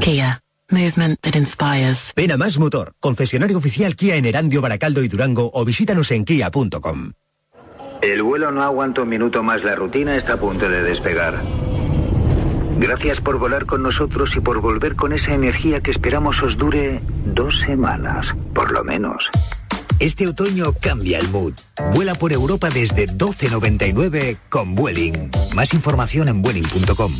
Kia. 0.00 0.40
Movement 0.72 1.20
that 1.20 1.36
inspires. 1.36 2.12
Ven 2.16 2.32
a 2.32 2.36
Más 2.36 2.58
Motor, 2.58 2.92
concesionario 2.98 3.58
oficial 3.58 3.94
Kia 3.94 4.16
en 4.16 4.26
Erandio, 4.26 4.60
Baracaldo 4.62 5.00
y 5.04 5.06
Durango 5.06 5.48
o 5.54 5.64
visítanos 5.64 6.10
en 6.10 6.24
kia.com. 6.24 7.12
El 8.02 8.24
vuelo 8.24 8.50
no 8.50 8.64
aguanta 8.64 9.02
un 9.02 9.10
minuto 9.10 9.44
más, 9.44 9.62
la 9.62 9.76
rutina 9.76 10.16
está 10.16 10.32
a 10.32 10.36
punto 10.38 10.68
de 10.68 10.82
despegar. 10.82 11.40
Gracias 12.80 13.20
por 13.20 13.38
volar 13.38 13.66
con 13.66 13.82
nosotros 13.82 14.34
y 14.36 14.40
por 14.40 14.62
volver 14.62 14.96
con 14.96 15.12
esa 15.12 15.34
energía 15.34 15.80
que 15.80 15.90
esperamos 15.90 16.42
os 16.42 16.56
dure 16.56 17.02
dos 17.26 17.60
semanas, 17.60 18.34
por 18.54 18.72
lo 18.72 18.82
menos. 18.84 19.28
Este 19.98 20.26
otoño 20.26 20.72
cambia 20.80 21.18
el 21.18 21.28
mood. 21.28 21.52
Vuela 21.92 22.14
por 22.14 22.32
Europa 22.32 22.70
desde 22.70 23.06
12.99 23.06 24.38
con 24.48 24.74
Vueling. 24.74 25.30
Más 25.54 25.74
información 25.74 26.28
en 26.28 26.40
vueling.com. 26.40 27.12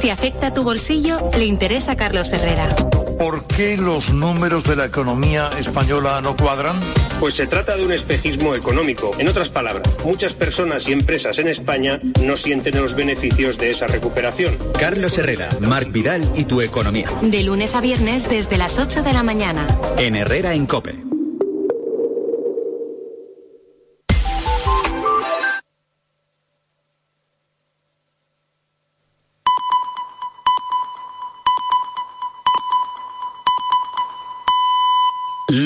Si 0.00 0.10
afecta 0.10 0.52
tu 0.52 0.64
bolsillo, 0.64 1.30
le 1.38 1.44
interesa 1.44 1.92
a 1.92 1.96
Carlos 1.96 2.32
Herrera. 2.32 2.68
¿Por 3.16 3.46
qué 3.46 3.76
los 3.76 4.12
números 4.12 4.64
de 4.64 4.74
la 4.74 4.86
economía 4.86 5.50
española 5.56 6.20
no 6.20 6.36
cuadran? 6.36 6.74
Pues 7.20 7.34
se 7.34 7.46
trata 7.46 7.76
de 7.76 7.84
un 7.84 7.92
espejismo 7.92 8.54
económico. 8.54 9.14
En 9.18 9.28
otras 9.28 9.50
palabras, 9.50 9.86
muchas 10.06 10.32
personas 10.32 10.88
y 10.88 10.92
empresas 10.92 11.38
en 11.38 11.48
España 11.48 12.00
no 12.22 12.34
sienten 12.38 12.80
los 12.80 12.94
beneficios 12.94 13.58
de 13.58 13.70
esa 13.70 13.86
recuperación. 13.86 14.56
Carlos 14.78 15.18
Herrera, 15.18 15.50
Marc 15.60 15.92
Vidal 15.92 16.26
y 16.34 16.44
tu 16.44 16.62
economía. 16.62 17.10
De 17.20 17.42
lunes 17.42 17.74
a 17.74 17.82
viernes 17.82 18.26
desde 18.30 18.56
las 18.56 18.78
8 18.78 19.02
de 19.02 19.12
la 19.12 19.22
mañana. 19.22 19.66
En 19.98 20.16
Herrera 20.16 20.54
en 20.54 20.64
Cope. 20.64 21.09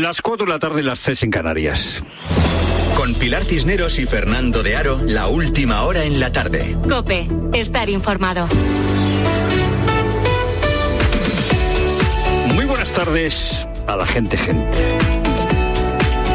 Las 0.04 0.20
4 0.20 0.44
de 0.44 0.52
la 0.52 0.58
tarde, 0.58 0.82
las 0.82 1.00
3 1.00 1.22
en 1.22 1.30
Canarias. 1.30 2.04
Con 2.94 3.14
Pilar 3.14 3.42
Cisneros 3.42 3.98
y 3.98 4.04
Fernando 4.04 4.62
de 4.62 4.76
Aro, 4.76 5.00
la 5.02 5.28
última 5.28 5.82
hora 5.84 6.04
en 6.04 6.20
la 6.20 6.30
tarde. 6.30 6.76
Cope, 6.90 7.26
estar 7.54 7.88
informado. 7.88 8.46
Muy 12.54 12.66
buenas 12.66 12.90
tardes 12.92 13.66
a 13.86 13.96
la 13.96 14.06
gente, 14.06 14.36
gente. 14.36 14.78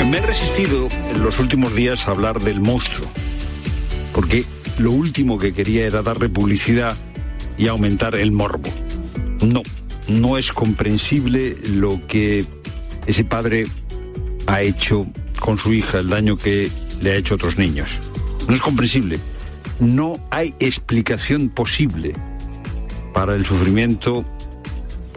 Me 0.09 0.17
he 0.17 0.21
resistido 0.21 0.87
en 1.11 1.23
los 1.23 1.37
últimos 1.37 1.75
días 1.75 2.07
a 2.07 2.11
hablar 2.11 2.41
del 2.41 2.61
monstruo, 2.61 3.07
porque 4.15 4.45
lo 4.79 4.93
último 4.93 5.37
que 5.37 5.53
quería 5.53 5.85
era 5.85 6.01
darle 6.01 6.27
publicidad 6.27 6.97
y 7.55 7.67
aumentar 7.67 8.15
el 8.15 8.31
morbo. 8.31 8.71
No, 9.41 9.61
no 10.07 10.39
es 10.39 10.51
comprensible 10.51 11.55
lo 11.63 12.01
que 12.07 12.47
ese 13.09 13.25
padre 13.25 13.65
ha 14.45 14.61
hecho 14.61 15.07
con 15.39 15.57
su 15.57 15.73
hija, 15.73 15.97
el 15.97 16.09
daño 16.09 16.37
que 16.37 16.69
le 17.01 17.11
ha 17.11 17.15
hecho 17.15 17.33
a 17.33 17.35
otros 17.35 17.57
niños. 17.57 17.89
No 18.47 18.53
es 18.53 18.61
comprensible. 18.61 19.19
No 19.79 20.19
hay 20.29 20.53
explicación 20.59 21.49
posible 21.49 22.13
para 23.11 23.33
el 23.33 23.47
sufrimiento 23.47 24.23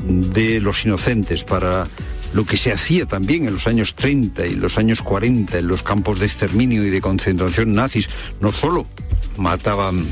de 0.02 0.58
los 0.60 0.86
inocentes, 0.86 1.44
para 1.44 1.86
lo 2.32 2.46
que 2.46 2.56
se 2.56 2.72
hacía 2.72 3.04
también 3.04 3.46
en 3.46 3.52
los 3.52 3.66
años 3.66 3.94
30 3.94 4.46
y 4.46 4.54
los 4.54 4.78
años 4.78 5.02
40 5.02 5.58
en 5.58 5.68
los 5.68 5.82
campos 5.82 6.18
de 6.18 6.24
exterminio 6.24 6.86
y 6.86 6.90
de 6.90 7.02
concentración 7.02 7.74
nazis. 7.74 8.08
No 8.40 8.52
solo 8.52 8.86
mataban 9.36 10.02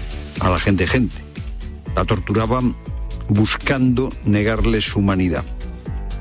a 0.40 0.50
la 0.50 0.58
gente 0.58 0.86
gente, 0.86 1.16
la 1.96 2.04
torturaban 2.04 2.76
buscando 3.30 4.10
negarles 4.26 4.84
su 4.84 4.98
humanidad. 4.98 5.44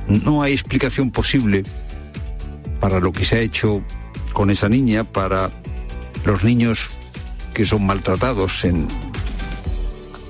No 0.10 0.42
hay 0.42 0.54
explicación 0.54 1.12
posible 1.12 1.64
para 2.80 3.00
lo 3.00 3.12
que 3.12 3.24
se 3.24 3.38
ha 3.38 3.40
hecho 3.40 3.84
con 4.34 4.50
esa 4.50 4.68
niña, 4.68 5.04
para 5.04 5.52
los 6.26 6.44
niños 6.44 6.90
que 7.54 7.66
son 7.66 7.86
maltratados 7.86 8.66
en 8.66 8.88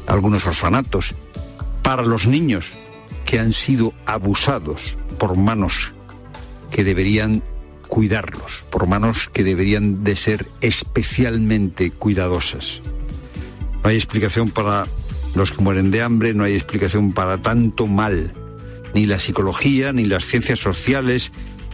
algunos 0.07 0.45
orfanatos, 0.45 1.15
para 1.81 2.03
los 2.03 2.27
niños 2.27 2.71
que 3.25 3.39
han 3.39 3.53
sido 3.53 3.93
abusados 4.05 4.97
por 5.17 5.37
manos 5.37 5.93
que 6.71 6.83
deberían 6.83 7.41
cuidarlos, 7.87 8.65
por 8.69 8.87
manos 8.87 9.29
que 9.31 9.43
deberían 9.43 10.03
de 10.03 10.15
ser 10.15 10.45
especialmente 10.61 11.91
cuidadosas. 11.91 12.81
No 13.83 13.89
hay 13.89 13.95
explicación 13.95 14.49
para 14.49 14.87
los 15.35 15.51
que 15.51 15.61
mueren 15.61 15.89
de 15.89 16.01
hambre, 16.01 16.33
no 16.33 16.43
hay 16.43 16.55
explicación 16.55 17.13
para 17.13 17.37
tanto 17.37 17.87
mal 17.87 18.33
ni 18.93 19.05
la 19.05 19.19
psicología, 19.19 19.93
ni 19.93 20.05
las 20.05 20.25
ciencias 20.25 20.59
sociales, 20.59 21.31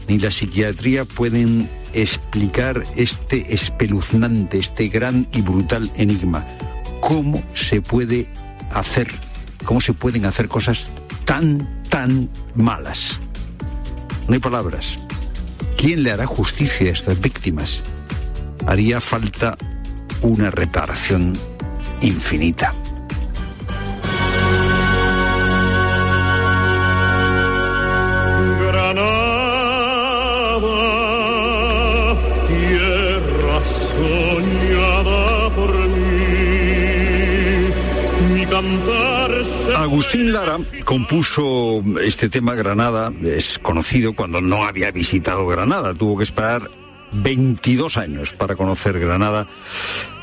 ni 0.07 0.19
la 0.19 0.31
psiquiatría 0.31 1.05
pueden 1.05 1.69
explicar 1.93 2.83
este 2.95 3.53
espeluznante, 3.53 4.59
este 4.59 4.89
gran 4.89 5.27
y 5.33 5.41
brutal 5.41 5.91
enigma. 5.95 6.45
¿Cómo 7.01 7.41
se 7.53 7.81
puede 7.81 8.27
hacer, 8.71 9.11
cómo 9.63 9.81
se 9.81 9.93
pueden 9.93 10.25
hacer 10.25 10.47
cosas 10.47 10.87
tan, 11.23 11.83
tan 11.89 12.29
malas? 12.55 13.19
No 14.27 14.33
hay 14.33 14.39
palabras. 14.39 14.99
¿Quién 15.77 16.03
le 16.03 16.11
hará 16.11 16.25
justicia 16.25 16.89
a 16.89 16.93
estas 16.93 17.19
víctimas? 17.19 17.83
Haría 18.65 18.99
falta 18.99 19.57
una 20.21 20.49
reparación 20.49 21.37
infinita. 22.01 22.73
Agustín 39.75 40.31
Lara 40.31 40.57
compuso 40.85 41.83
este 42.01 42.29
tema 42.29 42.53
Granada, 42.53 43.11
es 43.21 43.59
conocido 43.59 44.13
cuando 44.13 44.39
no 44.39 44.63
había 44.63 44.91
visitado 44.91 45.45
Granada, 45.45 45.93
tuvo 45.93 46.17
que 46.17 46.23
esperar 46.23 46.69
22 47.11 47.97
años 47.97 48.31
para 48.31 48.55
conocer 48.55 48.97
Granada. 48.97 49.47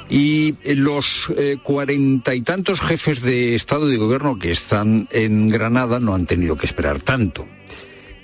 Y 0.09 0.55
los 0.77 1.31
eh, 1.37 1.59
cuarenta 1.63 2.35
y 2.35 2.41
tantos 2.41 2.81
jefes 2.81 3.21
de 3.21 3.55
Estado 3.55 3.89
y 3.89 3.93
de 3.93 3.99
Gobierno 3.99 4.39
que 4.39 4.51
están 4.51 5.09
en 5.11 5.51
Granada 5.51 6.01
no 6.01 6.15
han 6.15 6.25
tenido 6.25 6.57
que 6.57 6.65
esperar 6.65 7.01
tanto. 7.01 7.47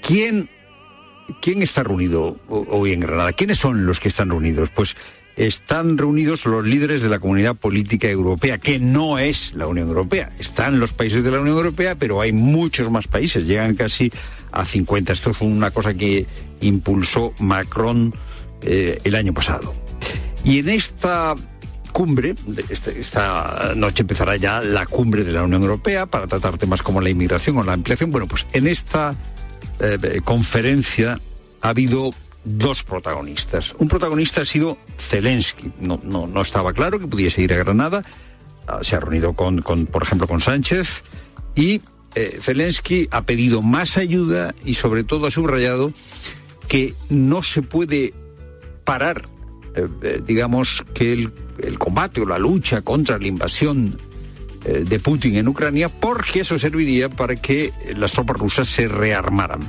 ¿Quién, 0.01 0.49
quién 1.43 1.61
está 1.61 1.83
reunido 1.83 2.37
hoy 2.49 2.93
en 2.93 3.01
Granada? 3.01 3.35
¿Quiénes 3.35 3.59
son 3.59 3.85
los 3.85 4.01
que 4.01 4.09
están 4.09 4.31
reunidos? 4.31 4.71
Pues 4.71 4.97
están 5.39 5.97
reunidos 5.97 6.45
los 6.47 6.66
líderes 6.66 7.01
de 7.01 7.09
la 7.09 7.20
comunidad 7.20 7.55
política 7.55 8.09
europea, 8.09 8.59
que 8.59 8.80
no 8.80 9.18
es 9.18 9.55
la 9.55 9.68
Unión 9.68 9.86
Europea. 9.86 10.32
Están 10.39 10.80
los 10.80 10.93
países 10.93 11.22
de 11.22 11.30
la 11.30 11.41
Unión 11.41 11.57
Europea, 11.57 11.95
pero 11.95 12.20
hay 12.20 12.32
muchos 12.32 12.91
más 12.91 13.07
países, 13.07 13.47
llegan 13.47 13.76
casi 13.76 14.11
a 14.51 14.66
50. 14.66 15.12
Esto 15.12 15.32
fue 15.32 15.47
una 15.47 15.70
cosa 15.70 15.95
que 15.95 16.26
impulsó 16.61 17.34
Macron 17.39 18.12
eh, 18.62 18.99
el 19.05 19.14
año 19.14 19.32
pasado. 19.32 19.74
Y 20.43 20.59
en 20.59 20.70
esta 20.70 21.36
cumbre, 21.93 22.34
esta, 22.68 22.91
esta, 22.91 23.72
noche 23.76 24.03
empezará 24.03 24.36
ya 24.36 24.61
la 24.61 24.86
cumbre 24.86 25.22
de 25.22 25.32
la 25.32 25.45
Unión 25.45 25.62
Europea 25.62 26.07
para 26.07 26.26
tratar 26.26 26.59
temas 26.59 26.82
como 26.82 27.01
la 27.01 27.11
inmigración 27.11 27.57
o 27.59 27.62
la 27.62 27.74
ampliación. 27.74 28.11
Bueno, 28.11 28.26
pues 28.26 28.45
en 28.53 28.66
esta 28.66 29.14
eh, 29.78 30.20
conferencia 30.24 31.20
ha 31.61 31.68
habido 31.68 32.11
dos 32.49 32.82
protagonistas. 32.82 33.74
Un 33.78 33.88
protagonista 33.88 34.42
ha 34.42 34.44
sido 34.44 34.78
Zelensky. 34.99 35.70
No, 35.80 36.01
no, 36.03 36.26
no 36.26 36.42
estaba 36.42 36.72
claro 36.72 36.99
que 36.99 37.07
pudiese 37.07 37.42
ir 37.42 37.53
a 37.53 37.57
Granada. 37.57 38.05
Uh, 38.66 38.82
se 38.82 38.96
ha 38.96 39.01
reunido 39.01 39.34
con, 39.34 39.61
con, 39.62 39.86
por 39.86 40.03
ejemplo, 40.03 40.26
con 40.26 40.40
Sánchez 40.40 41.03
y 41.55 41.80
eh, 42.14 42.38
Zelensky 42.40 43.09
ha 43.11 43.22
pedido 43.22 43.62
más 43.62 43.96
ayuda 43.96 44.55
y 44.64 44.74
sobre 44.74 45.05
todo 45.05 45.26
ha 45.26 45.30
subrayado 45.30 45.92
que 46.66 46.94
no 47.09 47.42
se 47.42 47.62
puede 47.62 48.14
parar, 48.84 49.28
eh, 49.74 49.86
eh, 50.03 50.22
digamos, 50.24 50.84
que 50.94 51.12
el, 51.12 51.32
el, 51.59 51.78
combate 51.78 52.20
o 52.20 52.26
la 52.26 52.38
lucha 52.38 52.82
contra 52.82 53.18
la 53.18 53.26
invasión 53.26 54.01
de 54.59 54.99
Putin 54.99 55.36
en 55.36 55.46
Ucrania 55.46 55.88
porque 55.88 56.40
eso 56.40 56.59
serviría 56.59 57.09
para 57.09 57.36
que 57.36 57.72
las 57.96 58.12
tropas 58.12 58.36
rusas 58.36 58.68
se 58.68 58.88
rearmaran. 58.88 59.61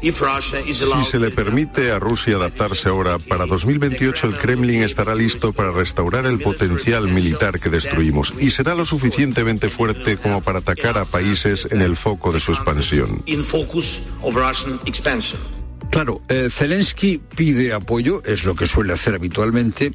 Si 0.00 1.10
se 1.10 1.18
le 1.18 1.30
permite 1.30 1.90
a 1.90 1.98
Rusia 1.98 2.36
adaptarse 2.36 2.88
ahora, 2.88 3.18
para 3.18 3.46
2028 3.46 4.28
el 4.28 4.34
Kremlin 4.38 4.82
estará 4.82 5.14
listo 5.14 5.52
para 5.52 5.72
restaurar 5.72 6.26
el 6.26 6.38
potencial 6.38 7.08
militar 7.08 7.58
que 7.58 7.68
destruimos 7.68 8.32
y 8.38 8.52
será 8.52 8.76
lo 8.76 8.84
suficientemente 8.84 9.68
fuerte 9.68 10.16
como 10.16 10.40
para 10.40 10.60
atacar 10.60 10.98
a 10.98 11.04
países 11.04 11.66
en 11.70 11.82
el 11.82 11.96
foco 11.96 12.32
de 12.32 12.38
su 12.38 12.52
expansión. 12.52 13.22
Claro, 15.90 16.20
eh, 16.28 16.48
Zelensky 16.50 17.20
pide 17.34 17.72
apoyo, 17.72 18.22
es 18.24 18.44
lo 18.44 18.54
que 18.54 18.66
suele 18.66 18.92
hacer 18.92 19.14
habitualmente, 19.14 19.92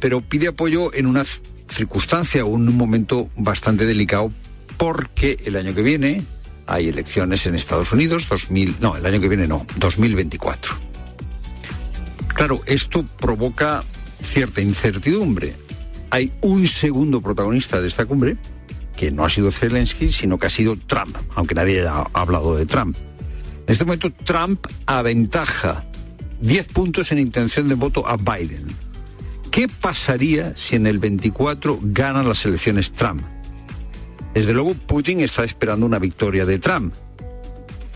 pero 0.00 0.22
pide 0.22 0.48
apoyo 0.48 0.94
en 0.94 1.06
una 1.06 1.24
circunstancia 1.68 2.44
o 2.44 2.56
en 2.56 2.68
un 2.68 2.76
momento 2.76 3.28
bastante 3.36 3.84
delicado 3.84 4.32
porque 4.76 5.38
el 5.44 5.56
año 5.56 5.74
que 5.74 5.82
viene 5.82 6.22
hay 6.66 6.88
elecciones 6.88 7.46
en 7.46 7.54
Estados 7.54 7.92
Unidos, 7.92 8.28
2000, 8.28 8.76
no, 8.80 8.96
el 8.96 9.06
año 9.06 9.20
que 9.20 9.28
viene 9.28 9.46
no, 9.46 9.66
2024. 9.76 10.74
Claro, 12.34 12.60
esto 12.66 13.04
provoca 13.18 13.82
cierta 14.22 14.60
incertidumbre. 14.60 15.54
Hay 16.10 16.32
un 16.42 16.66
segundo 16.68 17.20
protagonista 17.20 17.80
de 17.80 17.88
esta 17.88 18.04
cumbre, 18.04 18.36
que 18.96 19.10
no 19.10 19.24
ha 19.24 19.30
sido 19.30 19.50
Zelensky, 19.50 20.10
sino 20.10 20.38
que 20.38 20.46
ha 20.46 20.50
sido 20.50 20.76
Trump, 20.76 21.16
aunque 21.34 21.54
nadie 21.54 21.86
ha 21.86 22.06
hablado 22.12 22.56
de 22.56 22.66
Trump. 22.66 22.96
En 23.66 23.72
este 23.72 23.84
momento 23.84 24.10
Trump 24.10 24.66
aventaja 24.86 25.84
10 26.40 26.68
puntos 26.68 27.12
en 27.12 27.18
intención 27.18 27.68
de 27.68 27.74
voto 27.74 28.06
a 28.06 28.16
Biden. 28.16 28.66
¿Qué 29.50 29.68
pasaría 29.68 30.54
si 30.56 30.76
en 30.76 30.86
el 30.86 30.98
24 30.98 31.78
ganan 31.82 32.28
las 32.28 32.44
elecciones 32.44 32.92
Trump? 32.92 33.22
Desde 34.36 34.52
luego 34.52 34.74
Putin 34.74 35.20
está 35.20 35.44
esperando 35.44 35.86
una 35.86 35.98
victoria 35.98 36.44
de 36.44 36.58
Trump. 36.58 36.92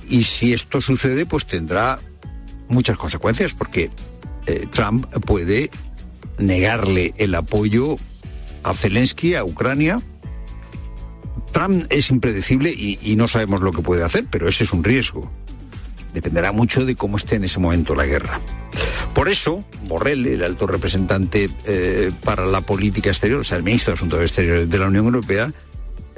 Y 0.08 0.22
si 0.22 0.54
esto 0.54 0.80
sucede, 0.80 1.26
pues 1.26 1.44
tendrá 1.44 1.98
muchas 2.66 2.96
consecuencias, 2.96 3.52
porque 3.52 3.90
eh, 4.46 4.66
Trump 4.72 5.06
puede 5.26 5.68
negarle 6.38 7.12
el 7.18 7.34
apoyo 7.34 7.98
a 8.62 8.72
Zelensky, 8.72 9.34
a 9.34 9.44
Ucrania. 9.44 10.00
Trump 11.52 11.84
es 11.90 12.08
impredecible 12.08 12.70
y, 12.70 13.16
no 13.16 13.28
sabemos 13.28 13.60
lo 13.60 13.72
que 13.72 13.82
puede 13.82 14.02
hacer, 14.02 14.24
pero 14.30 14.48
ese 14.48 14.64
es 14.64 14.72
un 14.72 14.82
riesgo. 14.82 15.30
Dependerá 16.14 16.52
mucho 16.52 16.86
de 16.86 16.96
cómo 16.96 17.18
esté 17.18 17.36
en 17.36 17.44
ese 17.44 17.60
momento 17.60 17.94
la 17.94 18.06
guerra. 18.06 18.40
Por 19.12 19.28
eso, 19.28 19.62
Borrell, 19.86 20.24
el 20.24 20.42
alto 20.42 20.66
representante 20.66 21.50
eh, 21.66 22.10
para 22.24 22.46
la 22.46 22.62
política 22.62 23.10
exterior, 23.10 23.40
o 23.40 23.44
sea, 23.44 23.58
el 23.58 23.62
ministro 23.62 23.92
de 23.92 23.96
Asuntos 23.96 24.22
Exteriores 24.22 24.70
de 24.70 24.78
la 24.78 24.86
Unión 24.86 25.04
Europea, 25.04 25.52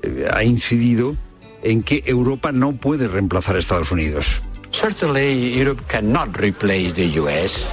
eh, 0.02 0.26
ha 0.32 0.44
incidido 0.44 1.16
en 1.62 1.82
que 1.82 2.02
Europa 2.06 2.52
no 2.52 2.72
puede 2.72 3.08
reemplazar 3.08 3.56
a 3.56 3.58
Estados 3.58 3.92
Unidos. 3.92 4.42
Certainly 4.70 5.58
Europe 5.58 5.82
cannot 5.86 6.36
replace 6.36 6.92
the 6.92 7.20
US. 7.20 7.68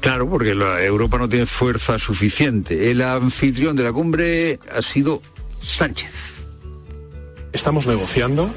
Claro, 0.00 0.28
porque 0.28 0.54
la 0.54 0.82
Europa 0.84 1.18
no 1.18 1.28
tiene 1.28 1.46
fuerza 1.46 1.98
suficiente. 1.98 2.90
El 2.90 3.00
anfitrión 3.00 3.74
de 3.74 3.84
la 3.84 3.92
cumbre 3.92 4.58
ha 4.74 4.82
sido 4.82 5.22
Sánchez. 5.60 6.44
Estamos 7.52 7.86
negociando 7.86 8.50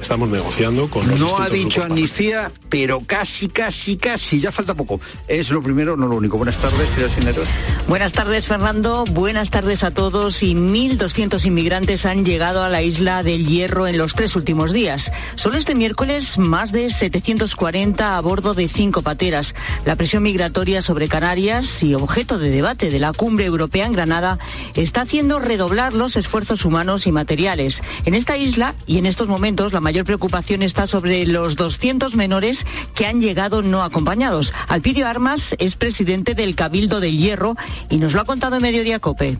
Estamos 0.00 0.28
negociando 0.28 0.88
con 0.88 1.06
los 1.06 1.20
No 1.20 1.38
ha 1.38 1.48
dicho 1.48 1.82
amnistía, 1.82 2.50
pero 2.68 3.00
casi, 3.06 3.48
casi, 3.48 3.96
casi, 3.96 4.40
ya 4.40 4.50
falta 4.50 4.74
poco. 4.74 5.00
Es 5.28 5.50
lo 5.50 5.62
primero, 5.62 5.96
no 5.96 6.06
lo 6.06 6.16
único. 6.16 6.36
Buenas 6.36 6.56
tardes, 6.56 6.88
señores. 7.14 7.48
Buenas 7.86 8.12
tardes, 8.12 8.46
Fernando. 8.46 9.04
Buenas 9.10 9.50
tardes 9.50 9.84
a 9.84 9.90
todos. 9.90 10.42
Y 10.42 10.54
1.200 10.54 11.44
inmigrantes 11.44 12.06
han 12.06 12.24
llegado 12.24 12.62
a 12.62 12.68
la 12.68 12.82
isla 12.82 13.22
del 13.22 13.46
Hierro 13.46 13.86
en 13.86 13.98
los 13.98 14.14
tres 14.14 14.36
últimos 14.36 14.72
días. 14.72 15.12
Solo 15.34 15.58
este 15.58 15.74
miércoles, 15.74 16.38
más 16.38 16.72
de 16.72 16.90
740 16.90 18.16
a 18.16 18.20
bordo 18.20 18.54
de 18.54 18.68
cinco 18.68 19.02
pateras. 19.02 19.54
La 19.84 19.96
presión 19.96 20.22
migratoria 20.22 20.82
sobre 20.82 21.08
Canarias 21.08 21.82
y 21.82 21.94
objeto 21.94 22.38
de 22.38 22.50
debate 22.50 22.90
de 22.90 22.98
la 22.98 23.12
cumbre 23.12 23.44
europea 23.44 23.86
en 23.86 23.92
Granada 23.92 24.38
está 24.74 25.02
haciendo 25.02 25.40
redoblar 25.40 25.92
los 25.92 26.16
esfuerzos 26.16 26.64
humanos 26.64 27.06
y 27.06 27.12
materiales. 27.12 27.82
En 28.04 28.14
esta 28.14 28.36
isla 28.36 28.74
y 28.86 28.98
en 28.98 29.06
estos 29.06 29.28
momentos, 29.28 29.72
la 29.72 29.80
mayor 29.90 30.04
preocupación 30.04 30.62
está 30.62 30.86
sobre 30.86 31.26
los 31.26 31.56
200 31.56 32.14
menores 32.14 32.64
que 32.94 33.06
han 33.06 33.20
llegado 33.20 33.60
no 33.60 33.82
acompañados. 33.82 34.54
Alpidio 34.68 35.08
Armas 35.08 35.56
es 35.58 35.74
presidente 35.74 36.36
del 36.36 36.54
Cabildo 36.54 37.00
del 37.00 37.18
Hierro 37.18 37.56
y 37.88 37.96
nos 37.96 38.14
lo 38.14 38.20
ha 38.20 38.24
contado 38.24 38.54
en 38.54 38.62
Mediodía 38.62 39.00
Cope. 39.00 39.36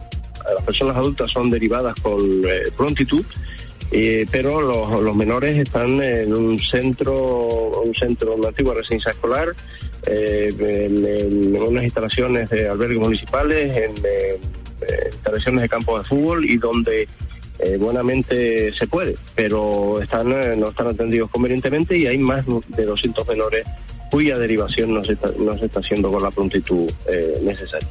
Las 0.52 0.64
personas 0.64 0.96
adultas 0.96 1.30
son 1.30 1.50
derivadas 1.50 1.94
con 2.02 2.20
eh, 2.20 2.72
prontitud. 2.76 3.24
Eh, 3.92 4.26
pero 4.28 4.60
los, 4.60 5.14
menores 5.14 5.56
están 5.56 6.02
en 6.02 6.34
un 6.34 6.58
centro, 6.58 7.82
un 7.84 7.94
centro, 7.94 8.34
una 8.34 8.48
antigua 8.48 8.74
residencia 8.74 9.12
escolar, 9.12 9.54
eh, 10.04 10.52
en, 10.58 11.62
unas 11.62 11.84
instalaciones 11.84 12.50
de 12.50 12.68
albergues 12.68 12.98
municipales, 12.98 13.76
en, 13.76 13.94
instalaciones 15.12 15.62
de 15.62 15.68
campos 15.68 16.02
de 16.02 16.08
fútbol 16.08 16.44
y 16.44 16.56
donde 16.56 17.06
eh, 17.62 17.76
buenamente 17.78 18.72
se 18.72 18.86
puede, 18.86 19.16
pero 19.34 20.00
están, 20.00 20.32
eh, 20.32 20.54
no 20.56 20.70
están 20.70 20.88
atendidos 20.88 21.30
convenientemente 21.30 21.96
y 21.96 22.06
hay 22.06 22.18
más 22.18 22.44
de 22.68 22.84
200 22.84 23.26
menores 23.28 23.64
cuya 24.10 24.38
derivación 24.38 24.92
no 24.92 25.04
se 25.04 25.12
está, 25.12 25.30
no 25.38 25.56
se 25.56 25.66
está 25.66 25.80
haciendo 25.80 26.10
con 26.10 26.22
la 26.22 26.30
prontitud 26.30 26.90
eh, 27.06 27.38
necesaria. 27.42 27.88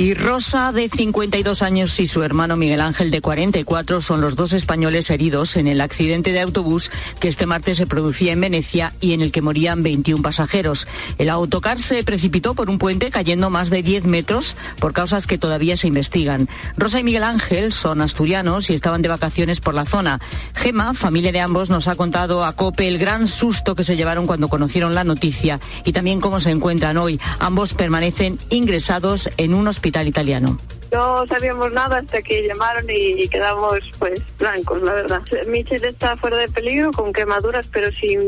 Y 0.00 0.14
Rosa, 0.14 0.70
de 0.70 0.88
52 0.88 1.60
años, 1.60 1.98
y 1.98 2.06
su 2.06 2.22
hermano 2.22 2.54
Miguel 2.56 2.82
Ángel, 2.82 3.10
de 3.10 3.20
44, 3.20 4.00
son 4.00 4.20
los 4.20 4.36
dos 4.36 4.52
españoles 4.52 5.10
heridos 5.10 5.56
en 5.56 5.66
el 5.66 5.80
accidente 5.80 6.30
de 6.30 6.38
autobús 6.38 6.92
que 7.18 7.26
este 7.26 7.46
martes 7.46 7.78
se 7.78 7.86
producía 7.88 8.32
en 8.32 8.40
Venecia 8.40 8.94
y 9.00 9.12
en 9.12 9.22
el 9.22 9.32
que 9.32 9.42
morían 9.42 9.82
21 9.82 10.22
pasajeros. 10.22 10.86
El 11.18 11.28
autocar 11.28 11.80
se 11.80 12.04
precipitó 12.04 12.54
por 12.54 12.70
un 12.70 12.78
puente 12.78 13.10
cayendo 13.10 13.50
más 13.50 13.70
de 13.70 13.82
10 13.82 14.04
metros 14.04 14.56
por 14.78 14.92
causas 14.92 15.26
que 15.26 15.36
todavía 15.36 15.76
se 15.76 15.88
investigan. 15.88 16.48
Rosa 16.76 17.00
y 17.00 17.02
Miguel 17.02 17.24
Ángel 17.24 17.72
son 17.72 18.00
asturianos 18.00 18.70
y 18.70 18.74
estaban 18.74 19.02
de 19.02 19.08
vacaciones 19.08 19.58
por 19.58 19.74
la 19.74 19.84
zona. 19.84 20.20
Gema, 20.54 20.94
familia 20.94 21.32
de 21.32 21.40
ambos, 21.40 21.70
nos 21.70 21.88
ha 21.88 21.96
contado 21.96 22.44
a 22.44 22.52
COPE 22.52 22.86
el 22.86 22.98
gran 22.98 23.26
susto 23.26 23.74
que 23.74 23.82
se 23.82 23.96
llevaron 23.96 24.28
cuando 24.28 24.46
conocieron 24.46 24.94
la 24.94 25.02
noticia 25.02 25.58
y 25.84 25.90
también 25.90 26.20
cómo 26.20 26.38
se 26.38 26.52
encuentran 26.52 26.98
hoy. 26.98 27.18
Ambos 27.40 27.74
permanecen 27.74 28.38
ingresados 28.48 29.28
en 29.38 29.54
un 29.54 29.66
hospital 29.66 29.87
italiano. 30.06 30.58
No 30.92 31.26
sabíamos 31.26 31.70
nada 31.72 31.98
hasta 31.98 32.22
que 32.22 32.46
llamaron 32.46 32.86
y, 32.88 33.28
quedamos 33.28 33.92
pues 33.98 34.20
blancos, 34.38 34.82
la 34.82 34.94
verdad. 34.94 35.22
Michelle 35.46 35.88
está 35.88 36.16
fuera 36.16 36.38
de 36.38 36.48
peligro, 36.48 36.92
con 36.92 37.12
quemaduras, 37.12 37.66
pero 37.66 37.92
sin 37.92 38.20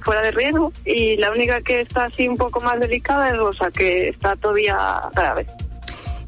fuera 0.00 0.22
de 0.22 0.30
riesgo. 0.30 0.72
Y 0.84 1.16
la 1.18 1.30
única 1.30 1.60
que 1.60 1.80
está 1.80 2.06
así 2.06 2.26
un 2.26 2.36
poco 2.36 2.60
más 2.60 2.80
delicada 2.80 3.30
es 3.30 3.36
Rosa, 3.36 3.70
que 3.70 4.08
está 4.08 4.34
todavía 4.36 4.76
grave. 5.14 5.46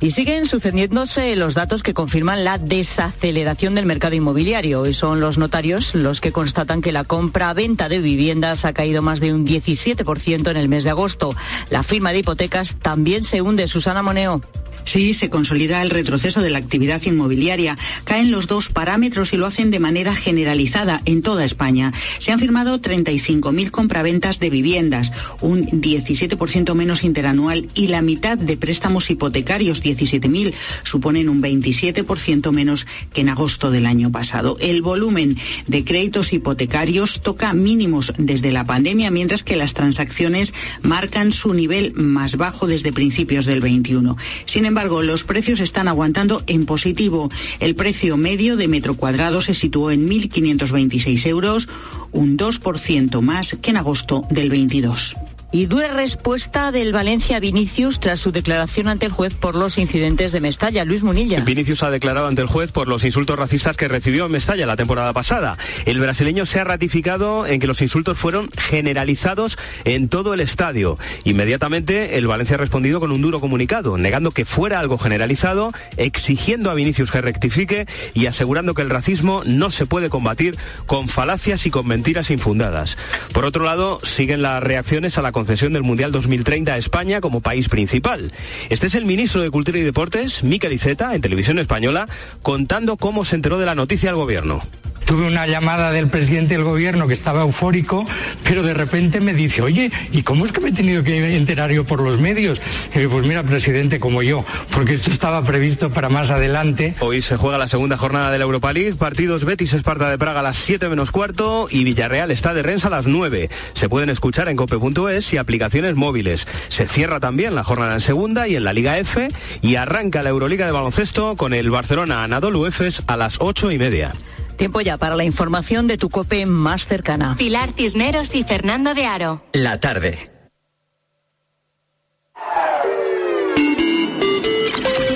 Y 0.01 0.13
siguen 0.13 0.47
sucediéndose 0.47 1.35
los 1.35 1.55
datos 1.55 1.83
que 1.83 1.93
confirman 1.93 2.45
la 2.45 2.59
desaceleración 2.59 3.75
del 3.75 3.87
mercado 3.87 4.15
inmobiliario. 4.15 4.87
Y 4.87 4.95
son 4.95 5.21
los 5.21 5.39
notarios 5.39 5.95
los 5.95 6.21
que 6.21 6.31
constatan 6.31 6.83
que 6.83 6.93
la 6.93 7.03
compra-venta 7.03 7.89
de 7.89 7.99
viviendas 7.99 8.65
ha 8.65 8.73
caído 8.73 9.03
más 9.03 9.19
de 9.19 9.35
un 9.35 9.45
17% 9.45 10.51
en 10.51 10.57
el 10.57 10.69
mes 10.69 10.85
de 10.85 10.91
agosto. 10.91 11.35
La 11.71 11.83
firma 11.83 12.13
de 12.13 12.21
hipotecas 12.21 12.77
también 12.81 13.25
se 13.25 13.43
hunde. 13.43 13.67
Susana 13.67 14.03
Moneo. 14.03 14.41
Sí, 14.89 15.13
se 15.13 15.29
consolida 15.29 15.83
el 15.83 15.91
retroceso 15.91 16.41
de 16.41 16.49
la 16.49 16.57
actividad 16.57 17.03
inmobiliaria. 17.03 17.77
Caen 18.05 18.31
los 18.31 18.47
dos 18.47 18.71
parámetros 18.71 19.35
y 19.35 19.37
lo 19.37 19.45
hacen 19.45 19.71
de 19.71 19.81
manera 19.81 20.15
generalizada 20.15 21.03
en 21.05 21.21
toda 21.21 21.45
España. 21.45 21.93
Se 22.21 22.33
han 22.33 22.39
firmado 22.39 22.81
35.000 22.81 23.71
compraventas 23.71 24.41
de 24.41 24.49
viviendas, 24.49 25.13
un 25.43 25.67
17% 25.67 26.73
menos 26.75 27.05
interanual 27.05 27.69
y 27.75 27.89
la 27.89 28.01
mitad 28.01 28.39
de 28.39 28.57
préstamos 28.57 29.11
hipotecarios, 29.11 29.85
17.000, 29.85 30.55
suponen 30.85 31.29
un 31.29 31.43
27% 31.43 32.51
menos 32.51 32.87
que 33.13 33.21
en 33.21 33.29
agosto 33.29 33.71
del 33.71 33.85
año 33.85 34.11
pasado. 34.11 34.57
El 34.59 34.81
volumen 34.81 35.37
de 35.67 35.85
créditos 35.85 36.33
hipotecarios 36.33 37.21
toca 37.21 37.53
mínimos 37.53 38.15
desde 38.17 38.53
la 38.53 38.65
pandemia, 38.65 39.11
mientras 39.11 39.43
que 39.43 39.57
las 39.57 39.75
transacciones 39.75 40.55
marcan 40.81 41.31
su 41.31 41.53
nivel 41.53 41.93
más 41.93 42.39
bajo 42.39 42.67
desde 42.67 42.91
principios 42.91 43.45
del 43.45 43.61
21. 43.61 44.17
Sin 44.47 44.65
embargo, 44.65 44.78
embargo, 44.79 45.03
los 45.03 45.25
precios 45.25 45.59
están 45.59 45.89
aguantando 45.89 46.45
en 46.47 46.65
positivo. 46.65 47.31
El 47.59 47.75
precio 47.75 48.17
medio 48.17 48.57
de 48.57 48.69
metro 48.69 48.95
cuadrado 48.95 49.41
se 49.41 49.53
situó 49.53 49.91
en 49.91 50.09
1.526 50.09 51.27
euros, 51.27 51.69
un 52.13 52.39
2% 52.39 53.21
más 53.21 53.57
que 53.61 53.71
en 53.71 53.77
agosto 53.77 54.25
del 54.31 54.51
22. 54.51 55.17
Y 55.51 55.65
dura 55.65 55.95
respuesta 55.95 56.73
del 56.73 56.93
Valencia 56.93 57.41
Vinicius 57.41 58.01
tras 58.01 58.21
su 58.21 58.33
declaración 58.33 58.87
ante 58.87 59.07
el 59.07 59.13
juez 59.13 59.33
por 59.35 59.55
los 59.55 59.79
incidentes 59.79 60.31
de 60.31 60.43
Mestalla. 60.43 60.85
Luis 60.85 61.03
Munilla. 61.03 61.41
Vinicius 61.41 61.83
ha 61.83 61.91
declarado 61.91 62.27
ante 62.27 62.43
el 62.43 62.49
juez 62.49 62.71
por 62.71 62.87
los 62.87 63.03
insultos 63.03 63.39
racistas 63.39 63.75
que 63.75 63.89
recibió 63.89 64.27
en 64.27 64.33
Mestalla 64.33 64.67
la 64.67 64.77
temporada 64.77 65.15
pasada. 65.15 65.57
El 65.87 66.01
brasileño 66.01 66.45
se 66.45 66.61
ha 66.61 66.65
ratificado 66.65 67.47
en 67.47 67.61
que 67.61 67.67
los 67.67 67.81
insultos 67.81 68.19
fueron 68.19 68.51
generalizados 68.59 69.57
en 69.85 70.11
todo 70.11 70.35
el 70.35 70.41
estadio. 70.41 70.99
Inmediatamente 71.25 72.19
el 72.19 72.27
Valencia 72.27 72.57
ha 72.57 72.59
respondido 72.59 73.01
con 73.01 73.11
un 73.11 73.23
duro 73.23 73.41
comunicado, 73.41 73.97
negando 73.97 74.33
que 74.33 74.45
fuera 74.45 74.81
algo 74.81 74.99
generalizado, 74.99 75.73
exigiendo 75.97 76.71
a 76.71 76.75
Vinicius 76.75 77.11
que 77.11 77.23
rectifique 77.23 77.87
y 78.13 78.27
asegurando 78.27 78.75
que 78.75 78.83
el 78.83 78.91
racismo 78.91 79.43
no 79.47 79.71
se 79.71 79.87
puede 79.87 80.11
combatir 80.11 80.59
con 80.85 81.09
falacias 81.09 81.65
y 81.65 81.71
con 81.71 81.87
mentiras 81.87 82.31
infundadas. 82.31 82.99
Por 83.33 83.47
otro 83.47 83.65
lado, 83.65 83.99
siguen 84.03 84.43
las 84.43 84.63
reacciones 84.63 85.17
a 85.17 85.23
la 85.23 85.33
concesión 85.39 85.73
del 85.73 85.85
Mundial 85.85 86.11
2030 86.11 86.75
a 86.75 86.79
España 86.79 87.21
como 87.21 87.41
país 87.41 87.69
principal. 87.69 88.33
Este 88.71 88.89
es 88.89 88.97
el 88.97 89.07
ministro 89.07 89.41
de 89.41 89.51
Cultura 89.51 89.79
y 89.79 89.83
Deportes, 89.83 90.43
Miquel 90.43 90.73
Iceta, 90.73 91.15
en 91.15 91.21
televisión 91.21 91.61
española, 91.61 92.09
contando 92.43 92.97
cómo 92.97 93.25
se 93.25 93.37
enteró 93.37 93.57
de 93.57 93.67
la 93.67 93.77
noticia 93.77 94.11
al 94.11 94.17
gobierno. 94.17 94.61
Tuve 95.09 95.27
una 95.27 95.47
llamada 95.47 95.91
del 95.91 96.09
presidente 96.09 96.53
del 96.53 96.65
gobierno 96.65 97.09
que 97.09 97.15
estaba 97.15 97.41
eufórico, 97.41 98.05
pero 98.45 98.63
de 98.63 98.75
repente 98.75 99.23
me 99.23 99.33
dice, 99.33 99.63
oye, 99.63 99.91
¿y 100.13 100.23
cómo 100.23 100.45
es 100.45 100.53
que 100.53 100.61
me 100.61 100.69
he 100.69 100.73
tenido 100.73 101.03
que 101.03 101.35
enterar 101.35 101.73
yo 101.73 101.87
por 101.87 102.03
los 102.03 102.21
medios? 102.21 102.61
Pues 102.93 103.27
mira, 103.27 103.43
presidente, 103.43 104.01
como 104.01 104.23
yo, 104.23 104.45
porque 104.71 104.93
esto 104.93 105.11
estaba 105.11 105.43
previsto 105.45 105.89
para 105.89 106.11
más 106.11 106.29
adelante. 106.29 106.95
Hoy 107.01 107.23
se 107.23 107.39
juega 107.39 107.57
la 107.57 107.69
segunda 107.69 107.97
jornada 107.97 108.31
de 108.31 108.37
la 108.37 108.45
Europa 108.45 108.71
League, 108.75 108.97
partidos 108.97 109.47
Betis 109.47 109.73
Esparta 109.73 110.11
de 110.11 110.19
Praga 110.19 110.41
a 110.41 110.43
las 110.43 110.59
7 110.59 110.91
menos 110.91 111.11
cuarto 111.11 111.69
y 111.71 111.85
Villarreal 111.85 112.31
está 112.31 112.53
de 112.53 112.63
Rennes 112.63 112.85
a 112.85 112.91
las 112.91 113.07
9. 113.07 113.49
Se 113.73 113.89
pueden 113.89 114.11
escuchar 114.11 114.51
en 114.51 114.59
cope.es 114.59 115.33
y 115.33 115.39
aplicaciones 115.39 115.95
móviles. 115.95 116.47
Se 116.69 116.87
cierra 116.87 117.19
también 117.19 117.55
la 117.55 117.65
jornada 117.65 117.95
en 117.95 118.01
segunda 118.01 118.47
y 118.47 118.57
en 118.57 118.65
la 118.65 118.75
Liga 118.75 118.99
F 118.99 119.29
y 119.63 119.77
arranca 119.77 120.23
la 120.23 120.29
Euroliga 120.29 120.67
de 120.67 120.73
baloncesto 120.73 121.35
con 121.37 121.55
el 121.55 121.71
Barcelona 121.71 122.25
Anadolu 122.25 122.67
Efes 122.67 123.05
a 123.07 123.17
las 123.17 123.37
8 123.41 123.73
y 123.73 123.79
media. 123.79 124.13
Tiempo 124.59 124.81
ya 124.81 124.99
para 124.99 125.15
la 125.15 125.25
información 125.25 125.87
de 125.87 125.97
tu 125.97 126.11
cope 126.11 126.45
más 126.45 126.85
cercana. 126.87 127.37
Pilar 127.39 127.71
Cisneros 127.75 128.35
y 128.35 128.43
Fernando 128.43 128.93
de 128.93 129.07
Aro. 129.07 129.45
La 129.53 129.79
tarde. 129.79 130.33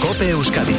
Cope 0.01 0.31
Euskadi. 0.31 0.75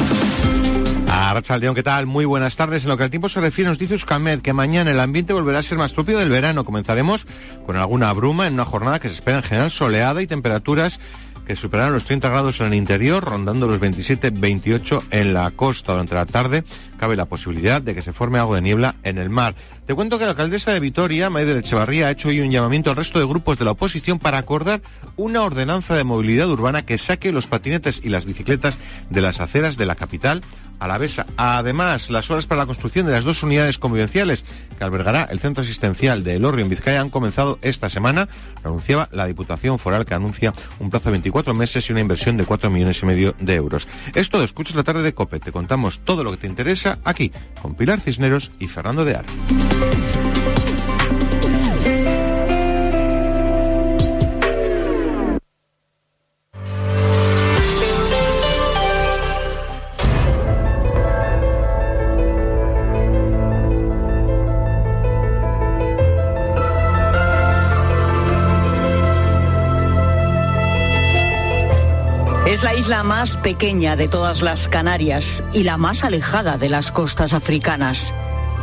A 1.08 1.58
León, 1.58 1.74
¿qué 1.74 1.82
tal? 1.82 2.06
Muy 2.06 2.24
buenas 2.24 2.56
tardes. 2.56 2.84
En 2.84 2.88
lo 2.88 2.96
que 2.96 3.04
al 3.04 3.10
tiempo 3.10 3.28
se 3.28 3.40
refiere, 3.40 3.68
nos 3.68 3.78
dice 3.78 3.94
Euskamed 3.94 4.40
que 4.40 4.52
mañana 4.52 4.90
el 4.90 5.00
ambiente 5.00 5.32
volverá 5.32 5.58
a 5.58 5.62
ser 5.62 5.78
más 5.78 5.92
propio 5.92 6.18
del 6.18 6.28
verano. 6.28 6.64
Comenzaremos 6.64 7.26
con 7.66 7.76
alguna 7.76 8.12
bruma 8.12 8.46
en 8.46 8.54
una 8.54 8.64
jornada 8.64 8.98
que 8.98 9.08
se 9.08 9.14
espera 9.14 9.38
en 9.38 9.42
general 9.42 9.70
soleada 9.70 10.22
y 10.22 10.26
temperaturas 10.26 11.00
que 11.46 11.56
superarán 11.56 11.92
los 11.92 12.04
30 12.04 12.28
grados 12.28 12.60
en 12.60 12.68
el 12.68 12.74
interior, 12.74 13.24
rondando 13.24 13.66
los 13.66 13.80
27-28 13.80 15.02
en 15.10 15.34
la 15.34 15.50
costa. 15.50 15.92
Durante 15.92 16.14
la 16.14 16.26
tarde 16.26 16.64
cabe 16.98 17.16
la 17.16 17.26
posibilidad 17.26 17.82
de 17.82 17.94
que 17.94 18.02
se 18.02 18.12
forme 18.12 18.38
algo 18.38 18.54
de 18.54 18.62
niebla 18.62 18.94
en 19.02 19.18
el 19.18 19.30
mar. 19.30 19.54
Te 19.86 19.94
cuento 19.94 20.18
que 20.18 20.24
la 20.24 20.30
alcaldesa 20.30 20.72
de 20.72 20.80
Vitoria, 20.80 21.28
Maide 21.28 21.52
de 21.52 21.60
Echevarría, 21.60 22.06
ha 22.06 22.10
hecho 22.10 22.28
hoy 22.28 22.40
un 22.40 22.50
llamamiento 22.50 22.90
al 22.90 22.96
resto 22.96 23.18
de 23.18 23.26
grupos 23.26 23.58
de 23.58 23.66
la 23.66 23.72
oposición 23.72 24.18
para 24.18 24.38
acordar 24.38 24.80
una 25.16 25.42
ordenanza 25.42 25.94
de 25.94 26.04
movilidad 26.04 26.48
urbana 26.48 26.86
que 26.86 26.98
saque 26.98 27.32
los 27.32 27.46
patinetes 27.46 28.00
y 28.02 28.08
las 28.08 28.24
bicicletas 28.24 28.78
de 29.10 29.20
las 29.20 29.40
aceras 29.40 29.76
de 29.76 29.86
la 29.86 29.94
capital 29.94 30.40
alavesa. 30.78 31.26
Además, 31.36 32.10
las 32.10 32.30
horas 32.30 32.46
para 32.46 32.62
la 32.62 32.66
construcción 32.66 33.06
de 33.06 33.12
las 33.12 33.24
dos 33.24 33.42
unidades 33.42 33.78
convivenciales 33.78 34.44
que 34.76 34.84
albergará 34.84 35.24
el 35.24 35.40
centro 35.40 35.62
asistencial 35.62 36.24
de 36.24 36.34
Elorrio 36.34 36.64
en 36.64 36.70
Vizcaya 36.70 37.00
han 37.00 37.10
comenzado 37.10 37.58
esta 37.62 37.90
semana. 37.90 38.28
Anunciaba 38.62 39.08
la 39.12 39.26
Diputación 39.26 39.78
Foral 39.78 40.04
que 40.04 40.14
anuncia 40.14 40.52
un 40.80 40.90
plazo 40.90 41.06
de 41.06 41.12
24 41.12 41.54
meses 41.54 41.88
y 41.88 41.92
una 41.92 42.00
inversión 42.00 42.36
de 42.36 42.44
4 42.44 42.70
millones 42.70 43.02
y 43.02 43.06
medio 43.06 43.34
de 43.38 43.54
euros. 43.54 43.86
Esto 44.14 44.38
de 44.38 44.44
Escuchas 44.44 44.76
la 44.76 44.84
tarde 44.84 45.02
de 45.02 45.14
COPE. 45.14 45.40
Te 45.40 45.52
contamos 45.52 46.00
todo 46.00 46.24
lo 46.24 46.30
que 46.30 46.38
te 46.38 46.46
interesa 46.46 46.98
aquí 47.04 47.32
con 47.60 47.74
Pilar 47.74 48.00
Cisneros 48.00 48.50
y 48.58 48.68
Fernando 48.68 49.04
de 49.04 49.16
Ar. 49.16 49.24
La 72.64 72.74
isla 72.74 73.02
más 73.02 73.36
pequeña 73.36 73.94
de 73.94 74.08
todas 74.08 74.40
las 74.40 74.68
Canarias 74.68 75.44
y 75.52 75.64
la 75.64 75.76
más 75.76 76.02
alejada 76.02 76.56
de 76.56 76.70
las 76.70 76.92
costas 76.92 77.34
africanas. 77.34 78.14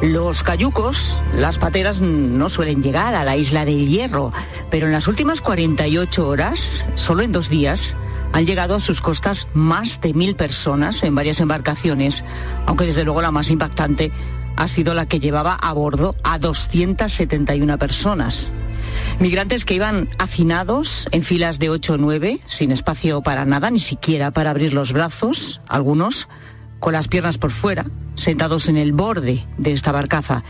Los 0.02 0.42
cayucos, 0.42 1.22
las 1.38 1.60
pateras, 1.60 2.02
no 2.02 2.50
suelen 2.50 2.82
llegar 2.82 3.14
a 3.14 3.24
la 3.24 3.38
isla 3.38 3.64
del 3.64 3.88
Hierro, 3.88 4.34
pero 4.72 4.88
en 4.88 4.92
las 4.92 5.08
últimas 5.08 5.42
48 5.42 6.28
horas, 6.28 6.84
solo 6.96 7.22
en 7.22 7.32
dos 7.32 7.48
días, 7.48 7.96
han 8.34 8.48
llegado 8.48 8.74
a 8.74 8.80
sus 8.80 9.02
costas 9.02 9.48
más 9.54 10.02
de 10.02 10.16
mil 10.16 10.36
personas 10.36 11.04
en 11.04 11.14
varias 11.14 11.40
embarcaciones, 11.40 12.24
aunque 12.66 12.88
desde 12.88 13.04
luego 13.04 13.22
la 13.22 13.30
más 13.30 13.52
impactante 13.52 14.12
ha 14.56 14.68
sido 14.68 14.96
la 14.96 15.06
que 15.06 15.20
llevaba 15.20 15.54
a 15.54 15.74
bordo 15.74 16.16
a 16.24 16.40
271 16.40 17.78
personas. 17.78 18.52
Migrantes 19.20 19.66
que 19.66 19.76
iban 19.76 20.10
hacinados 20.18 21.08
en 21.12 21.24
filas 21.24 21.60
de 21.60 21.70
8 21.70 21.94
o 21.94 21.98
9, 21.98 22.40
sin 22.48 22.72
espacio 22.72 23.22
para 23.22 23.46
nada, 23.46 23.70
ni 23.70 23.80
siquiera 23.80 24.32
para 24.32 24.50
abrir 24.50 24.74
los 24.74 24.94
brazos, 24.94 25.62
algunos 25.68 26.28
con 26.80 26.94
las 26.94 27.08
piernas 27.08 27.38
por 27.38 27.52
fuera, 27.52 27.86
sentados 28.16 28.68
en 28.68 28.78
el 28.78 28.94
borde 28.94 29.46
de 29.58 29.74
esta 29.74 29.92
barcaza. 29.92 30.44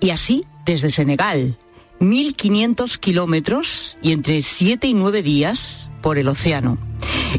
Y 0.00 0.10
así 0.10 0.44
desde 0.66 0.90
Senegal, 0.90 1.58
1.500 2.00 2.98
kilómetros 2.98 3.96
y 4.02 4.12
entre 4.12 4.42
7 4.42 4.86
y 4.86 4.94
9 4.94 5.22
días 5.22 5.90
por 6.02 6.18
el 6.18 6.28
océano. 6.28 6.78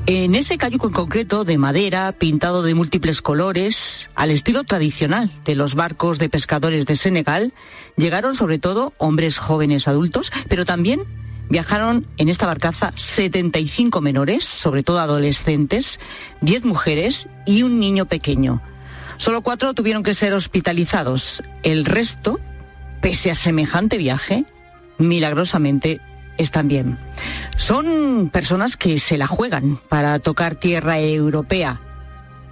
En 0.08 0.36
ese 0.36 0.58
cayuco 0.58 0.88
en 0.88 0.93
concreto, 0.93 1.45
de 1.45 1.58
madera, 1.58 2.12
pintado 2.12 2.64
de 2.64 2.74
múltiples 2.76 3.22
colores, 3.22 4.10
al 4.16 4.32
estilo 4.32 4.64
tradicional 4.64 5.32
de 5.45 5.56
los 5.56 5.76
barcos 5.76 6.20
de 6.20 6.30
pescadores 6.30 6.86
de 6.86 6.95
Senegal, 6.95 7.53
llegaron 7.98 8.36
sobre 8.36 8.60
todo 8.60 8.93
hombres 8.98 9.38
jóvenes 9.38 9.88
adultos, 9.88 10.32
pero 10.48 10.66
también 10.66 11.04
viajaron 11.50 12.08
en 12.18 12.30
esta 12.30 12.46
barcaza 12.46 12.91
75 12.96 14.02
menores, 14.02 14.43
sobre 14.43 14.84
todo 14.84 15.00
adolescentes, 15.00 16.00
10 16.41 16.66
mujeres 16.66 17.28
y 17.46 17.64
un 17.64 17.80
niño 17.80 18.06
pequeño. 18.06 18.62
Solo 19.18 19.41
cuatro 19.41 19.74
tuvieron 19.74 20.04
que 20.04 20.14
ser 20.14 20.34
hospitalizados. 20.34 21.43
El 21.64 21.86
resto, 21.86 22.39
pese 23.02 23.32
a 23.32 23.36
semejante 23.36 23.98
viaje, 23.98 24.46
milagrosamente 24.98 26.02
están 26.38 26.68
bien. 26.68 26.98
Son 27.56 28.30
personas 28.32 28.76
que 28.76 29.00
se 29.00 29.18
la 29.18 29.28
juegan 29.28 29.78
para 29.88 30.20
tocar 30.20 30.56
tierra 30.56 31.00
europea, 31.00 31.80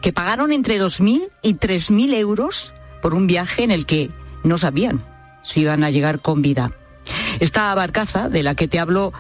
que 0.02 0.14
pagaron 0.14 0.54
entre 0.54 0.80
2.000 0.80 1.30
y 1.41 1.56
3.000 1.56 2.14
euros 2.14 2.74
por 3.02 3.14
un 3.14 3.28
viaje 3.28 3.64
en 3.64 3.72
el 3.72 3.86
que 3.86 4.10
no 4.44 4.58
sabían 4.58 5.12
si 5.44 5.62
iban 5.62 5.84
a 5.84 5.91
llegar 5.91 6.20
con 6.20 6.41
vida. 6.41 6.72
Esta 7.39 7.74
barcaza 7.76 8.30
de 8.30 8.44
la 8.44 8.56
que 8.56 8.68
te 8.68 8.80
hablo 8.80 9.14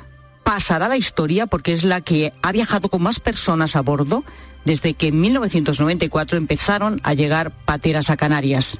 pasará 0.43 0.87
la 0.87 0.97
historia 0.97 1.47
porque 1.47 1.73
es 1.73 1.83
la 1.83 2.01
que 2.01 2.33
ha 2.41 2.51
viajado 2.51 2.89
con 2.89 3.01
más 3.01 3.19
personas 3.19 3.75
a 3.75 3.81
bordo 3.81 4.23
desde 4.65 4.93
que 4.93 5.07
en 5.07 5.19
1994 5.19 6.37
empezaron 6.37 7.01
a 7.03 7.13
llegar 7.13 7.51
pateras 7.51 8.09
a 8.09 8.17
Canarias. 8.17 8.79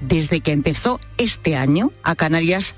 Desde 0.00 0.40
que 0.40 0.52
empezó 0.52 1.00
este 1.18 1.56
año, 1.56 1.92
a 2.02 2.14
Canarias 2.14 2.74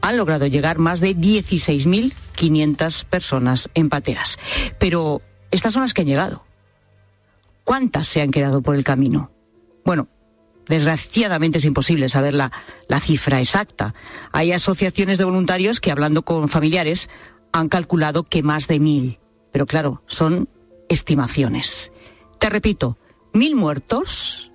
han 0.00 0.16
logrado 0.16 0.46
llegar 0.46 0.78
más 0.78 1.00
de 1.00 1.16
16.500 1.16 3.04
personas 3.04 3.70
en 3.74 3.88
pateras. 3.88 4.38
Pero 4.78 5.22
estas 5.50 5.72
son 5.72 5.82
las 5.82 5.94
que 5.94 6.02
han 6.02 6.08
llegado. 6.08 6.44
¿Cuántas 7.64 8.08
se 8.08 8.20
han 8.20 8.30
quedado 8.30 8.60
por 8.60 8.74
el 8.74 8.84
camino? 8.84 9.30
Bueno, 9.84 10.08
desgraciadamente 10.68 11.58
es 11.58 11.64
imposible 11.64 12.08
saber 12.08 12.34
la, 12.34 12.52
la 12.88 13.00
cifra 13.00 13.40
exacta. 13.40 13.94
Hay 14.32 14.52
asociaciones 14.52 15.18
de 15.18 15.24
voluntarios 15.24 15.80
que, 15.80 15.90
hablando 15.90 16.22
con 16.22 16.48
familiares, 16.48 17.08
han 17.52 17.68
calculado 17.68 18.24
que 18.24 18.42
más 18.42 18.66
de 18.66 18.80
mil. 18.80 19.18
Pero 19.52 19.66
claro, 19.66 20.02
son 20.06 20.48
estimaciones. 20.88 21.92
Te 22.38 22.50
repito, 22.50 22.98
mil 23.32 23.56
muertos 23.56 24.52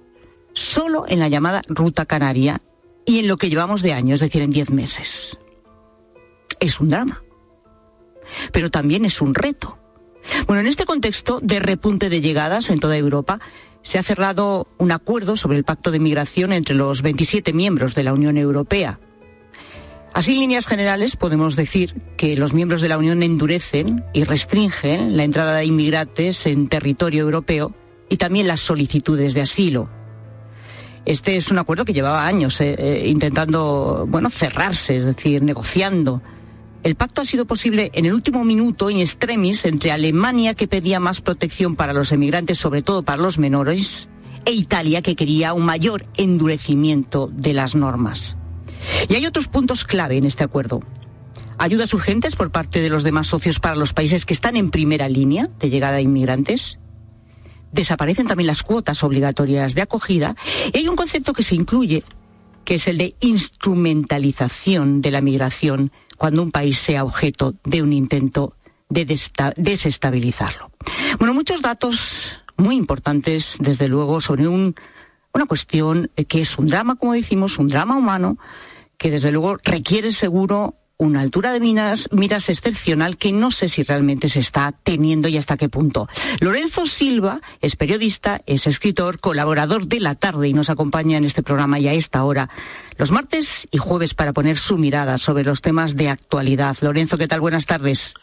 solo 0.53 1.05
en 1.07 1.19
la 1.19 1.29
llamada 1.29 1.61
Ruta 1.67 2.05
Canaria 2.05 2.61
y 3.05 3.19
en 3.19 3.27
lo 3.27 3.37
que 3.37 3.49
llevamos 3.49 3.81
de 3.81 3.93
año, 3.93 4.15
es 4.15 4.19
decir, 4.19 4.41
en 4.41 4.51
diez 4.51 4.69
meses. 4.69 5.39
Es 6.59 6.79
un 6.79 6.89
drama, 6.89 7.23
pero 8.51 8.69
también 8.69 9.05
es 9.05 9.21
un 9.21 9.33
reto. 9.33 9.79
Bueno, 10.47 10.59
en 10.59 10.67
este 10.67 10.85
contexto 10.85 11.39
de 11.41 11.59
repunte 11.59 12.09
de 12.09 12.21
llegadas 12.21 12.69
en 12.69 12.79
toda 12.79 12.97
Europa, 12.97 13.39
se 13.89 13.97
ha 13.97 14.03
cerrado 14.03 14.67
un 14.77 14.91
acuerdo 14.91 15.35
sobre 15.35 15.57
el 15.57 15.63
pacto 15.63 15.89
de 15.89 15.97
migración 15.97 16.53
entre 16.53 16.75
los 16.75 17.01
27 17.01 17.53
miembros 17.53 17.95
de 17.95 18.03
la 18.03 18.13
Unión 18.13 18.37
Europea. 18.37 18.99
Así, 20.13 20.33
en 20.33 20.41
líneas 20.41 20.67
generales, 20.67 21.15
podemos 21.15 21.55
decir 21.55 21.95
que 22.15 22.37
los 22.37 22.53
miembros 22.53 22.83
de 22.83 22.87
la 22.87 22.99
Unión 22.99 23.23
endurecen 23.23 24.05
y 24.13 24.25
restringen 24.25 25.17
la 25.17 25.23
entrada 25.23 25.55
de 25.55 25.65
inmigrantes 25.65 26.45
en 26.45 26.69
territorio 26.69 27.23
europeo 27.23 27.73
y 28.09 28.17
también 28.17 28.47
las 28.47 28.59
solicitudes 28.59 29.33
de 29.33 29.41
asilo. 29.41 29.89
Este 31.05 31.35
es 31.35 31.49
un 31.49 31.57
acuerdo 31.57 31.83
que 31.83 31.93
llevaba 31.93 32.27
años 32.27 32.61
eh, 32.61 32.75
eh, 32.77 33.07
intentando, 33.07 34.05
bueno, 34.07 34.29
cerrarse, 34.29 34.97
es 34.97 35.05
decir, 35.05 35.41
negociando. 35.41 36.21
El 36.83 36.95
pacto 36.95 37.21
ha 37.21 37.25
sido 37.25 37.45
posible 37.45 37.91
en 37.93 38.05
el 38.05 38.13
último 38.13 38.43
minuto 38.45 38.89
in 38.89 38.99
extremis 38.99 39.65
entre 39.65 39.91
Alemania, 39.91 40.53
que 40.53 40.67
pedía 40.67 40.99
más 40.99 41.21
protección 41.21 41.75
para 41.75 41.93
los 41.93 42.11
emigrantes, 42.11 42.57
sobre 42.57 42.81
todo 42.81 43.03
para 43.03 43.21
los 43.21 43.37
menores, 43.37 44.07
e 44.45 44.51
Italia, 44.51 45.01
que 45.01 45.15
quería 45.15 45.53
un 45.53 45.65
mayor 45.65 46.05
endurecimiento 46.15 47.29
de 47.33 47.53
las 47.53 47.75
normas. 47.75 48.37
Y 49.09 49.15
hay 49.15 49.25
otros 49.25 49.49
puntos 49.49 49.83
clave 49.83 50.17
en 50.17 50.25
este 50.25 50.45
acuerdo. 50.45 50.79
Ayudas 51.57 51.93
urgentes 51.93 52.37
por 52.37 52.51
parte 52.51 52.81
de 52.81 52.89
los 52.89 53.03
demás 53.03 53.27
socios 53.27 53.59
para 53.59 53.75
los 53.75 53.91
países 53.91 54.25
que 54.25 54.33
están 54.33 54.55
en 54.55 54.71
primera 54.71 55.09
línea 55.09 55.49
de 55.59 55.69
llegada 55.69 55.97
de 55.97 56.03
inmigrantes 56.03 56.79
desaparecen 57.71 58.27
también 58.27 58.47
las 58.47 58.63
cuotas 58.63 59.03
obligatorias 59.03 59.75
de 59.75 59.81
acogida 59.81 60.35
y 60.73 60.77
hay 60.77 60.87
un 60.87 60.95
concepto 60.95 61.33
que 61.33 61.43
se 61.43 61.55
incluye, 61.55 62.03
que 62.69 62.75
es 62.75 62.87
el 62.87 62.99
de 62.99 63.15
instrumentalización 63.19 65.01
de 65.01 65.09
la 65.09 65.21
migración 65.21 65.91
cuando 66.17 66.43
un 66.43 66.51
país 66.51 66.77
sea 66.77 67.03
objeto 67.03 67.55
de 67.63 67.81
un 67.81 67.93
intento 67.93 68.53
de 68.89 69.05
desestabilizarlo. 69.57 70.69
Bueno, 71.17 71.33
muchos 71.33 71.63
datos 71.63 72.43
muy 72.57 72.75
importantes, 72.75 73.55
desde 73.59 73.87
luego, 73.87 74.21
sobre 74.21 74.47
un, 74.47 74.75
una 75.33 75.47
cuestión 75.47 76.11
que 76.27 76.41
es 76.41 76.59
un 76.59 76.67
drama, 76.67 76.93
como 76.93 77.13
decimos, 77.13 77.57
un 77.57 77.69
drama 77.69 77.97
humano, 77.97 78.37
que 78.99 79.09
desde 79.09 79.31
luego 79.31 79.57
requiere 79.63 80.11
seguro 80.11 80.75
una 80.99 81.21
altura 81.21 81.53
de 81.53 81.61
miras, 81.61 82.09
miras 82.11 82.49
excepcional 82.49 83.17
que 83.17 83.31
no 83.31 83.51
sé 83.51 83.69
si 83.69 83.83
realmente 83.83 84.27
se 84.27 84.41
está 84.41 84.73
teniendo 84.83 85.29
y 85.29 85.37
hasta 85.37 85.55
qué 85.55 85.69
punto. 85.69 86.09
Lorenzo 86.41 86.85
Silva 86.85 87.41
es 87.61 87.77
periodista, 87.77 88.41
es 88.45 88.67
escritor, 88.67 89.19
colaborador 89.19 89.87
de 89.87 90.01
la 90.01 90.15
tarde 90.15 90.49
y 90.49 90.53
nos 90.53 90.69
acompaña 90.69 91.17
en 91.17 91.23
este 91.23 91.41
programa 91.41 91.79
y 91.79 91.87
a 91.87 91.93
esta 91.93 92.23
hora, 92.25 92.49
los 92.97 93.11
martes 93.11 93.67
y 93.71 93.77
jueves 93.77 94.13
para 94.13 94.33
poner 94.33 94.57
su 94.57 94.77
mirada 94.77 95.17
sobre 95.17 95.45
los 95.45 95.61
temas 95.61 95.95
de 95.95 96.09
actualidad. 96.09 96.75
Lorenzo, 96.81 97.17
¿qué 97.17 97.29
tal? 97.29 97.39
Buenas 97.39 97.65
tardes. 97.65 98.13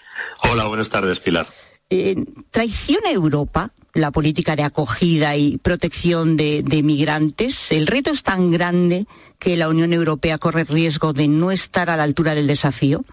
Hola, 0.42 0.66
buenas 0.66 0.90
tardes, 0.90 1.18
Pilar. 1.18 1.46
Eh, 1.88 2.16
¿Traiciona 2.50 3.10
Europa 3.10 3.70
la 3.94 4.10
política 4.10 4.56
de 4.56 4.62
acogida 4.62 5.36
y 5.36 5.56
protección 5.58 6.36
de, 6.36 6.62
de, 6.62 6.82
migrantes? 6.82 7.72
¿El 7.72 7.86
reto 7.86 8.10
es 8.10 8.22
tan 8.22 8.50
grande 8.50 9.06
que 9.38 9.56
la 9.56 9.68
Unión 9.68 9.92
Europea 9.92 10.38
corre 10.38 10.64
riesgo 10.64 11.12
de 11.12 11.28
no 11.28 11.50
estar 11.50 11.88
a 11.88 11.96
la 11.96 12.02
altura 12.02 12.34
del 12.34 12.46
desafío? 12.46 13.04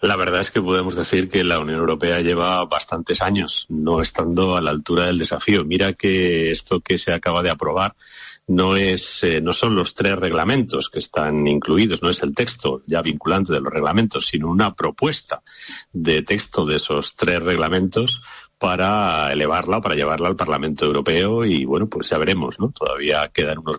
La 0.00 0.16
verdad 0.16 0.40
es 0.40 0.50
que 0.50 0.62
podemos 0.62 0.96
decir 0.96 1.28
que 1.28 1.44
la 1.44 1.58
Unión 1.58 1.78
Europea 1.78 2.22
lleva 2.22 2.64
bastantes 2.64 3.20
años 3.20 3.66
no 3.68 4.00
estando 4.00 4.56
a 4.56 4.62
la 4.62 4.70
altura 4.70 5.04
del 5.04 5.18
desafío. 5.18 5.66
Mira 5.66 5.92
que 5.92 6.50
esto 6.50 6.80
que 6.80 6.98
se 6.98 7.12
acaba 7.12 7.42
de 7.42 7.50
aprobar 7.50 7.94
no 8.50 8.74
es 8.74 9.22
eh, 9.22 9.40
no 9.40 9.52
son 9.52 9.76
los 9.76 9.94
tres 9.94 10.16
reglamentos 10.18 10.90
que 10.90 10.98
están 10.98 11.46
incluidos, 11.46 12.02
no 12.02 12.10
es 12.10 12.20
el 12.24 12.34
texto 12.34 12.82
ya 12.84 13.00
vinculante 13.00 13.52
de 13.52 13.60
los 13.60 13.72
reglamentos, 13.72 14.26
sino 14.26 14.50
una 14.50 14.74
propuesta 14.74 15.42
de 15.92 16.22
texto 16.22 16.66
de 16.66 16.76
esos 16.76 17.14
tres 17.14 17.40
reglamentos 17.40 18.22
para 18.58 19.32
elevarla, 19.32 19.80
para 19.80 19.94
llevarla 19.94 20.28
al 20.28 20.36
Parlamento 20.36 20.84
Europeo 20.84 21.44
y 21.44 21.64
bueno, 21.64 21.88
pues 21.88 22.08
ya 22.08 22.18
veremos, 22.18 22.58
¿no? 22.58 22.72
Todavía 22.72 23.28
quedan 23.28 23.58
unos 23.58 23.78